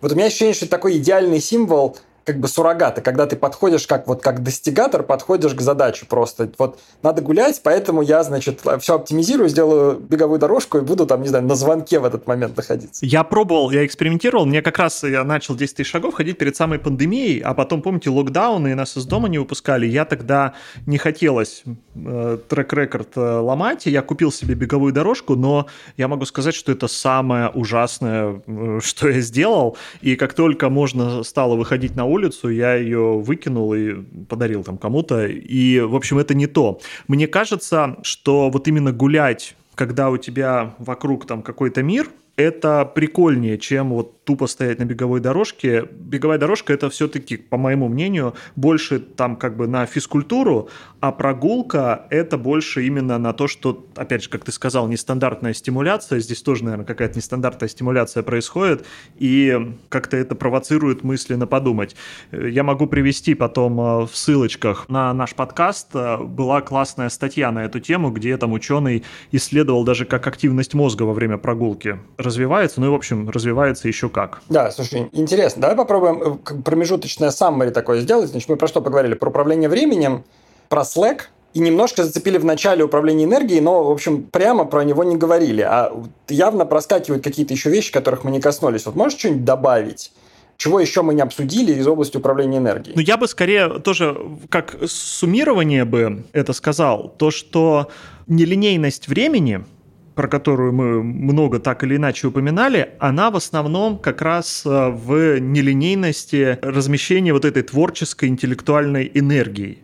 Вот 0.00 0.12
у 0.12 0.14
меня 0.14 0.26
ощущение, 0.26 0.54
что 0.54 0.64
это 0.64 0.72
такой 0.72 0.98
идеальный 0.98 1.40
символ– 1.40 1.96
как 2.30 2.38
бы 2.38 2.46
суррогаты, 2.46 3.00
когда 3.00 3.26
ты 3.26 3.34
подходишь 3.34 3.88
как 3.88 4.06
вот 4.06 4.22
как 4.22 4.44
достигатор, 4.44 5.02
подходишь 5.02 5.52
к 5.52 5.60
задаче 5.60 6.06
просто. 6.06 6.48
Вот 6.58 6.78
надо 7.02 7.22
гулять, 7.22 7.60
поэтому 7.64 8.02
я, 8.02 8.22
значит, 8.22 8.60
все 8.78 8.94
оптимизирую, 8.94 9.48
сделаю 9.48 9.98
беговую 9.98 10.38
дорожку 10.38 10.78
и 10.78 10.80
буду 10.80 11.06
там, 11.06 11.22
не 11.22 11.28
знаю, 11.28 11.44
на 11.44 11.56
звонке 11.56 11.98
в 11.98 12.04
этот 12.04 12.28
момент 12.28 12.56
находиться. 12.56 13.04
Я 13.04 13.24
пробовал, 13.24 13.72
я 13.72 13.84
экспериментировал, 13.84 14.46
мне 14.46 14.62
как 14.62 14.78
раз 14.78 15.02
я 15.02 15.24
начал 15.24 15.56
10 15.56 15.74
тысяч 15.74 15.90
шагов 15.90 16.14
ходить 16.14 16.38
перед 16.38 16.54
самой 16.54 16.78
пандемией, 16.78 17.40
а 17.40 17.52
потом, 17.52 17.82
помните, 17.82 18.10
локдаун, 18.10 18.68
и 18.68 18.74
нас 18.74 18.96
из 18.96 19.06
дома 19.06 19.28
не 19.28 19.38
выпускали, 19.38 19.86
я 19.86 20.04
тогда 20.04 20.54
не 20.86 20.98
хотелось 20.98 21.64
э, 21.96 22.38
трек-рекорд 22.48 23.16
э, 23.16 23.20
ломать, 23.20 23.86
я 23.86 24.02
купил 24.02 24.30
себе 24.30 24.54
беговую 24.54 24.92
дорожку, 24.92 25.34
но 25.34 25.66
я 25.96 26.06
могу 26.06 26.26
сказать, 26.26 26.54
что 26.54 26.70
это 26.70 26.86
самое 26.86 27.48
ужасное, 27.48 28.40
э, 28.46 28.78
что 28.84 29.08
я 29.08 29.20
сделал, 29.20 29.76
и 30.00 30.14
как 30.14 30.34
только 30.34 30.68
можно 30.68 31.24
стало 31.24 31.56
выходить 31.56 31.96
на 31.96 32.04
улицу, 32.04 32.19
я 32.50 32.74
ее 32.74 33.18
выкинул 33.18 33.74
и 33.74 33.94
подарил 34.28 34.64
там 34.64 34.78
кому-то. 34.78 35.26
И, 35.26 35.80
в 35.80 35.94
общем, 35.94 36.18
это 36.18 36.34
не 36.34 36.46
то. 36.46 36.80
Мне 37.08 37.26
кажется, 37.26 37.96
что 38.02 38.50
вот 38.50 38.68
именно 38.68 38.92
гулять, 38.92 39.56
когда 39.74 40.10
у 40.10 40.16
тебя 40.16 40.74
вокруг 40.78 41.26
там 41.26 41.42
какой-то 41.42 41.82
мир, 41.82 42.08
это 42.40 42.84
прикольнее, 42.84 43.58
чем 43.58 43.90
вот 43.90 44.24
тупо 44.24 44.46
стоять 44.46 44.78
на 44.78 44.84
беговой 44.84 45.20
дорожке. 45.20 45.88
Беговая 45.90 46.38
дорожка 46.38 46.72
это 46.72 46.88
все-таки, 46.88 47.36
по 47.36 47.56
моему 47.56 47.88
мнению, 47.88 48.34
больше 48.54 49.00
там 49.00 49.34
как 49.34 49.56
бы 49.56 49.66
на 49.66 49.86
физкультуру, 49.86 50.68
а 51.00 51.10
прогулка 51.10 52.06
это 52.10 52.38
больше 52.38 52.86
именно 52.86 53.18
на 53.18 53.32
то, 53.32 53.48
что, 53.48 53.86
опять 53.96 54.22
же, 54.22 54.30
как 54.30 54.44
ты 54.44 54.52
сказал, 54.52 54.86
нестандартная 54.86 55.52
стимуляция. 55.52 56.20
Здесь 56.20 56.42
тоже, 56.42 56.64
наверное, 56.64 56.86
какая-то 56.86 57.16
нестандартная 57.16 57.68
стимуляция 57.68 58.22
происходит, 58.22 58.86
и 59.18 59.74
как-то 59.88 60.16
это 60.16 60.34
провоцирует 60.36 61.02
мысли 61.02 61.34
на 61.34 61.46
подумать. 61.46 61.96
Я 62.30 62.62
могу 62.62 62.86
привести 62.86 63.34
потом 63.34 63.80
э, 63.80 64.06
в 64.06 64.10
ссылочках 64.14 64.88
на 64.88 65.12
наш 65.12 65.34
подкаст. 65.34 65.88
Э, 65.94 66.18
была 66.18 66.60
классная 66.60 67.08
статья 67.08 67.50
на 67.50 67.64
эту 67.64 67.80
тему, 67.80 68.10
где 68.10 68.36
там 68.36 68.52
ученый 68.52 69.02
исследовал 69.32 69.82
даже 69.82 70.04
как 70.04 70.26
активность 70.26 70.74
мозга 70.74 71.02
во 71.02 71.14
время 71.14 71.36
прогулки 71.36 71.98
развивается, 72.30 72.80
ну 72.80 72.86
и, 72.86 72.90
в 72.90 72.94
общем, 72.94 73.28
развивается 73.28 73.88
еще 73.88 74.08
как. 74.08 74.40
Да, 74.48 74.70
слушай, 74.70 75.08
интересно. 75.12 75.62
Давай 75.62 75.76
попробуем 75.76 76.40
э, 76.48 76.62
промежуточное 76.62 77.30
саммари 77.30 77.70
такое 77.70 78.00
сделать. 78.00 78.30
Значит, 78.30 78.48
мы 78.48 78.56
про 78.56 78.68
что 78.68 78.80
поговорили? 78.80 79.14
Про 79.14 79.30
управление 79.30 79.68
временем, 79.68 80.24
про 80.68 80.82
Slack, 80.82 81.22
и 81.52 81.58
немножко 81.58 82.04
зацепили 82.04 82.38
в 82.38 82.44
начале 82.44 82.84
управления 82.84 83.24
энергией, 83.24 83.60
но, 83.60 83.82
в 83.82 83.90
общем, 83.90 84.22
прямо 84.22 84.64
про 84.64 84.84
него 84.84 85.02
не 85.02 85.16
говорили. 85.16 85.62
А 85.62 85.92
явно 86.28 86.64
проскакивают 86.64 87.24
какие-то 87.24 87.52
еще 87.52 87.70
вещи, 87.70 87.92
которых 87.92 88.22
мы 88.22 88.30
не 88.30 88.40
коснулись. 88.40 88.86
Вот 88.86 88.94
можешь 88.94 89.18
что-нибудь 89.18 89.44
добавить? 89.44 90.12
Чего 90.56 90.78
еще 90.78 91.02
мы 91.02 91.14
не 91.14 91.22
обсудили 91.22 91.72
из 91.72 91.86
области 91.88 92.16
управления 92.18 92.58
энергией? 92.58 92.94
Ну, 92.94 93.02
я 93.02 93.16
бы 93.16 93.26
скорее 93.26 93.80
тоже 93.80 94.16
как 94.48 94.76
суммирование 94.86 95.84
бы 95.84 96.24
это 96.32 96.52
сказал. 96.52 97.12
То, 97.18 97.32
что 97.32 97.88
нелинейность 98.28 99.08
времени– 99.08 99.64
про 100.14 100.28
которую 100.28 100.72
мы 100.72 101.02
много 101.02 101.58
так 101.58 101.82
или 101.84 101.96
иначе 101.96 102.26
упоминали, 102.26 102.90
она 102.98 103.30
в 103.30 103.36
основном 103.36 103.98
как 103.98 104.22
раз 104.22 104.64
э, 104.66 104.90
в 104.90 105.38
нелинейности 105.38 106.58
размещения 106.62 107.32
вот 107.32 107.44
этой 107.44 107.62
творческой 107.62 108.28
интеллектуальной 108.28 109.10
энергии. 109.14 109.78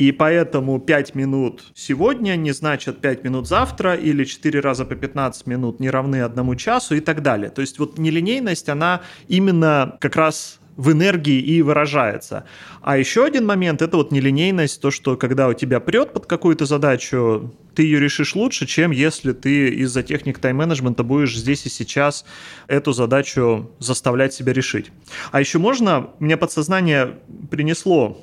И 0.00 0.12
поэтому 0.12 0.80
5 0.80 1.14
минут 1.14 1.62
сегодня 1.74 2.34
не 2.36 2.52
значит 2.52 3.02
5 3.02 3.22
минут 3.24 3.46
завтра, 3.46 3.94
или 3.94 4.24
4 4.24 4.60
раза 4.60 4.86
по 4.86 4.94
15 4.94 5.46
минут 5.46 5.78
не 5.78 5.90
равны 5.90 6.22
одному 6.22 6.54
часу 6.54 6.94
и 6.94 7.00
так 7.00 7.22
далее. 7.22 7.50
То 7.50 7.60
есть 7.60 7.78
вот 7.78 7.98
нелинейность, 7.98 8.70
она 8.70 9.02
именно 9.28 9.98
как 10.00 10.16
раз 10.16 10.59
в 10.80 10.92
энергии 10.92 11.38
и 11.38 11.60
выражается. 11.60 12.44
А 12.80 12.96
еще 12.96 13.26
один 13.26 13.44
момент– 13.44 13.82
это 13.82 13.98
вот 13.98 14.12
нелинейность, 14.12 14.80
то, 14.80 14.90
что 14.90 15.16
когда 15.16 15.48
у 15.48 15.52
тебя 15.52 15.78
прет 15.78 16.14
под 16.14 16.24
какую-то 16.24 16.64
задачу, 16.64 17.54
ты 17.74 17.82
ее 17.82 18.00
решишь 18.00 18.34
лучше, 18.34 18.66
чем 18.66 18.90
если 18.90 19.32
ты 19.32 19.68
из-за 19.68 20.02
техник 20.02 20.38
тайм-менеджмента 20.38 21.04
будешь 21.04 21.36
здесь 21.36 21.66
и 21.66 21.68
сейчас 21.68 22.24
эту 22.66 22.92
задачу 22.92 23.70
заставлять 23.78 24.32
себя 24.32 24.54
решить. 24.54 24.90
А 25.32 25.40
еще 25.40 25.58
можно, 25.58 26.10
мне 26.18 26.38
подсознание 26.38 27.18
принесло 27.50 28.18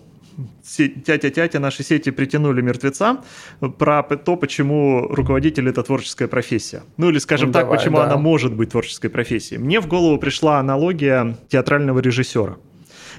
тятя-тятя 1.05 1.59
наши 1.59 1.83
сети 1.83 2.11
притянули 2.11 2.61
мертвеца 2.61 3.17
про 3.77 4.03
то, 4.03 4.35
почему 4.35 5.07
руководитель 5.09 5.69
это 5.69 5.83
творческая 5.83 6.27
профессия. 6.27 6.83
Ну 6.97 7.09
или, 7.09 7.19
скажем 7.19 7.49
ну, 7.49 7.53
так, 7.53 7.63
давай, 7.63 7.77
почему 7.77 7.97
да. 7.97 8.05
она 8.05 8.17
может 8.17 8.53
быть 8.53 8.69
творческой 8.69 9.09
профессией. 9.09 9.59
Мне 9.59 9.79
в 9.79 9.87
голову 9.87 10.17
пришла 10.17 10.59
аналогия 10.59 11.37
театрального 11.49 11.99
режиссера. 11.99 12.57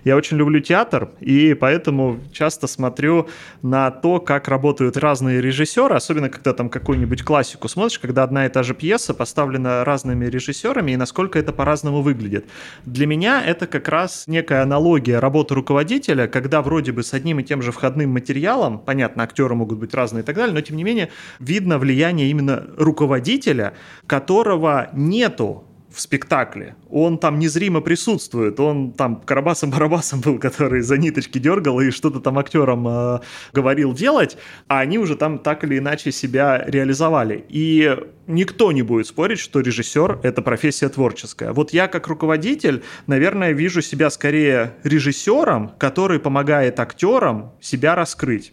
Я 0.04 0.16
очень 0.16 0.36
люблю 0.36 0.60
театр, 0.60 1.10
и 1.20 1.54
поэтому 1.54 2.20
часто 2.32 2.66
смотрю 2.66 3.28
на 3.62 3.90
то, 3.90 4.20
как 4.20 4.48
работают 4.48 4.96
разные 4.96 5.40
режиссеры, 5.40 5.94
особенно 5.94 6.28
когда 6.28 6.52
там 6.52 6.68
какую-нибудь 6.68 7.22
классику 7.22 7.68
смотришь, 7.68 7.98
когда 7.98 8.22
одна 8.22 8.46
и 8.46 8.48
та 8.48 8.62
же 8.62 8.74
пьеса 8.74 9.14
поставлена 9.14 9.84
разными 9.84 10.26
режиссерами, 10.26 10.92
и 10.92 10.96
насколько 10.96 11.38
это 11.38 11.52
по-разному 11.52 12.02
выглядит. 12.02 12.46
Для 12.84 13.06
меня 13.06 13.42
это 13.44 13.66
как 13.66 13.88
раз 13.88 14.24
некая 14.26 14.62
аналогия 14.62 15.18
работы 15.18 15.54
руководителя, 15.54 16.26
когда 16.26 16.62
вроде 16.62 16.92
бы 16.92 17.02
с 17.02 17.14
одним 17.14 17.40
и 17.40 17.44
тем 17.44 17.62
же 17.62 17.72
входным 17.72 18.10
материалом, 18.10 18.78
понятно, 18.78 19.22
актеры 19.22 19.54
могут 19.54 19.78
быть 19.78 19.94
разные 19.94 20.22
и 20.22 20.26
так 20.26 20.36
далее, 20.36 20.54
но 20.54 20.60
тем 20.60 20.76
не 20.76 20.84
менее 20.84 21.10
видно 21.38 21.78
влияние 21.78 22.30
именно 22.30 22.64
руководителя, 22.76 23.74
которого 24.06 24.88
нету 24.92 25.67
в 25.90 26.00
спектакле. 26.00 26.76
Он 26.90 27.18
там 27.18 27.38
незримо 27.38 27.80
присутствует. 27.80 28.60
Он 28.60 28.92
там 28.92 29.22
Карабасом-Барабасом 29.24 30.20
был, 30.20 30.38
который 30.38 30.82
за 30.82 30.98
ниточки 30.98 31.38
дергал 31.38 31.80
и 31.80 31.90
что-то 31.90 32.20
там 32.20 32.38
актерам 32.38 32.86
э, 32.88 33.20
говорил 33.52 33.94
делать, 33.94 34.36
а 34.68 34.80
они 34.80 34.98
уже 34.98 35.16
там 35.16 35.38
так 35.38 35.64
или 35.64 35.78
иначе 35.78 36.12
себя 36.12 36.62
реализовали. 36.66 37.44
И 37.48 37.96
никто 38.26 38.72
не 38.72 38.82
будет 38.82 39.06
спорить, 39.06 39.38
что 39.38 39.60
режиссер— 39.60 40.20
это 40.22 40.42
профессия 40.42 40.88
творческая. 40.88 41.52
Вот 41.52 41.72
я 41.72 41.88
как 41.88 42.08
руководитель, 42.08 42.82
наверное, 43.06 43.52
вижу 43.52 43.82
себя 43.82 44.10
скорее 44.10 44.74
режиссером, 44.84 45.72
который 45.78 46.20
помогает 46.20 46.80
актерам 46.80 47.52
себя 47.60 47.94
раскрыть. 47.94 48.52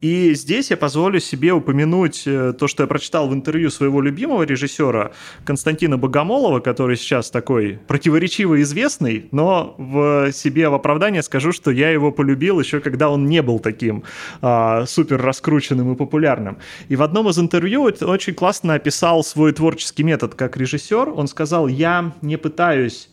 И 0.00 0.34
здесь 0.34 0.70
я 0.70 0.76
позволю 0.76 1.18
себе 1.20 1.52
упомянуть 1.52 2.22
э, 2.26 2.52
то, 2.58 2.68
что 2.68 2.84
я 2.84 2.86
прочитал 2.86 3.28
в 3.28 3.34
интервью 3.34 3.70
своего 3.70 4.00
любимого 4.00 4.42
режиссера 4.44 5.12
Константина 5.44 5.98
Богомолова, 5.98 6.60
который 6.60 6.96
сейчас 6.96 7.30
такой 7.30 7.78
противоречиво 7.86 8.60
известный, 8.62 9.28
но 9.32 9.74
в 9.78 10.30
себе 10.32 10.68
в 10.68 10.74
оправдание 10.74 11.22
скажу, 11.22 11.52
что 11.52 11.70
я 11.70 11.90
его 11.90 12.12
полюбил 12.12 12.60
еще 12.60 12.80
когда 12.84 13.08
он 13.10 13.26
не 13.26 13.42
был 13.42 13.58
таким 13.58 14.04
а, 14.42 14.84
супер 14.86 15.20
раскрученным 15.20 15.92
и 15.92 15.96
популярным. 15.96 16.58
И 16.88 16.96
в 16.96 17.02
одном 17.02 17.28
из 17.30 17.38
интервью 17.38 17.82
очень 17.82 18.34
классно 18.34 18.74
описал 18.74 19.24
свой 19.24 19.52
творческий 19.52 20.04
метод 20.04 20.34
как 20.34 20.56
режиссер. 20.56 21.08
Он 21.08 21.26
сказал, 21.26 21.66
я 21.66 22.12
не 22.22 22.36
пытаюсь 22.36 23.08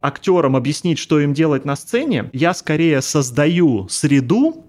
актерам 0.00 0.56
объяснить, 0.56 0.98
что 0.98 1.18
им 1.20 1.34
делать 1.34 1.64
на 1.64 1.74
сцене, 1.76 2.30
я 2.32 2.54
скорее 2.54 3.02
создаю 3.02 3.88
среду, 3.88 4.64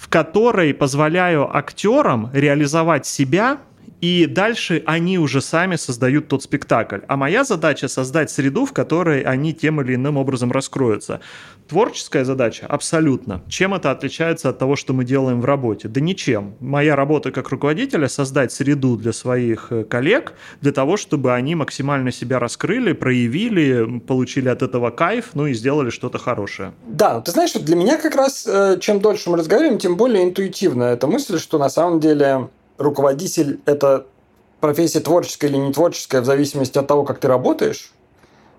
в 0.00 0.08
которой 0.08 0.72
позволяю 0.72 1.54
актерам 1.54 2.30
реализовать 2.32 3.04
себя 3.04 3.58
и 4.00 4.26
дальше 4.26 4.82
они 4.86 5.18
уже 5.18 5.40
сами 5.40 5.76
создают 5.76 6.28
тот 6.28 6.42
спектакль. 6.42 7.00
А 7.06 7.16
моя 7.16 7.44
задача 7.44 7.88
создать 7.88 8.30
среду, 8.30 8.64
в 8.64 8.72
которой 8.72 9.22
они 9.22 9.52
тем 9.52 9.80
или 9.80 9.94
иным 9.94 10.16
образом 10.16 10.52
раскроются. 10.52 11.20
Творческая 11.68 12.24
задача 12.24 12.66
абсолютно. 12.66 13.42
Чем 13.48 13.74
это 13.74 13.90
отличается 13.90 14.48
от 14.48 14.58
того, 14.58 14.74
что 14.74 14.92
мы 14.92 15.04
делаем 15.04 15.40
в 15.40 15.44
работе? 15.44 15.88
Да 15.88 16.00
ничем. 16.00 16.54
Моя 16.60 16.96
работа 16.96 17.30
как 17.30 17.50
руководителя 17.50 18.08
создать 18.08 18.52
среду 18.52 18.96
для 18.96 19.12
своих 19.12 19.68
э, 19.70 19.84
коллег, 19.84 20.32
для 20.60 20.72
того, 20.72 20.96
чтобы 20.96 21.32
они 21.32 21.54
максимально 21.54 22.10
себя 22.10 22.38
раскрыли, 22.38 22.92
проявили, 22.92 24.00
получили 24.00 24.48
от 24.48 24.62
этого 24.62 24.90
кайф, 24.90 25.30
ну 25.34 25.46
и 25.46 25.54
сделали 25.54 25.90
что-то 25.90 26.18
хорошее. 26.18 26.72
Да, 26.88 27.20
ты 27.20 27.30
знаешь, 27.30 27.52
для 27.52 27.76
меня 27.76 27.98
как 27.98 28.16
раз 28.16 28.46
э, 28.46 28.78
чем 28.80 29.00
дольше 29.00 29.30
мы 29.30 29.36
разговариваем, 29.36 29.78
тем 29.78 29.96
более 29.96 30.24
интуитивно 30.24 30.84
эта 30.84 31.06
мысль, 31.06 31.38
что 31.38 31.58
на 31.58 31.68
самом 31.68 32.00
деле 32.00 32.48
руководитель– 32.80 33.60
это 33.66 34.06
профессия 34.60 35.00
творческая 35.00 35.48
или 35.48 35.56
не 35.56 35.72
творческая 35.72 36.20
в 36.22 36.24
зависимости 36.24 36.78
от 36.78 36.86
того, 36.86 37.04
как 37.04 37.18
ты 37.20 37.28
работаешь, 37.28 37.92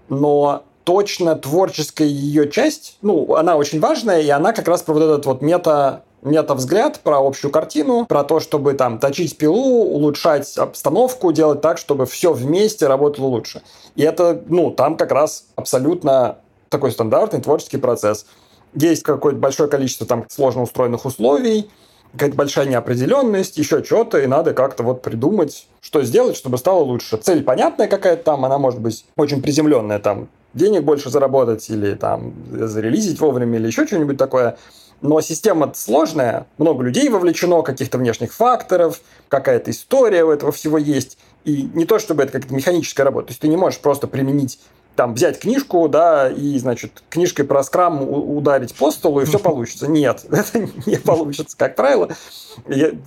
но 0.10 0.64
точно 0.84 1.36
творческая 1.36 2.08
ее 2.08 2.50
часть, 2.50 2.98
ну, 3.02 3.36
она 3.36 3.56
очень 3.56 3.80
важная, 3.80 4.22
и 4.22 4.30
она 4.30 4.54
как 4.54 4.68
раз 4.68 4.82
про 4.82 4.94
вот 4.94 5.04
этот 5.04 5.26
вот 5.26 5.42
мета 5.42 6.04
мета-взгляд 6.24 7.00
про 7.00 7.18
общую 7.18 7.50
картину, 7.50 8.06
про 8.06 8.24
то, 8.24 8.40
чтобы 8.40 8.74
там 8.74 9.00
точить 9.00 9.38
пилу, 9.38 9.84
улучшать 9.86 10.56
обстановку, 10.56 11.32
делать 11.32 11.62
так, 11.62 11.80
чтобы 11.80 12.06
все 12.06 12.32
вместе 12.32 12.86
работало 12.86 13.26
лучше. 13.26 13.64
И 13.96 14.04
это, 14.04 14.40
ну, 14.48 14.70
там 14.70 14.98
как 14.98 15.12
раз 15.12 15.46
абсолютно 15.56 16.38
такой 16.70 16.92
стандартный 16.92 17.42
творческий 17.42 17.78
процесс. 17.78 18.28
Есть 18.76 19.02
какое-то 19.02 19.40
большое 19.40 19.68
количество 19.68 20.06
там 20.06 20.26
сложно 20.30 20.62
устроенных 20.62 21.06
условий, 21.06 21.72
какая-то 22.14 22.36
большая 22.36 22.66
неопределенность, 22.66 23.58
еще 23.58 23.84
что-то, 23.84 24.20
и 24.20 24.28
надо 24.28 24.54
как-то 24.54 24.84
вот 24.84 25.02
придумать, 25.02 25.68
что 25.82 26.04
сделать, 26.04 26.36
чтобы 26.36 26.58
стало 26.58 26.80
лучше. 26.80 27.18
Цель 27.18 27.44
понятная 27.44 27.88
какая-то 27.88 28.24
там, 28.24 28.46
она 28.46 28.58
может 28.58 28.80
быть 28.80 29.06
очень 29.16 29.42
приземленная, 29.42 30.00
там, 30.00 30.28
денег 30.54 30.84
больше 30.84 31.10
заработать 31.10 31.70
или 31.70 31.94
там 31.94 32.34
зарелизить 32.52 33.20
вовремя 33.20 33.58
или 33.58 33.68
еще 33.68 33.88
что-нибудь 33.88 34.18
такое. 34.18 34.58
Но 35.02 35.20
система 35.22 35.72
сложная, 35.74 36.46
много 36.60 36.84
людей 36.84 37.10
вовлечено, 37.10 37.64
каких-то 37.64 37.98
внешних 37.98 38.34
факторов, 38.34 39.02
какая-то 39.30 39.72
история 39.72 40.24
у 40.24 40.30
этого 40.30 40.52
всего 40.52 40.78
есть. 40.78 41.18
И 41.44 41.64
не 41.74 41.86
то, 41.86 41.98
чтобы 41.98 42.22
это 42.22 42.34
как-то 42.34 42.54
механическая 42.54 43.04
работа. 43.04 43.28
То 43.28 43.32
есть 43.32 43.42
ты 43.42 43.48
не 43.48 43.58
можешь 43.58 43.80
просто 43.80 44.06
применить 44.06 44.60
там 44.96 45.14
взять 45.14 45.40
книжку, 45.40 45.88
да, 45.88 46.30
и, 46.30 46.58
значит, 46.60 47.04
книжкой 47.10 47.46
про 47.46 47.64
скрам 47.64 48.02
ударить 48.02 48.76
по 48.76 48.92
столу, 48.92 49.22
и 49.22 49.26
все 49.26 49.40
получится. 49.40 49.88
Нет, 49.88 50.26
это 50.32 50.68
не 50.86 50.98
получится, 50.98 51.58
как 51.58 51.76
правило. 51.76 52.10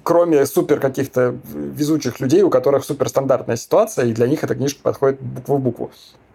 Кроме 0.03 0.47
супер 0.47 0.81
каких-то 0.81 1.37
везучих 1.53 2.21
людей, 2.21 2.43
у 2.43 2.51
которых 2.51 2.85
суперстандартная 2.85 3.57
ситуация, 3.57 4.07
и 4.07 4.13
для 4.13 4.27
них 4.27 4.45
эта 4.45 4.55
книжка 4.55 4.81
подходит 4.83 5.21
букву 5.21 5.57
в 5.57 5.61
букву. 5.61 5.91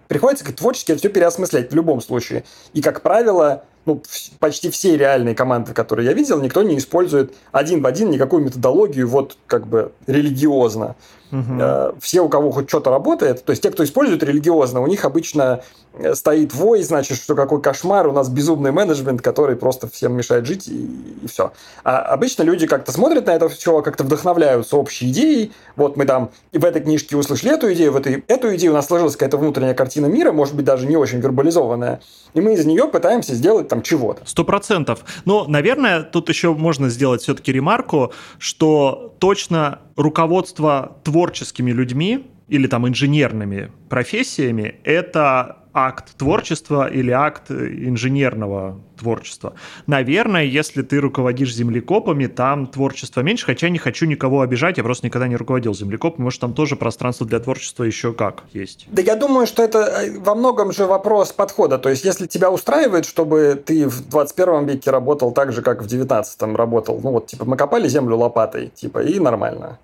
Приходится 0.08 0.44
как 0.44 0.56
творчески 0.56 0.96
все 0.96 1.08
переосмыслять 1.10 1.72
в 1.72 1.76
любом 1.76 2.02
случае. 2.02 2.44
И, 2.74 2.82
как 2.82 3.02
правило, 3.02 3.64
ну, 3.90 4.04
почти 4.38 4.70
все 4.70 4.96
реальные 4.98 5.34
команды, 5.34 5.74
которые 5.74 6.06
я 6.06 6.14
видел, 6.14 6.40
никто 6.40 6.62
не 6.62 6.78
использует 6.78 7.34
один 7.52 7.82
в 7.82 7.88
один 7.88 8.12
никакую 8.12 8.44
методологию 8.44 9.08
вот 9.08 9.36
как 9.48 9.66
бы 9.66 9.92
религиозно. 10.06 10.96
Угу. 11.32 12.00
Все, 12.02 12.22
у 12.22 12.30
кого 12.30 12.50
хоть 12.50 12.70
что-то 12.70 12.90
работает, 12.90 13.46
то 13.46 13.52
есть 13.52 13.62
те, 13.62 13.70
кто 13.70 13.84
использует 13.84 14.24
религиозно, 14.24 14.82
у 14.82 14.88
них 14.88 15.06
обычно 15.06 15.62
э, 15.94 16.16
стоит 16.16 16.56
вой, 16.56 16.82
значит, 16.82 17.18
что 17.20 17.36
какой 17.36 17.62
кошмар, 17.62 18.08
у 18.08 18.12
нас 18.12 18.30
безумный 18.30 18.72
менеджмент, 18.72 19.22
который 19.22 19.56
просто 19.56 19.88
всем 19.88 20.14
мешает 20.14 20.48
жить, 20.48 20.68
и, 20.68 20.86
и 21.22 21.28
все. 21.28 21.52
А 21.84 22.00
обычно 22.00 22.42
люди 22.42 22.66
как-то 22.66 22.92
смотрят 22.92 23.28
на 23.28 23.36
это 23.36 23.48
все, 23.48 23.84
как-то 23.84 24.04
вдохновляются 24.04 24.76
общей 24.76 25.12
идеей. 25.12 25.52
Вот 25.76 25.98
мы 25.98 26.06
там 26.06 26.32
в 26.52 26.66
этой 26.66 26.82
книжке 26.82 27.16
услышали 27.16 27.54
эту 27.54 27.72
идею, 27.74 27.92
в 27.92 27.98
этой, 27.98 28.24
эту 28.28 28.56
идею 28.56 28.72
у 28.72 28.76
нас 28.76 28.88
сложилась 28.88 29.14
какая-то 29.14 29.38
внутренняя 29.38 29.76
картина 29.76 30.08
мира, 30.08 30.32
может 30.32 30.56
быть, 30.56 30.66
даже 30.66 30.88
не 30.88 30.98
очень 30.98 31.20
вербализованная. 31.20 32.02
И 32.34 32.42
мы 32.42 32.54
из 32.54 32.66
нее 32.66 32.88
пытаемся 32.88 33.36
сделать 33.36 33.68
там 33.68 33.79
чего-то. 33.82 34.22
Сто 34.26 34.44
процентов. 34.44 35.04
Но, 35.26 35.46
наверное, 35.48 36.04
тут 36.04 36.30
еще 36.30 36.54
можно 36.54 36.90
сделать 36.90 37.22
все-таки 37.22 37.52
ремарку, 37.52 38.14
что 38.38 39.16
точно 39.20 39.80
руководство 39.96 40.98
творческими 41.04 41.72
людьми 41.72 42.28
или 42.48 42.68
там 42.68 42.88
инженерными 42.88 43.72
профессиями– 43.90 44.76
это 44.84 45.58
акт 45.88 46.16
творчества 46.18 46.88
или 46.88 47.12
акт 47.12 47.52
инженерного 47.52 48.80
творчества. 49.00 49.54
Наверное, 49.88 50.44
если 50.44 50.82
ты 50.82 51.00
руководишь 51.00 51.56
землекопами, 51.56 52.28
там 52.28 52.68
творчества 52.68 53.22
меньше, 53.22 53.46
хотя 53.46 53.70
не 53.70 53.80
хочу 53.80 54.06
никого 54.06 54.42
обижать, 54.42 54.78
я 54.78 54.84
просто 54.84 55.08
никогда 55.08 55.28
не 55.28 55.36
руководил 55.36 55.74
землекопами, 55.74 56.26
может, 56.26 56.42
там 56.42 56.54
тоже 56.54 56.76
пространство 56.76 57.26
для 57.26 57.40
творчества 57.40 57.84
еще 57.84 58.14
как 58.14 58.44
есть. 58.54 58.88
Да 58.92 59.02
я 59.02 59.16
думаю, 59.16 59.48
что 59.48 59.64
это 59.64 59.80
э, 59.80 60.20
во 60.20 60.36
многом 60.36 60.72
же 60.72 60.86
вопрос 60.86 61.32
подхода, 61.32 61.78
то 61.78 61.90
есть 61.90 62.04
если 62.06 62.28
тебя 62.28 62.52
устраивает, 62.52 63.06
чтобы 63.06 63.62
ты 63.66 63.88
в 63.88 64.10
21 64.10 64.66
веке 64.66 64.92
работал 64.92 65.32
так 65.32 65.54
же, 65.54 65.62
как 65.62 65.82
в 65.82 65.88
19 65.88 66.42
работал, 66.56 67.00
ну 67.02 67.12
вот, 67.12 67.28
типа, 67.28 67.46
мы 67.46 67.56
копали 67.58 67.88
землю 67.88 68.18
лопатой, 68.18 68.68
типа, 68.68 69.00
и 69.00 69.20
нормально. 69.20 69.80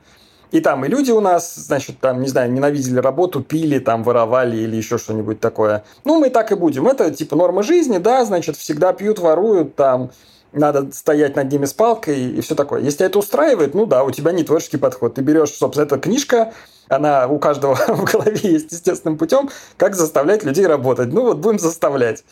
И 0.56 0.62
там 0.62 0.86
и 0.86 0.88
люди 0.88 1.12
у 1.12 1.20
нас, 1.20 1.54
значит, 1.54 2.00
там, 2.00 2.22
не 2.22 2.30
знаю, 2.30 2.50
ненавидели 2.50 3.00
работу, 3.00 3.42
пили, 3.42 3.78
там, 3.78 4.04
воровали 4.04 4.56
или 4.56 4.78
еще 4.78 4.98
что-нибудь 4.98 5.42
такое. 5.42 5.84
Ну, 6.06 6.18
мы 6.18 6.30
так 6.30 6.54
и 6.54 6.56
будем. 6.56 6.88
Это, 6.88 7.12
типа, 7.12 7.36
норма 7.36 7.62
жизни, 7.62 7.98
да, 7.98 8.24
значит, 8.24 8.56
всегда 8.56 8.94
пьют, 8.94 9.20
воруют, 9.20 9.76
там, 9.76 10.12
надо 10.54 10.94
стоять 10.94 11.36
над 11.36 11.52
ними 11.52 11.66
с 11.66 11.74
палкой 11.74 12.38
и 12.38 12.40
все 12.40 12.56
такое. 12.56 12.80
Если 12.80 13.06
это 13.06 13.20
устраивает, 13.20 13.74
ну 13.74 13.86
да, 13.86 14.06
у 14.06 14.12
тебя 14.12 14.32
не 14.32 14.46
творческий 14.46 14.78
подход. 14.78 15.16
Ты 15.16 15.24
берешь, 15.24 15.50
собственно, 15.50 15.84
эта 15.84 16.00
книжка, 16.00 16.54
она 16.88 17.28
у 17.28 17.38
каждого 17.38 17.76
в 17.90 18.06
голове 18.06 18.40
есть 18.42 18.72
естественным 18.72 19.18
путем, 19.18 19.50
как 19.76 19.98
заставлять 19.98 20.46
людей 20.46 20.66
работать. 20.68 21.12
Ну 21.12 21.24
вот 21.24 21.40
будем 21.40 21.60
заставлять. 21.60 22.24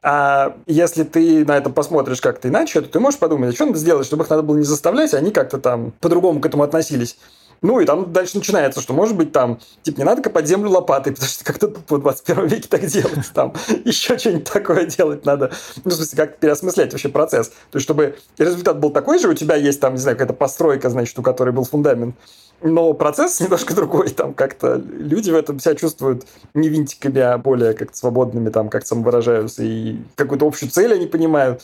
А 0.00 0.54
если 0.66 1.02
ты 1.02 1.44
на 1.44 1.56
это 1.56 1.70
посмотришь 1.70 2.20
как-то 2.20 2.46
иначе, 2.46 2.82
то 2.82 2.88
ты 2.88 3.00
можешь 3.00 3.18
подумать, 3.18 3.50
а 3.50 3.52
что 3.52 3.66
надо 3.66 3.78
сделать, 3.78 4.06
чтобы 4.06 4.22
их 4.22 4.30
надо 4.30 4.42
было 4.42 4.58
не 4.58 4.62
заставлять, 4.62 5.12
а 5.12 5.16
они 5.16 5.32
как-то 5.32 5.58
там 5.58 5.92
по-другому 5.98 6.40
к 6.40 6.46
этому 6.46 6.62
относились. 6.62 7.16
Ну, 7.62 7.80
и 7.80 7.84
там 7.84 8.12
дальше 8.12 8.36
начинается, 8.36 8.80
что, 8.80 8.92
может 8.92 9.16
быть, 9.16 9.32
там, 9.32 9.60
типа, 9.82 9.98
не 9.98 10.04
надо 10.04 10.22
копать 10.22 10.46
землю 10.46 10.70
лопатой, 10.70 11.12
потому 11.12 11.28
что 11.28 11.44
как-то 11.44 11.72
в 11.88 11.98
21 11.98 12.46
веке 12.46 12.68
так 12.68 12.84
делать, 12.86 13.30
там, 13.34 13.54
еще 13.84 14.18
что-нибудь 14.18 14.50
такое 14.50 14.86
делать 14.86 15.24
надо. 15.24 15.52
Ну, 15.84 15.90
в 15.90 15.94
смысле, 15.94 16.16
как 16.16 16.38
переосмыслять 16.38 16.92
вообще 16.92 17.08
процесс. 17.08 17.48
То 17.48 17.76
есть, 17.76 17.84
чтобы 17.84 18.16
результат 18.38 18.78
был 18.78 18.90
такой 18.90 19.18
же, 19.18 19.28
у 19.28 19.34
тебя 19.34 19.56
есть 19.56 19.80
там, 19.80 19.94
не 19.94 20.00
знаю, 20.00 20.16
какая-то 20.16 20.34
постройка, 20.34 20.90
значит, 20.90 21.18
у 21.18 21.22
которой 21.22 21.50
был 21.50 21.64
фундамент, 21.64 22.16
но 22.62 22.94
процесс 22.94 23.40
немножко 23.40 23.74
другой, 23.74 24.08
там 24.10 24.34
как-то 24.34 24.76
люди 24.76 25.30
в 25.30 25.34
этом 25.34 25.60
себя 25.60 25.74
чувствуют 25.74 26.24
не 26.54 26.68
винтиками, 26.68 27.20
а 27.20 27.38
более 27.38 27.74
как-то 27.74 27.96
свободными, 27.96 28.50
там 28.50 28.68
как 28.68 28.86
самовыражаются, 28.86 29.62
и 29.62 29.98
какую-то 30.16 30.46
общую 30.46 30.70
цель 30.70 30.92
они 30.94 31.06
понимают. 31.06 31.62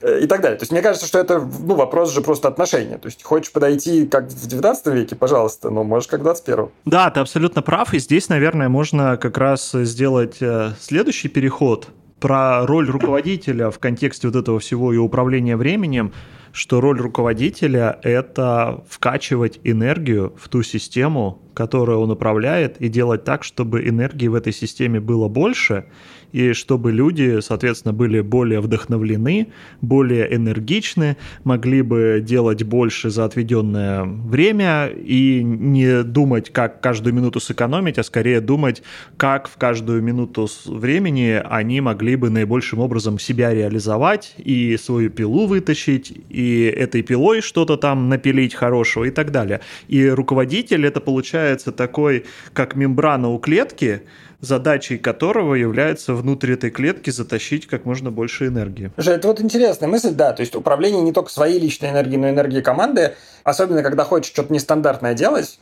И 0.00 0.26
так 0.28 0.42
далее. 0.42 0.56
То 0.56 0.62
есть 0.62 0.70
мне 0.70 0.80
кажется, 0.80 1.08
что 1.08 1.18
это 1.18 1.40
ну, 1.40 1.74
вопрос 1.74 2.12
же 2.12 2.20
просто 2.20 2.46
отношения. 2.46 2.98
То 2.98 3.06
есть 3.06 3.24
хочешь 3.24 3.50
подойти 3.50 4.06
как 4.06 4.28
в 4.28 4.46
19 4.46 4.86
веке, 4.88 5.16
пожалуйста, 5.16 5.70
но 5.70 5.82
можешь 5.82 6.08
как 6.08 6.20
в 6.20 6.22
21. 6.22 6.68
Да, 6.84 7.10
ты 7.10 7.18
абсолютно 7.18 7.62
прав. 7.62 7.92
И 7.94 7.98
здесь, 7.98 8.28
наверное, 8.28 8.68
можно 8.68 9.16
как 9.16 9.38
раз 9.38 9.72
сделать 9.72 10.36
э, 10.40 10.70
следующий 10.80 11.28
переход 11.28 11.88
про 12.20 12.64
роль 12.64 12.88
руководителя 12.88 13.70
в 13.70 13.80
контексте 13.80 14.28
вот 14.28 14.36
этого 14.36 14.60
всего 14.60 14.92
и 14.92 14.96
управления 14.96 15.56
временем, 15.56 16.12
что 16.52 16.80
роль 16.80 17.00
руководителя– 17.00 17.98
это 18.02 18.84
вкачивать 18.88 19.58
энергию 19.64 20.32
в 20.40 20.48
ту 20.48 20.62
систему, 20.62 21.42
которую 21.54 22.00
он 22.00 22.10
управляет, 22.12 22.80
и 22.80 22.88
делать 22.88 23.24
так, 23.24 23.42
чтобы 23.42 23.86
энергии 23.88 24.28
в 24.28 24.34
этой 24.34 24.52
системе 24.52 25.00
было 25.00 25.26
больше– 25.26 25.86
и 26.32 26.52
чтобы 26.52 26.92
люди, 26.92 27.40
соответственно, 27.40 27.92
были 27.92 28.20
более 28.20 28.60
вдохновлены, 28.60 29.48
более 29.80 30.34
энергичны, 30.34 31.16
могли 31.44 31.82
бы 31.82 32.22
делать 32.22 32.62
больше 32.62 33.10
за 33.10 33.24
отведенное 33.24 34.04
время 34.04 34.88
и 34.88 35.42
не 35.42 36.02
думать, 36.02 36.50
как 36.50 36.80
каждую 36.80 37.14
минуту 37.14 37.40
сэкономить, 37.40 37.98
а 37.98 38.02
скорее 38.02 38.40
думать, 38.40 38.82
как 39.16 39.48
в 39.48 39.56
каждую 39.56 40.02
минуту 40.02 40.48
времени 40.66 41.40
они 41.44 41.80
могли 41.80 42.16
бы 42.16 42.30
наибольшим 42.30 42.80
образом 42.80 43.18
себя 43.18 43.54
реализовать 43.54 44.34
и 44.38 44.76
свою 44.76 45.10
пилу 45.10 45.46
вытащить, 45.46 46.12
и 46.28 46.62
этой 46.64 47.02
пилой 47.02 47.40
что-то 47.40 47.76
там 47.76 48.08
напилить 48.08 48.54
хорошего 48.54 49.04
и 49.04 49.10
так 49.10 49.30
далее. 49.30 49.60
И 49.88 50.06
руководитель 50.08 50.86
это 50.86 51.00
получается 51.00 51.72
такой, 51.72 52.24
как 52.52 52.76
мембрана 52.76 53.28
у 53.28 53.38
клетки, 53.38 54.02
задачей 54.40 54.98
которого 54.98 55.54
является 55.54 56.14
внутрь 56.14 56.52
этой 56.52 56.70
клетки 56.70 57.10
затащить 57.10 57.66
как 57.66 57.84
можно 57.84 58.10
больше 58.10 58.46
энергии. 58.46 58.90
Слушай, 58.94 59.16
это 59.16 59.28
вот 59.28 59.40
интересная 59.40 59.88
мысль, 59.88 60.12
да, 60.12 60.32
то 60.32 60.40
есть 60.40 60.54
управление 60.54 61.02
не 61.02 61.12
только 61.12 61.30
своей 61.30 61.58
личной 61.58 61.90
энергией, 61.90 62.18
но 62.18 62.28
и 62.28 62.30
энергией 62.30 62.62
команды, 62.62 63.14
особенно 63.44 63.82
когда 63.82 64.04
хочешь 64.04 64.32
что-то 64.32 64.52
нестандартное 64.52 65.14
делать, 65.14 65.58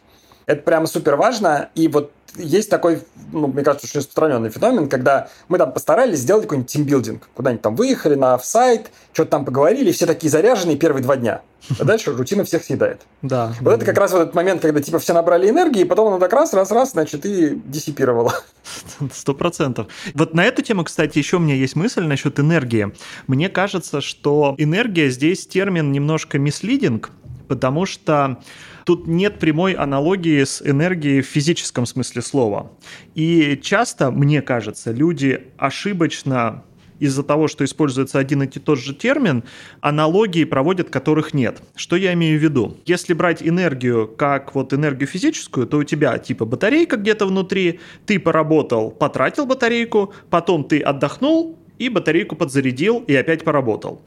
это 0.47 0.63
прямо 0.63 0.87
супер 0.87 1.17
важно. 1.17 1.71
И 1.75 1.89
вот 1.89 2.13
есть 2.37 2.71
такой, 2.71 3.01
ну, 3.33 3.47
мне 3.49 3.63
кажется, 3.63 3.87
очень 3.87 3.99
распространенный 3.99 4.51
феномен, 4.51 4.89
когда 4.89 5.29
мы 5.49 5.59
там 5.59 5.73
постарались 5.73 6.21
сделать 6.21 6.45
какой-нибудь 6.45 6.71
тимбилдинг. 6.71 7.29
Куда-нибудь 7.35 7.63
там 7.63 7.77
выехали 7.77 8.15
на 8.15 8.35
офсайт, 8.35 8.91
что-то 9.13 9.31
там 9.31 9.45
поговорили, 9.45 9.91
все 9.93 10.07
такие 10.07 10.31
заряженные 10.31 10.77
первые 10.77 11.03
два 11.03 11.17
дня. 11.17 11.43
А 11.81 11.85
дальше 11.85 12.13
рутина 12.13 12.45
всех 12.45 12.63
съедает. 12.63 13.01
Да. 13.23 13.53
Вот 13.61 13.73
это 13.73 13.85
как 13.85 13.99
раз 13.99 14.13
вот 14.13 14.21
этот 14.23 14.35
момент, 14.35 14.63
когда 14.63 14.81
типа 14.81 14.99
все 14.99 15.15
набрали 15.15 15.51
энергии, 15.51 15.81
и 15.81 15.85
потом 15.85 16.09
оно 16.09 16.19
так 16.19 16.33
раз, 16.33 16.53
раз, 16.53 16.71
раз, 16.71 16.93
значит, 16.93 17.27
и 17.27 17.61
диссипировало. 17.65 18.35
Сто 19.13 19.35
процентов. 19.35 19.89
Вот 20.15 20.35
на 20.35 20.45
эту 20.45 20.63
тему, 20.63 20.85
кстати, 20.85 21.19
еще 21.19 21.39
у 21.39 21.41
меня 21.41 21.55
есть 21.55 21.75
мысль 21.75 22.05
насчет 22.05 22.39
энергии. 22.39 22.93
Мне 23.27 23.49
кажется, 23.49 24.01
что 24.01 24.55
энергия 24.59 25.11
здесь 25.11 25.47
термин 25.47 25.91
немножко 25.91 26.39
мислидинг, 26.39 27.11
потому 27.49 27.87
что 27.87 28.41
тут 28.85 29.07
нет 29.07 29.39
прямой 29.39 29.73
аналогии 29.73 30.43
с 30.43 30.63
энергией 30.63 31.21
в 31.21 31.27
физическом 31.27 31.87
смысле 31.87 32.23
слова. 32.23 32.73
И 33.15 33.59
часто, 33.63 34.11
мне 34.11 34.43
кажется, 34.43 34.93
люди 34.93 35.49
ошибочно 35.57 36.63
из-за 36.99 37.23
того, 37.23 37.49
что 37.49 37.65
используется 37.65 38.19
один 38.19 38.43
и 38.43 38.47
тот 38.47 38.79
же 38.79 38.95
термин, 38.95 39.45
аналогии 39.81 40.45
проводят, 40.45 40.91
которых 40.91 41.35
нет. 41.35 41.61
Что 41.75 41.97
я 41.97 42.15
имею 42.15 42.39
в 42.39 42.43
виду? 42.43 42.77
Если 42.87 43.13
брать 43.13 43.43
энергию 43.43 44.09
как 44.09 44.55
вот 44.55 44.73
энергию 44.73 45.07
физическую, 45.07 45.67
то 45.67 45.79
у 45.79 45.85
тебя 45.85 46.19
типа 46.19 46.45
батарейка 46.45 46.97
где-то 46.97 47.27
внутри, 47.27 47.81
ты 48.07 48.19
поработал, 48.19 48.91
потратил 48.91 49.47
батарейку, 49.47 50.15
потом 50.31 50.65
ты 50.65 50.81
отдохнул, 50.81 51.59
и 51.79 51.89
батарейку 51.89 52.37
подзарядил 52.37 53.05
и 53.07 53.15
опять 53.15 53.45
поработал. 53.45 54.03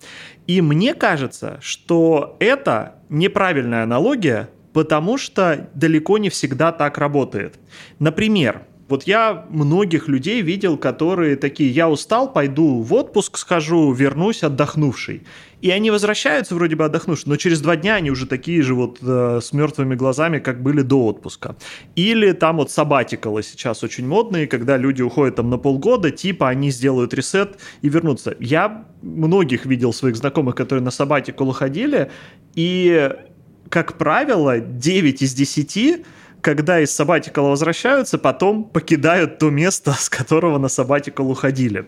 И 0.47 0.61
мне 0.61 0.95
кажется, 0.95 1.59
что 1.61 2.35
это 2.39 2.98
неправильная 3.09 3.83
аналогия, 3.83 4.49
потому 4.73 5.17
что 5.17 5.69
далеко 5.73 6.17
не 6.17 6.29
всегда 6.29 6.71
так 6.71 6.97
работает. 6.97 7.59
Например, 7.99 8.63
вот 8.89 9.03
я 9.03 9.45
многих 9.49 10.07
людей 10.07 10.41
видел, 10.41 10.75
которые 10.75 11.35
такие, 11.35 11.69
я 11.69 11.87
устал, 11.87 12.33
пойду 12.33 12.81
в 12.81 12.91
отпуск 12.95 13.37
схожу, 13.37 13.93
вернусь 13.93 14.43
отдохнувший. 14.43 15.21
И 15.61 15.69
они 15.69 15.91
возвращаются 15.91 16.55
вроде 16.55 16.75
бы 16.75 16.85
отдохнувшие, 16.85 17.29
но 17.29 17.35
через 17.35 17.61
два 17.61 17.75
дня 17.75 17.95
они 17.95 18.09
уже 18.09 18.25
такие 18.25 18.63
же 18.63 18.73
вот 18.73 18.97
э, 19.01 19.41
с 19.43 19.53
мертвыми 19.53 19.93
глазами, 19.93 20.39
как 20.39 20.63
были 20.63 20.81
до 20.81 21.05
отпуска. 21.05 21.55
Или 21.95 22.31
там 22.31 22.57
вот 22.57 22.71
сабатикалы 22.71 23.43
сейчас 23.43 23.83
очень 23.83 24.07
модные, 24.07 24.47
когда 24.47 24.75
люди 24.75 25.03
уходят 25.03 25.35
там 25.35 25.51
на 25.51 25.59
полгода, 25.59 26.09
типа 26.09 26.49
они 26.49 26.71
сделают 26.71 27.13
ресет 27.13 27.59
и 27.83 27.89
вернутся. 27.89 28.35
Я 28.39 28.85
многих 29.03 29.67
видел 29.67 29.93
своих 29.93 30.15
знакомых, 30.15 30.55
которые 30.55 30.83
на 30.83 30.91
сабатикал 30.91 31.49
уходили, 31.49 32.09
и, 32.55 33.11
как 33.69 33.99
правило, 33.99 34.59
9 34.59 35.21
из 35.21 35.33
10 35.35 36.05
когда 36.41 36.79
из 36.79 36.97
Sabbatical 36.99 37.49
возвращаются, 37.49 38.17
потом 38.17 38.63
покидают 38.63 39.39
то 39.39 39.49
место, 39.49 39.93
с 39.93 40.09
которого 40.09 40.57
на 40.57 40.67
Sabbatical 40.67 41.29
уходили. 41.31 41.85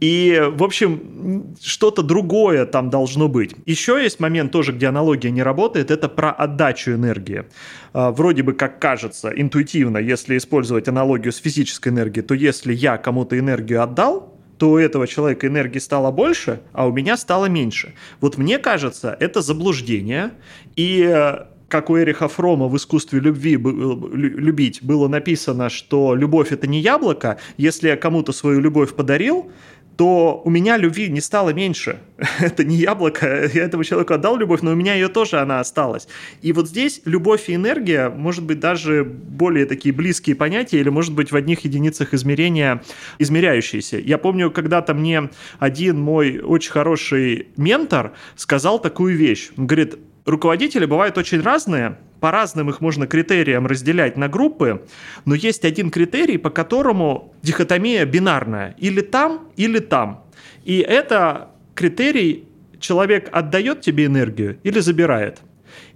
И, 0.00 0.40
в 0.52 0.62
общем, 0.62 1.56
что-то 1.60 2.02
другое 2.02 2.66
там 2.66 2.88
должно 2.88 3.28
быть. 3.28 3.54
Еще 3.66 4.00
есть 4.00 4.20
момент 4.20 4.52
тоже, 4.52 4.72
где 4.72 4.86
аналогия 4.86 5.30
не 5.30 5.42
работает, 5.42 5.90
это 5.90 6.08
про 6.08 6.30
отдачу 6.30 6.92
энергии. 6.92 7.44
А, 7.92 8.12
вроде 8.12 8.44
бы, 8.44 8.52
как 8.52 8.78
кажется, 8.78 9.28
интуитивно, 9.28 9.98
если 9.98 10.36
использовать 10.36 10.86
аналогию 10.86 11.32
с 11.32 11.38
физической 11.38 11.88
энергией, 11.88 12.24
то 12.24 12.34
если 12.34 12.72
я 12.72 12.96
кому-то 12.96 13.36
энергию 13.36 13.82
отдал, 13.82 14.38
то 14.58 14.70
у 14.70 14.78
этого 14.78 15.06
человека 15.06 15.46
энергии 15.46 15.78
стало 15.78 16.10
больше, 16.10 16.60
а 16.72 16.86
у 16.86 16.92
меня 16.92 17.16
стало 17.16 17.46
меньше. 17.46 17.94
Вот 18.20 18.38
мне 18.38 18.58
кажется, 18.58 19.16
это 19.18 19.40
заблуждение, 19.40 20.32
и 20.76 21.08
э, 21.08 21.44
как 21.68 21.90
у 21.90 21.98
Эриха 21.98 22.28
Фрома 22.28 22.68
в 22.68 22.76
искусстве 22.76 23.20
любви 23.20 23.52
любить 23.56 24.82
было 24.82 25.08
написано, 25.08 25.68
что 25.68 26.14
любовь 26.14 26.52
это 26.52 26.66
не 26.66 26.80
яблоко, 26.80 27.38
если 27.56 27.88
я 27.88 27.96
кому-то 27.96 28.32
свою 28.32 28.60
любовь 28.60 28.94
подарил, 28.94 29.50
то 29.98 30.40
у 30.44 30.50
меня 30.50 30.76
любви 30.76 31.08
не 31.08 31.20
стало 31.20 31.50
меньше. 31.50 31.98
это 32.38 32.62
не 32.62 32.76
яблоко, 32.76 33.50
я 33.52 33.64
этому 33.64 33.82
человеку 33.82 34.14
отдал 34.14 34.36
любовь, 34.36 34.62
но 34.62 34.70
у 34.70 34.76
меня 34.76 34.94
ее 34.94 35.08
тоже 35.08 35.40
она 35.40 35.58
осталась. 35.58 36.06
И 36.40 36.52
вот 36.52 36.68
здесь 36.68 37.02
любовь 37.04 37.48
и 37.50 37.56
энергия, 37.56 38.08
может 38.08 38.44
быть, 38.44 38.60
даже 38.60 39.02
более 39.02 39.66
такие 39.66 39.92
близкие 39.92 40.36
понятия, 40.36 40.78
или, 40.78 40.88
может 40.88 41.14
быть, 41.14 41.32
в 41.32 41.36
одних 41.36 41.64
единицах 41.64 42.14
измерения 42.14 42.80
измеряющиеся. 43.18 43.98
Я 43.98 44.18
помню, 44.18 44.52
когда-то 44.52 44.94
мне 44.94 45.30
один 45.58 45.98
мой 45.98 46.38
очень 46.38 46.70
хороший 46.70 47.48
ментор 47.56 48.12
сказал 48.36 48.78
такую 48.78 49.16
вещь. 49.16 49.50
Он 49.56 49.66
говорит, 49.66 49.96
руководители 50.28 50.84
бывают 50.84 51.18
очень 51.18 51.40
разные, 51.40 51.98
по 52.20 52.30
разным 52.30 52.68
их 52.70 52.80
можно 52.80 53.06
критериям 53.06 53.66
разделять 53.66 54.16
на 54.16 54.28
группы, 54.28 54.84
но 55.24 55.34
есть 55.34 55.64
один 55.64 55.90
критерий, 55.90 56.36
по 56.36 56.50
которому 56.50 57.34
дихотомия 57.42 58.04
бинарная. 58.04 58.74
Или 58.78 59.00
там, 59.00 59.48
или 59.56 59.78
там. 59.78 60.24
И 60.64 60.78
это 60.78 61.50
критерий 61.74 62.46
человек 62.80 63.28
отдает 63.32 63.80
тебе 63.80 64.06
энергию 64.06 64.58
или 64.62 64.80
забирает. 64.80 65.40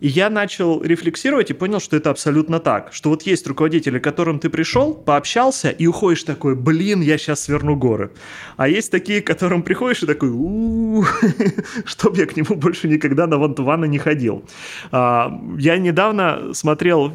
И 0.00 0.08
я 0.08 0.30
начал 0.30 0.82
рефлексировать 0.82 1.50
и 1.50 1.54
понял, 1.54 1.80
что 1.80 1.96
это 1.96 2.10
абсолютно 2.10 2.58
так. 2.58 2.92
Что 2.92 3.10
вот 3.10 3.22
есть 3.22 3.46
руководители, 3.46 3.98
к 3.98 4.04
которым 4.04 4.38
ты 4.38 4.50
пришел, 4.50 4.94
пообщался 4.94 5.70
и 5.70 5.86
уходишь 5.86 6.24
такой, 6.24 6.54
блин, 6.54 7.00
я 7.00 7.18
сейчас 7.18 7.44
сверну 7.44 7.76
горы. 7.76 8.10
А 8.56 8.68
есть 8.68 8.90
такие, 8.90 9.22
к 9.22 9.26
которым 9.26 9.62
приходишь 9.62 10.02
и 10.02 10.06
такой, 10.06 10.30
чтоб 11.84 12.16
я 12.16 12.26
к 12.26 12.36
нему 12.36 12.56
больше 12.56 12.88
никогда 12.88 13.26
на 13.26 13.38
вантувана 13.38 13.84
не 13.86 13.98
ходил. 13.98 14.44
А, 14.90 15.32
я 15.58 15.78
недавно 15.78 16.52
смотрел 16.52 17.12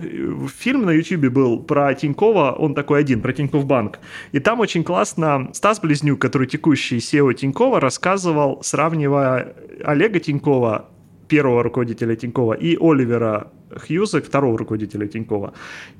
фильм 0.47 0.85
на 0.85 0.91
YouTube 0.91 1.31
был 1.31 1.59
про 1.59 1.93
Тинькова, 1.93 2.51
он 2.57 2.73
такой 2.73 2.99
один, 2.99 3.21
про 3.21 3.33
Тиньков 3.33 3.65
банк. 3.65 3.99
И 4.31 4.39
там 4.39 4.59
очень 4.59 4.83
классно 4.83 5.49
Стас 5.53 5.79
Близнюк, 5.79 6.19
который 6.19 6.47
текущий 6.47 6.97
SEO 6.97 7.33
Тинькова, 7.33 7.79
рассказывал, 7.79 8.59
сравнивая 8.63 9.55
Олега 9.83 10.19
Тинькова 10.19 10.89
первого 11.27 11.63
руководителя 11.63 12.15
Тинькова, 12.15 12.53
и 12.53 12.77
Оливера 12.79 13.51
Хьюза, 13.75 14.21
второго 14.21 14.57
руководителя 14.57 15.07
Тинькова. 15.07 15.53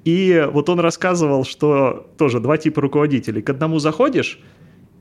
И 0.06 0.48
вот 0.52 0.70
он 0.70 0.80
рассказывал, 0.80 1.44
что 1.46 2.10
тоже 2.18 2.40
два 2.40 2.58
типа 2.58 2.82
руководителей. 2.82 3.42
К 3.42 3.50
одному 3.50 3.80
заходишь, 3.80 4.40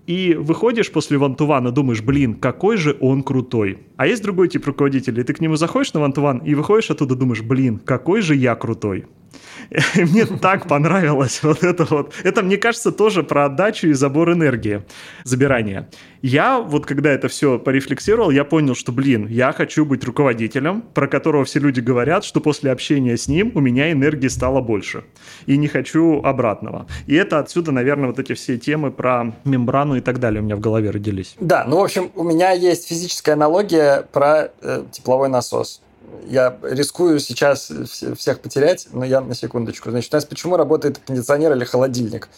и 0.07 0.35
выходишь 0.35 0.93
после 0.93 1.18
вантувана, 1.18 1.72
думаешь, 1.72 2.01
блин, 2.01 2.35
какой 2.35 2.77
же 2.77 2.97
он 3.01 3.22
крутой. 3.22 3.79
А 3.97 4.07
есть 4.07 4.22
другой 4.22 4.49
тип 4.49 4.66
руководителя, 4.66 5.20
и 5.20 5.24
ты 5.24 5.35
к 5.35 5.41
нему 5.41 5.57
заходишь 5.57 5.93
на 5.95 6.01
вантуван 6.01 6.39
и 6.39 6.55
выходишь 6.55 6.91
оттуда, 6.91 7.16
думаешь, 7.16 7.43
блин, 7.43 7.79
какой 7.79 8.20
же 8.22 8.37
я 8.37 8.55
крутой. 8.55 9.07
Мне 9.95 10.26
так 10.26 10.68
понравилось 10.68 11.43
вот 11.43 11.62
это 11.64 11.84
вот. 11.84 12.14
Это, 12.24 12.43
мне 12.43 12.57
кажется, 12.57 12.93
тоже 12.93 13.22
про 13.22 13.47
отдачу 13.47 13.89
и 13.89 13.93
забор 13.93 14.32
энергии, 14.32 14.82
забирание. 15.24 15.89
Я 16.22 16.61
вот 16.61 16.87
когда 16.87 17.11
это 17.11 17.28
все 17.28 17.59
порефлексировал, 17.59 18.30
я 18.30 18.45
понял, 18.45 18.74
что, 18.74 18.93
блин, 18.93 19.26
я 19.28 19.53
хочу 19.53 19.84
быть 19.84 20.05
руководителем, 20.05 20.82
про 20.95 21.07
которого 21.07 21.45
все 21.45 21.61
люди 21.61 21.80
говорят, 21.80 22.24
что 22.24 22.41
после 22.41 22.72
общения 22.72 23.16
с 23.16 23.28
ним 23.28 23.53
у 23.55 23.61
меня 23.61 23.93
энергии 23.93 24.28
стало 24.28 24.61
больше. 24.61 25.05
И 25.47 25.57
не 25.57 25.68
хочу 25.68 26.20
обратного. 26.22 26.87
И 27.07 27.14
это 27.14 27.39
отсюда, 27.39 27.72
наверное, 27.72 28.09
вот 28.09 28.18
эти 28.18 28.34
все 28.34 28.59
темы 28.59 28.91
про 28.91 29.34
мембрану 29.45 29.97
и 29.97 30.01
так 30.01 30.18
далее 30.18 30.41
у 30.41 30.45
меня 30.45 30.57
в 30.57 30.61
голове 30.61 30.91
родились. 30.91 31.37
Да, 31.41 31.64
ну, 31.68 31.80
в 31.80 31.84
общем, 31.84 32.11
у 32.14 32.24
меня 32.24 32.53
есть 32.53 32.89
физическая 32.89 33.34
аналогия 33.34 34.07
про 34.12 34.51
э, 34.62 34.84
тепловой 34.93 35.28
насос 35.28 35.80
я 36.27 36.57
рискую 36.63 37.21
сейчас 37.21 37.71
всех 38.17 38.41
потерять, 38.41 38.89
но 38.93 39.05
я 39.05 39.21
на 39.21 39.35
секундочку. 39.35 39.91
Значит, 39.91 40.13
у 40.13 40.17
нас 40.17 40.25
почему 40.25 40.57
работает 40.57 40.99
кондиционер 41.07 41.53
или 41.53 41.65
холодильник? 41.65 42.29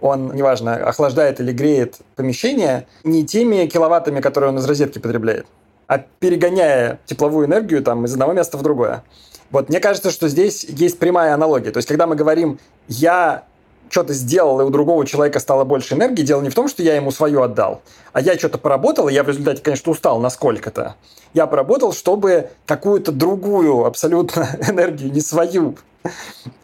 Он, 0.00 0.34
неважно, 0.34 0.76
охлаждает 0.76 1.40
или 1.40 1.52
греет 1.52 1.98
помещение 2.16 2.86
не 3.04 3.24
теми 3.26 3.66
киловаттами, 3.66 4.20
которые 4.20 4.50
он 4.50 4.58
из 4.58 4.64
розетки 4.64 4.98
потребляет, 4.98 5.46
а 5.86 5.98
перегоняя 5.98 6.98
тепловую 7.04 7.46
энергию 7.46 7.82
там, 7.82 8.04
из 8.06 8.12
одного 8.12 8.32
места 8.32 8.56
в 8.56 8.62
другое. 8.62 9.04
Вот 9.50 9.68
мне 9.68 9.80
кажется, 9.80 10.10
что 10.10 10.28
здесь 10.28 10.64
есть 10.64 10.98
прямая 10.98 11.34
аналогия. 11.34 11.70
То 11.72 11.78
есть, 11.78 11.88
когда 11.88 12.06
мы 12.06 12.14
говорим 12.14 12.58
«я 12.88 13.44
что-то 13.90 14.14
сделал, 14.14 14.60
и 14.60 14.64
у 14.64 14.70
другого 14.70 15.04
человека 15.04 15.40
стало 15.40 15.64
больше 15.64 15.94
энергии, 15.94 16.22
дело 16.22 16.40
не 16.40 16.48
в 16.48 16.54
том, 16.54 16.68
что 16.68 16.82
я 16.82 16.94
ему 16.94 17.10
свою 17.10 17.42
отдал, 17.42 17.82
а 18.12 18.20
я 18.20 18.38
что-то 18.38 18.56
поработал, 18.56 19.08
и 19.08 19.12
я 19.12 19.24
в 19.24 19.28
результате, 19.28 19.62
конечно, 19.62 19.92
устал 19.92 20.20
насколько-то. 20.20 20.94
Я 21.34 21.46
поработал, 21.46 21.92
чтобы 21.92 22.50
какую-то 22.66 23.12
другую 23.12 23.84
абсолютно 23.84 24.48
энергию, 24.68 25.12
не 25.12 25.20
свою, 25.20 25.76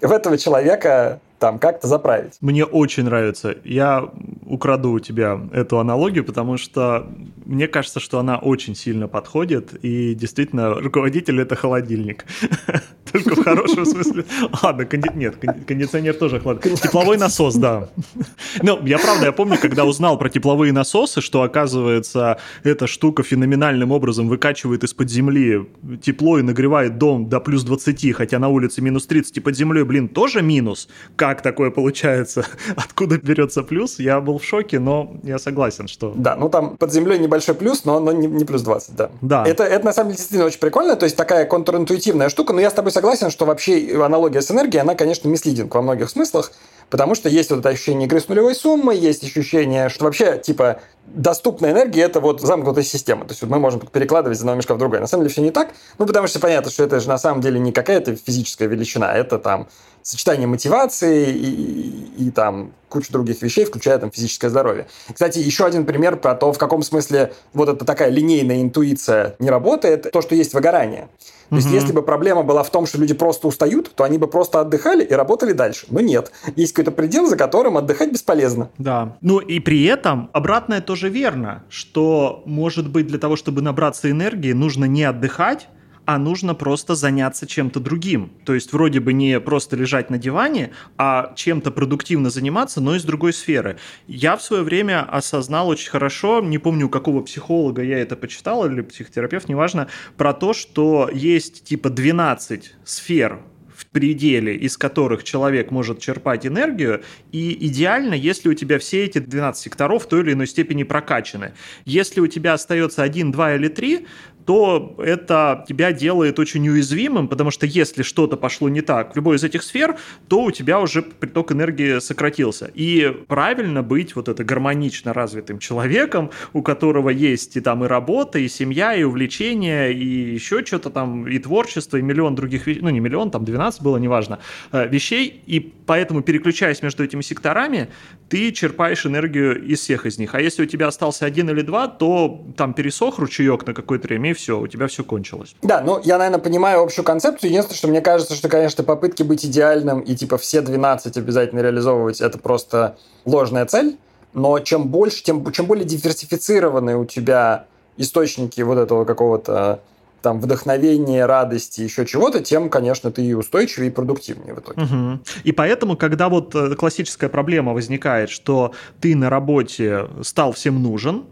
в 0.01 0.11
этого 0.11 0.39
человека 0.39 1.21
там 1.39 1.59
как-то 1.59 1.87
заправить. 1.87 2.35
Мне 2.41 2.65
очень 2.65 3.05
нравится. 3.05 3.57
Я 3.65 4.09
украду 4.45 4.93
у 4.93 5.01
тебя 5.01 5.41
эту 5.53 5.79
аналогию, 5.79 6.25
потому 6.25 6.57
что 6.57 7.07
мне 7.45 7.69
кажется, 7.69 8.01
что 8.01 8.19
она 8.19 8.39
очень 8.39 8.75
сильно 8.75 9.09
подходит, 9.09 9.75
и 9.85 10.15
действительно, 10.15 10.75
руководитель— 10.75 11.41
это 11.43 11.57
холодильник. 11.57 12.25
Только 13.13 13.37
в 13.37 13.45
хорошем 13.45 13.87
смысле. 13.87 14.25
Ладно, 14.63 14.85
конди... 14.85 15.09
нет, 15.15 15.37
кондиционер 15.67 16.15
тоже 16.15 16.41
холодный. 16.41 16.77
Тепловой 16.77 17.17
насос, 17.17 17.55
да. 17.55 17.89
Ну, 18.63 18.85
я 18.87 18.99
правда, 18.99 19.27
я 19.27 19.33
помню, 19.33 19.59
когда 19.61 19.85
узнал 19.85 20.19
про 20.19 20.29
тепловые 20.29 20.73
насосы, 20.73 21.21
что, 21.21 21.43
оказывается, 21.43 22.39
эта 22.65 22.87
штука 22.87 23.23
феноменальным 23.23 23.93
образом 23.93 24.29
выкачивает 24.29 24.83
из-под 24.83 25.11
земли 25.11 25.69
тепло 26.03 26.39
и 26.39 26.43
нагревает 26.43 26.99
дом 26.99 27.29
до 27.29 27.41
плюс 27.41 27.63
20, 27.65 28.13
хотя 28.15 28.39
на 28.39 28.49
улице 28.49 28.83
минус 28.83 29.07
30, 29.07 29.37
и 29.37 29.41
под 29.41 29.57
землей, 29.57 29.85
блин, 29.85 30.09
тоже 30.09 30.43
минус. 30.43 30.89
Как 31.17 31.26
такое 31.35 31.71
получается? 31.71 32.45
Откуда 32.77 33.19
берется 33.19 33.63
плюс? 33.63 33.99
Я 33.99 34.21
был 34.21 34.39
в 34.39 34.45
шоке, 34.45 34.79
но 34.79 35.15
я 35.23 35.39
согласен, 35.39 35.89
что... 35.89 36.13
Да, 36.17 36.37
ну 36.37 36.49
там 36.49 36.77
под 36.77 36.93
землей 36.93 37.19
небольшой 37.19 37.55
плюс, 37.55 37.85
но, 37.85 38.01
но 38.01 38.13
не, 38.13 38.27
не 38.27 38.45
плюс 38.45 38.63
20, 38.63 38.97
да. 38.97 39.11
Да. 39.21 39.45
Это, 39.47 39.65
это 39.65 39.85
на 39.85 39.93
самом 39.93 40.11
деле 40.11 40.19
действительно 40.19 40.47
очень 40.47 40.61
прикольно, 40.61 40.97
то 40.97 41.05
есть 41.05 41.17
такая 41.17 41.45
контринтуитивная 41.47 42.29
штука, 42.29 42.53
но 42.53 42.61
я 42.61 42.71
с 42.71 42.75
тобой 42.75 42.93
согласен, 42.93 43.31
что 43.31 43.45
вообще 43.47 44.01
аналогия 44.03 44.43
с 44.43 44.51
энергией, 44.51 44.81
она, 44.81 44.95
конечно, 44.95 45.29
мислидинг 45.29 45.75
во 45.75 45.83
многих 45.83 46.11
смыслах, 46.11 46.53
потому 46.91 47.15
что 47.15 47.29
есть 47.29 47.51
вот 47.51 47.61
это 47.61 47.69
ощущение 47.71 48.07
игры 48.07 48.21
с 48.21 48.29
нулевой 48.29 48.55
суммой, 48.55 48.99
есть 48.99 49.25
ощущение, 49.25 49.89
что 49.89 50.05
вообще, 50.05 50.39
типа, 50.39 50.81
доступная 51.07 51.73
энергия– 51.73 52.03
это 52.05 52.21
вот 52.21 52.41
замкнутая 52.41 52.85
система. 52.85 53.25
То 53.25 53.33
есть 53.33 53.43
вот 53.43 53.51
мы 53.51 53.59
можем 53.59 53.81
перекладывать 53.81 54.39
из 54.39 54.41
одного 54.41 54.59
мешка 54.59 54.75
в 54.75 54.79
другой. 54.79 55.01
На 55.01 55.07
самом 55.07 55.25
деле 55.25 55.33
все 55.33 55.43
не 55.43 55.51
так, 55.51 55.71
ну, 55.99 56.07
потому 56.07 56.27
что 56.27 56.41
понятно, 56.41 56.71
что 56.71 56.85
это 56.85 57.01
же 57.01 57.09
на 57.09 57.19
самом 57.19 57.41
деле 57.41 57.59
не 57.59 57.73
какая-то 57.73 58.17
физическая 58.17 58.69
величина, 58.69 59.13
это 59.15 59.39
там 59.39 59.69
сочетание 60.03 60.47
мотивации 60.47 61.31
и, 61.31 62.15
и, 62.19 62.27
и 62.29 62.31
там 62.31 62.73
кучу 62.89 63.13
других 63.13 63.43
вещей, 63.43 63.65
включая 63.65 63.99
там 63.99 64.11
физическое 64.11 64.49
здоровье. 64.49 64.87
Кстати, 65.13 65.39
еще 65.39 65.65
один 65.65 65.85
пример 65.85 66.17
про 66.17 66.35
то, 66.35 66.53
в 66.53 66.59
каком 66.59 66.83
смысле 66.83 67.33
вот 67.53 67.69
эта 67.69 67.85
такая 67.85 68.11
линейная 68.11 68.63
интуиция 68.63 69.37
не 69.39 69.51
работает, 69.51 70.11
то, 70.11 70.23
что 70.23 70.35
есть 70.35 70.55
выгорание. 70.55 71.09
То 71.49 71.57
есть, 71.57 71.71
если 71.71 71.93
бы 71.93 72.03
проблема 72.03 72.43
была 72.43 72.65
в 72.65 72.71
том, 72.71 72.87
что 72.87 72.99
люди 72.99 73.15
просто 73.15 73.47
устают, 73.47 73.93
то 73.95 74.03
они 74.03 74.19
бы 74.19 74.27
просто 74.27 74.61
отдыхали 74.61 75.05
и 75.05 75.13
работали 75.13 75.53
дальше. 75.53 75.87
Но 75.91 76.01
нет. 76.01 76.33
Есть 76.57 76.73
какой-то 76.73 76.91
предел, 76.91 77.27
за 77.29 77.37
которым 77.37 77.77
отдыхать 77.77 78.11
бесполезно. 78.13 78.69
Да. 78.79 79.17
Ну 79.21 79.39
и 79.39 79.61
при 79.61 79.85
этом 79.85 80.29
обратное 80.33 80.81
тоже 80.81 81.09
верно, 81.09 81.63
что, 81.69 82.43
может 82.47 82.91
быть, 82.91 83.07
для 83.07 83.19
того, 83.19 83.37
чтобы 83.37 83.63
набраться 83.63 84.11
энергии, 84.11 84.53
нужно 84.53 84.87
не 84.87 85.05
отдыхать, 85.05 85.69
а 86.07 86.19
нужно 86.19 86.55
просто 86.55 86.95
заняться 86.95 87.47
чем-то 87.47 87.81
другим. 87.81 88.33
То 88.45 88.55
есть 88.55 88.73
вроде 88.73 89.01
бы 89.01 89.13
не 89.13 89.39
просто 89.41 89.77
лежать 89.77 90.09
на 90.09 90.19
диване, 90.19 90.71
а 90.97 91.33
чем-то 91.35 91.71
продуктивно 91.73 92.31
заниматься, 92.31 92.81
но 92.81 92.95
из 92.95 93.05
другой 93.05 93.33
сферы. 93.33 93.79
Я 94.07 94.37
в 94.37 94.43
свое 94.43 94.63
время 94.63 95.03
осознал 95.03 95.69
очень 95.69 95.91
хорошо, 95.91 96.41
не 96.41 96.59
помню, 96.59 96.87
у 96.87 96.91
какого 96.91 97.21
психолога 97.23 97.83
я 97.83 97.99
это 97.99 98.17
почитал, 98.17 98.65
или 98.67 98.81
психотерапевт, 98.81 99.49
неважно, 99.49 99.89
про 100.17 100.33
то, 100.33 100.55
что 100.55 101.11
есть 101.13 101.65
типа 101.65 101.91
12 101.91 102.75
сфер 102.85 103.43
в 103.77 103.87
пределе, 103.87 104.57
из 104.57 104.79
которых 104.79 105.23
человек 105.23 105.71
может 105.71 106.01
черпать 106.01 106.47
энергию, 106.47 107.03
и 107.31 107.67
идеально, 107.67 108.15
если 108.15 108.49
у 108.49 108.55
тебя 108.55 108.79
все 108.79 109.05
эти 109.05 109.19
12 109.19 109.63
секторов 109.63 110.05
в 110.05 110.09
той 110.09 110.23
или 110.23 110.33
иной 110.33 110.47
степени 110.47 110.83
прокачаны. 110.83 111.53
Если 111.85 112.21
у 112.21 112.27
тебя 112.27 112.55
остается 112.55 113.03
один, 113.03 113.33
два 113.33 113.55
или 113.55 113.69
три, 113.69 114.07
то 114.47 114.95
это 114.99 115.65
тебя 115.69 115.93
делает 115.93 116.39
очень 116.39 116.67
уязвимым, 116.69 117.27
потому 117.29 117.51
что 117.51 117.67
если 117.67 118.03
что-то 118.03 118.37
пошло 118.37 118.69
не 118.69 118.81
так 118.81 119.13
в 119.13 119.17
любой 119.17 119.37
из 119.37 119.45
этих 119.45 119.63
сфер, 119.63 119.97
то 120.29 120.45
у 120.45 120.51
тебя 120.53 120.81
уже 120.81 121.03
приток 121.03 121.51
энергии 121.51 121.99
сократился. 121.99 122.71
И 122.73 123.25
правильно 123.27 123.83
быть 123.83 124.15
вот 124.15 124.29
это 124.29 124.45
гармонично 124.45 125.13
развитым 125.13 125.59
человеком, 125.59 126.31
у 126.53 126.63
которого 126.63 127.11
есть 127.11 127.57
и 127.57 127.61
там 127.61 127.85
и 127.85 127.89
работа, 127.89 128.39
и 128.39 128.49
семья, 128.49 128.95
и 128.95 129.03
увлечения, 129.03 129.89
и 129.89 130.05
еще 130.05 130.65
что-то 130.65 130.91
там, 130.91 131.27
и 131.27 131.39
творчество, 131.41 131.97
и 131.97 132.03
миллион 132.03 132.37
других 132.37 132.67
вещей, 132.69 132.81
ну 132.83 132.91
не 132.91 133.01
миллион, 133.01 133.33
там 133.33 133.45
12 133.45 133.83
было, 133.83 133.97
неважно, 133.97 134.39
э, 134.71 134.89
вещей, 134.89 135.43
и 135.47 135.59
поэтому 135.87 136.23
переключаясь 136.23 136.83
между 136.83 137.03
этими 137.03 137.23
секторами, 137.23 137.89
ты 138.29 138.53
черпаешь 138.53 139.07
энергию 139.07 139.61
из 139.65 139.81
всех 139.81 140.07
из 140.07 140.19
них. 140.19 140.35
А 140.37 140.41
если 140.41 140.63
у 140.63 140.67
тебя 140.67 140.87
остался 140.87 141.27
один 141.27 141.51
или 141.51 141.63
два, 141.63 141.89
то 141.89 142.47
там 142.57 142.75
пересох 142.75 143.19
ручеек 143.19 143.67
на 143.67 143.75
какое-то 143.75 144.07
время, 144.07 144.36
все, 144.37 144.59
у 144.59 144.67
тебя 144.67 144.87
все 144.87 145.03
кончилось. 145.05 145.55
Да, 145.63 145.81
ну, 145.81 146.01
я, 146.05 146.19
наверное, 146.19 146.41
понимаю 146.41 146.83
общую 146.83 147.05
концепцию. 147.05 147.51
Единственное, 147.51 147.77
что 147.77 147.89
мне 147.89 148.01
кажется, 148.01 148.35
что, 148.35 148.49
конечно, 148.49 148.85
попытки 148.85 149.23
быть 149.23 149.45
идеальным 149.45 150.01
и, 150.01 150.15
типа, 150.15 150.39
все 150.39 150.61
12 150.61 151.17
обязательно 151.17 151.61
реализовывать, 151.61 152.21
это 152.21 152.39
просто 152.39 152.97
ложная 153.25 153.67
цель. 153.67 153.99
Но 154.33 154.59
чем 154.61 154.89
больше, 154.89 155.23
тем, 155.23 155.51
чем 155.53 155.67
более 155.67 155.85
диверсифицированные 155.85 156.97
у 156.97 157.05
тебя 157.05 157.67
источники 157.97 158.61
вот 158.61 158.79
этого 158.79 159.05
какого-то 159.05 159.81
там 160.27 160.41
вдохновения, 160.41 161.25
радости, 161.25 161.83
еще 161.83 162.05
чего-то, 162.05 162.41
тем, 162.41 162.69
конечно, 162.69 163.13
ты 163.13 163.25
и 163.25 163.33
устойчивее, 163.33 163.91
и 163.91 163.93
продуктивнее 163.93 164.55
в 164.55 164.59
итоге. 164.59 164.83
Угу. 164.83 165.21
И 165.45 165.53
поэтому, 165.53 165.97
когда 165.97 166.29
вот 166.29 166.53
э, 166.55 166.75
классическая 166.75 167.29
проблема 167.29 167.73
возникает, 167.75 168.29
что 168.29 168.73
ты 169.01 169.15
на 169.15 169.31
работе 169.31 170.09
стал 170.23 170.53
всем 170.53 170.83
нужен, 170.83 171.27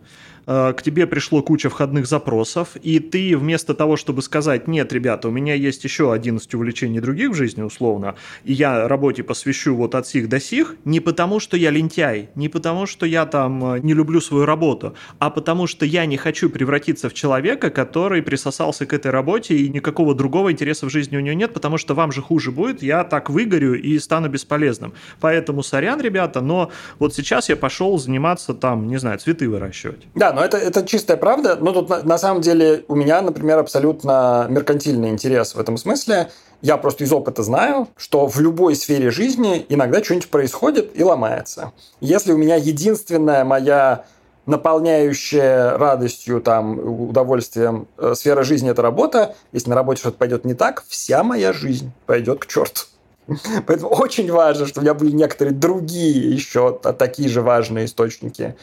к 0.47 0.77
тебе 0.83 1.07
пришло 1.07 1.43
куча 1.43 1.71
входных 1.71 2.07
запросов, 2.07 2.77
и 2.83 2.99
ты 2.99 3.37
вместо 3.37 3.75
того, 3.75 3.97
чтобы 3.97 4.23
сказать, 4.23 4.69
нет, 4.69 4.93
ребята, 4.93 5.29
у 5.29 5.31
меня 5.31 5.55
есть 5.55 5.85
еще 5.85 6.13
11 6.13 6.55
увлечений 6.55 7.01
других 7.01 7.31
в 7.31 7.35
жизни, 7.35 7.63
условно, 7.63 8.15
и 8.45 8.53
я 8.53 8.89
работе 8.89 9.23
посвящу 9.23 9.75
вот 9.75 9.95
от 9.95 10.07
сих 10.07 10.29
до 10.29 10.41
сих, 10.41 10.77
не 10.85 11.01
потому, 11.01 11.41
что 11.41 11.57
я 11.57 11.71
лентяй, 11.71 12.29
не 12.35 12.49
потому, 12.49 12.87
что 12.87 13.07
я 13.07 13.27
там 13.27 13.75
э, 13.75 13.81
не 13.81 13.95
люблю 13.95 14.21
свою 14.21 14.45
работу, 14.45 14.95
а 15.19 15.31
потому, 15.31 15.67
что 15.67 15.87
я 15.87 16.07
не 16.07 16.17
хочу 16.17 16.51
превратиться 16.51 17.09
в 17.09 17.15
человека, 17.15 17.71
который 17.71 18.23
присосался 18.23 18.87
к 18.87 18.93
этой 18.93 19.11
работе, 19.11 19.57
и 19.57 19.69
никакого 19.69 20.15
другого 20.15 20.53
интереса 20.53 20.87
в 20.87 20.91
жизни 20.91 21.17
у 21.17 21.21
него 21.21 21.37
нет, 21.37 21.55
потому 21.55 21.79
что 21.79 21.95
вам 21.95 22.13
же 22.13 22.23
хуже 22.23 22.51
будет, 22.51 22.83
я 22.83 23.05
так 23.05 23.31
выгорю 23.31 23.75
и 23.81 23.99
стану 23.99 24.29
бесполезным. 24.29 24.93
Поэтому 25.21 25.63
сорян, 25.63 26.01
ребята, 26.01 26.41
но 26.41 26.71
вот 26.99 27.15
сейчас 27.15 27.49
я 27.49 27.57
пошел 27.57 27.99
заниматься 27.99 28.55
там, 28.55 28.89
не 28.89 28.99
знаю, 28.99 29.19
цветы 29.19 29.49
выращивать. 29.49 30.07
Да, 30.15 30.33
но 30.35 30.45
это, 30.45 30.57
это 30.57 30.87
чистая 30.87 31.17
правда. 31.17 31.57
Но 31.57 31.73
тут 31.73 31.89
на, 31.89 32.03
на 32.03 32.19
самом 32.19 32.41
деле 32.41 32.85
у 32.89 32.95
меня, 32.95 33.23
например, 33.23 33.59
абсолютно 33.59 34.47
меркантильный 34.49 35.11
интерес 35.11 35.55
в 35.55 35.61
этом 35.61 35.77
смысле. 35.77 36.31
Я 36.63 36.77
просто 36.77 37.05
из 37.05 37.13
опыта 37.13 37.43
знаю, 37.43 37.89
что 37.97 38.27
в 38.27 38.41
любой 38.41 38.75
сфере 38.75 39.11
жизни 39.11 39.67
иногда 39.69 40.03
что-нибудь 40.03 40.29
происходит 40.31 40.93
и 40.95 41.03
ломается. 41.03 41.73
Если 42.01 42.33
у 42.33 42.39
меня 42.39 42.57
единственная 42.57 43.45
моя 43.45 44.05
наполняющая 44.47 45.77
радостью, 45.79 46.41
там, 46.41 46.79
удовольствием 47.09 47.89
э, 47.97 48.15
сфера 48.15 48.43
жизни– 48.43 48.71
это 48.71 48.83
работа, 48.83 49.35
если 49.53 49.71
на 49.71 49.77
работе 49.77 50.01
что-то 50.01 50.19
пойдет 50.19 50.45
не 50.45 50.55
так, 50.55 50.85
вся 50.87 51.23
моя 51.23 51.53
жизнь 51.53 51.93
пойдет 52.07 52.41
к 52.41 52.47
черту. 52.47 52.83
Поэтому 53.67 53.91
очень 53.91 54.31
важно, 54.31 54.67
чтобы 54.67 54.81
у 54.81 54.85
меня 54.85 54.95
были 54.95 55.13
некоторые 55.13 55.55
другие 55.55 56.31
еще 56.31 56.79
такие 56.99 57.29
же 57.29 57.41
важные 57.41 57.87
источники 57.87 58.55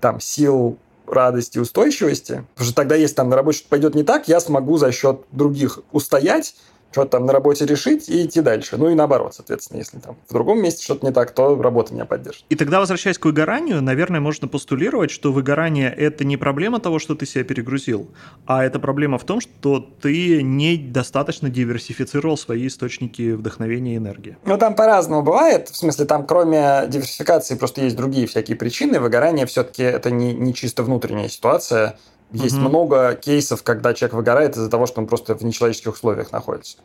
там 0.00 0.20
сил, 0.20 0.78
радости, 1.12 1.58
устойчивости. 1.58 2.44
Потому 2.54 2.66
что 2.66 2.74
тогда, 2.74 2.94
если 2.94 3.14
там 3.14 3.28
на 3.28 3.36
работе 3.36 3.58
что-то 3.58 3.70
пойдет 3.70 3.94
не 3.94 4.02
так, 4.02 4.28
я 4.28 4.40
смогу 4.40 4.78
за 4.78 4.92
счет 4.92 5.22
других 5.32 5.80
устоять 5.92 6.54
что-то 6.92 7.10
там 7.12 7.26
на 7.26 7.32
работе 7.32 7.66
решить 7.66 8.08
и 8.08 8.24
идти 8.24 8.40
дальше. 8.40 8.76
Ну 8.76 8.88
и 8.88 8.94
наоборот, 8.94 9.34
соответственно, 9.34 9.78
если 9.78 9.98
там 9.98 10.16
в 10.28 10.32
другом 10.32 10.62
месте 10.62 10.84
что-то 10.84 11.06
не 11.06 11.12
так, 11.12 11.32
то 11.32 11.60
работа 11.60 11.92
меня 11.92 12.04
поддержит. 12.04 12.44
И 12.48 12.54
тогда, 12.54 12.80
возвращаясь 12.80 13.18
к 13.18 13.24
выгоранию, 13.24 13.82
наверное, 13.82 14.20
можно 14.20 14.48
постулировать, 14.48 15.10
что 15.10 15.32
выгорание– 15.32 15.92
это 15.96 16.24
не 16.24 16.36
проблема 16.36 16.80
того, 16.80 16.98
что 16.98 17.14
ты 17.14 17.26
себя 17.26 17.44
перегрузил, 17.44 18.08
а 18.46 18.64
это 18.64 18.78
проблема 18.78 19.18
в 19.18 19.24
том, 19.24 19.40
что 19.40 19.80
ты 20.00 20.42
недостаточно 20.42 21.50
диверсифицировал 21.50 22.36
свои 22.36 22.66
источники 22.66 23.32
вдохновения 23.32 23.94
и 23.94 23.96
энергии. 23.98 24.36
Ну, 24.44 24.56
там 24.58 24.74
по-разному 24.74 25.22
бывает. 25.22 25.68
В 25.68 25.76
смысле, 25.76 26.04
там 26.04 26.26
кроме 26.26 26.84
диверсификации 26.88 27.54
просто 27.54 27.82
есть 27.82 27.96
другие 27.96 28.26
всякие 28.26 28.56
причины. 28.56 29.00
Выгорание 29.00 29.46
все-таки 29.46 29.82
это 29.82 30.10
не, 30.10 30.32
не 30.34 30.54
чисто 30.54 30.82
внутренняя 30.82 31.28
ситуация, 31.28 31.98
есть 32.32 32.56
угу. 32.56 32.68
много 32.68 33.14
кейсов, 33.14 33.62
когда 33.62 33.94
человек 33.94 34.14
выгорает 34.14 34.56
из-за 34.56 34.68
того, 34.68 34.86
что 34.86 35.00
он 35.00 35.06
просто 35.06 35.34
в 35.34 35.42
нечеловеческих 35.42 35.94
условиях 35.94 36.32
находится. 36.32 36.78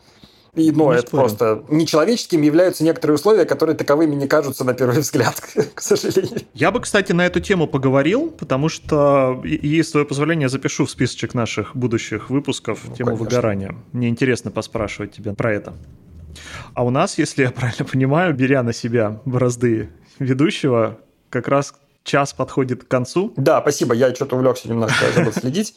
И, 0.55 0.71
ну, 0.71 0.91
не 0.91 0.99
это 0.99 1.07
спорим. 1.07 1.23
просто 1.23 1.63
нечеловеческими 1.69 2.45
являются 2.45 2.83
некоторые 2.83 3.15
условия, 3.15 3.45
которые 3.45 3.75
таковыми 3.75 4.13
не 4.13 4.27
кажутся 4.27 4.63
на 4.63 4.75
первый 4.75 4.99
взгляд, 5.01 5.41
к 5.73 5.81
сожалению. 5.81 6.41
Я 6.53 6.71
бы, 6.71 6.79
кстати, 6.79 7.11
на 7.11 7.25
эту 7.25 7.39
тему 7.39 7.67
поговорил, 7.67 8.29
потому 8.29 8.69
что, 8.69 9.41
и, 9.43 9.81
с 9.81 9.91
твоего 9.91 10.07
позволения, 10.07 10.49
запишу 10.49 10.85
в 10.85 10.91
списочек 10.91 11.33
наших 11.33 11.75
будущих 11.75 12.29
выпусков 12.29 12.81
ну, 12.87 12.95
тему 12.95 13.09
конечно. 13.11 13.25
выгорания. 13.25 13.75
Мне 13.93 14.09
интересно 14.09 14.51
поспрашивать 14.51 15.13
тебя 15.13 15.33
про 15.33 15.53
это. 15.53 15.73
А 16.75 16.85
у 16.85 16.91
нас, 16.91 17.17
если 17.17 17.43
я 17.43 17.51
правильно 17.55 17.85
понимаю, 17.85 18.35
беря 18.35 18.61
на 18.61 18.73
себя 18.73 19.21
бразды 19.25 19.89
ведущего, 20.19 20.99
как 21.31 21.47
раз 21.47 21.73
час 22.03 22.33
подходит 22.33 22.83
к 22.83 22.87
концу. 22.87 23.33
Да, 23.37 23.61
спасибо, 23.61 23.93
я 23.93 24.13
что-то 24.13 24.35
увлекся 24.35 24.69
немножко, 24.69 25.05
забыл 25.15 25.33
следить. 25.33 25.75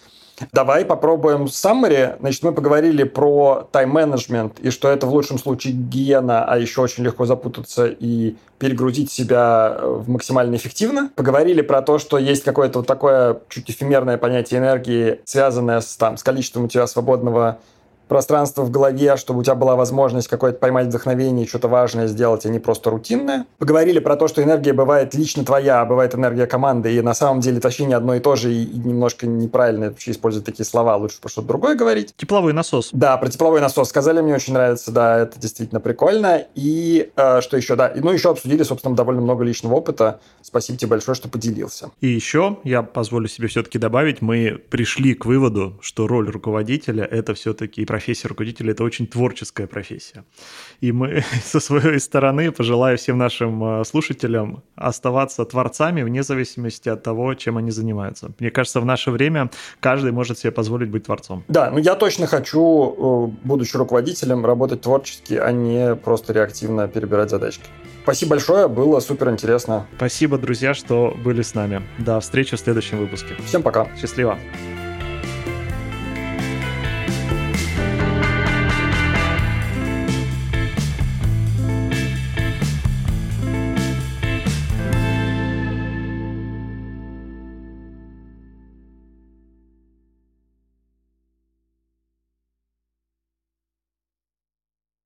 Давай 0.52 0.84
попробуем 0.84 1.44
summary. 1.44 2.16
Значит, 2.20 2.42
мы 2.42 2.52
поговорили 2.52 3.04
про 3.04 3.68
тайм-менеджмент 3.72 4.60
и 4.60 4.70
что 4.70 4.90
это 4.90 5.06
в 5.06 5.14
лучшем 5.14 5.38
случае 5.38 5.72
гиена, 5.72 6.44
а 6.44 6.58
еще 6.58 6.82
очень 6.82 7.04
легко 7.04 7.24
запутаться 7.24 7.86
и 7.86 8.36
перегрузить 8.58 9.10
себя 9.10 9.78
в 9.80 10.08
максимально 10.08 10.56
эффективно. 10.56 11.10
Поговорили 11.14 11.62
про 11.62 11.82
то, 11.82 11.98
что 11.98 12.18
есть 12.18 12.44
какое-то 12.44 12.80
вот 12.80 12.86
такое 12.86 13.40
чуть 13.48 13.70
эфемерное 13.70 14.18
понятие 14.18 14.60
энергии, 14.60 15.20
связанное 15.24 15.80
с, 15.80 15.96
там, 15.96 16.16
с 16.16 16.22
количеством 16.22 16.64
у 16.64 16.68
тебя 16.68 16.86
свободного 16.86 17.58
пространство 18.08 18.62
в 18.62 18.70
голове, 18.70 19.16
чтобы 19.16 19.40
у 19.40 19.42
тебя 19.42 19.54
была 19.54 19.76
возможность 19.76 20.28
какое-то 20.28 20.58
поймать 20.58 20.86
вдохновение, 20.86 21.46
что-то 21.46 21.68
важное 21.68 22.06
сделать, 22.06 22.46
а 22.46 22.48
не 22.48 22.58
просто 22.58 22.90
рутинное. 22.90 23.46
Поговорили 23.58 23.98
про 23.98 24.16
то, 24.16 24.28
что 24.28 24.42
энергия 24.42 24.72
бывает 24.72 25.14
лично 25.14 25.44
твоя, 25.44 25.80
а 25.80 25.84
бывает 25.84 26.14
энергия 26.14 26.46
команды, 26.46 26.94
и 26.94 27.00
на 27.00 27.14
самом 27.14 27.40
деле 27.40 27.58
это 27.58 27.68
вообще 27.68 27.84
не 27.84 27.94
одно 27.94 28.14
и 28.14 28.20
то 28.20 28.36
же, 28.36 28.52
и 28.52 28.66
немножко 28.78 29.26
неправильно 29.26 29.88
вообще 29.88 30.12
использовать 30.12 30.46
такие 30.46 30.64
слова, 30.64 30.96
лучше 30.96 31.20
про 31.20 31.28
что-то 31.28 31.48
другое 31.48 31.76
говорить. 31.76 32.14
Тепловой 32.16 32.52
насос. 32.52 32.90
Да, 32.92 33.16
про 33.16 33.28
тепловой 33.28 33.60
насос 33.60 33.88
сказали, 33.88 34.20
мне 34.20 34.34
очень 34.34 34.52
нравится, 34.52 34.90
да, 34.92 35.18
это 35.20 35.38
действительно 35.38 35.80
прикольно. 35.80 36.44
И 36.54 37.10
э, 37.16 37.40
что 37.40 37.56
еще, 37.56 37.76
да, 37.76 37.88
и, 37.88 38.00
ну 38.00 38.10
еще 38.10 38.30
обсудили, 38.30 38.62
собственно, 38.62 38.94
довольно 38.94 39.20
много 39.20 39.44
личного 39.44 39.74
опыта. 39.74 40.20
Спасибо 40.42 40.78
тебе 40.78 40.90
большое, 40.90 41.14
что 41.14 41.28
поделился. 41.28 41.90
И 42.00 42.08
еще 42.08 42.58
я 42.64 42.82
позволю 42.82 43.28
себе 43.28 43.48
все-таки 43.48 43.78
добавить, 43.78 44.22
мы 44.22 44.60
пришли 44.70 45.14
к 45.14 45.26
выводу, 45.26 45.78
что 45.80 46.06
роль 46.06 46.30
руководителя— 46.30 47.04
это 47.10 47.34
все-таки 47.34 47.84
профессия 47.96 48.28
руководителя– 48.28 48.70
это 48.72 48.84
очень 48.84 49.06
творческая 49.06 49.66
профессия. 49.66 50.24
И 50.82 50.92
мы 50.92 51.24
со 51.44 51.60
своей 51.60 51.98
стороны 51.98 52.52
пожелаю 52.52 52.98
всем 52.98 53.16
нашим 53.16 53.64
э, 53.64 53.84
слушателям 53.84 54.62
оставаться 54.74 55.44
творцами 55.44 56.02
вне 56.02 56.22
зависимости 56.22 56.90
от 56.90 57.02
того, 57.02 57.34
чем 57.34 57.56
они 57.56 57.70
занимаются. 57.70 58.32
Мне 58.38 58.50
кажется, 58.50 58.80
в 58.80 58.84
наше 58.84 59.10
время 59.10 59.48
каждый 59.80 60.12
может 60.12 60.38
себе 60.38 60.52
позволить 60.52 60.90
быть 60.90 61.04
творцом. 61.04 61.42
Да, 61.48 61.70
ну 61.70 61.78
я 61.78 61.94
точно 61.94 62.26
хочу, 62.26 62.60
э, 62.60 63.46
будучи 63.46 63.78
руководителем, 63.78 64.44
работать 64.44 64.82
творчески, 64.82 65.34
а 65.34 65.52
не 65.52 65.94
просто 65.94 66.34
реактивно 66.34 66.88
перебирать 66.88 67.30
задачки. 67.30 67.64
Спасибо 68.02 68.30
большое, 68.30 68.68
было 68.68 69.00
супер 69.00 69.30
интересно. 69.30 69.86
Спасибо, 69.96 70.36
друзья, 70.36 70.74
что 70.74 71.16
были 71.24 71.40
с 71.40 71.54
нами. 71.54 71.82
До 71.98 72.20
встречи 72.20 72.56
в 72.56 72.60
следующем 72.60 72.98
выпуске. 72.98 73.34
Всем 73.46 73.62
пока. 73.62 73.88
Счастливо. 73.98 74.38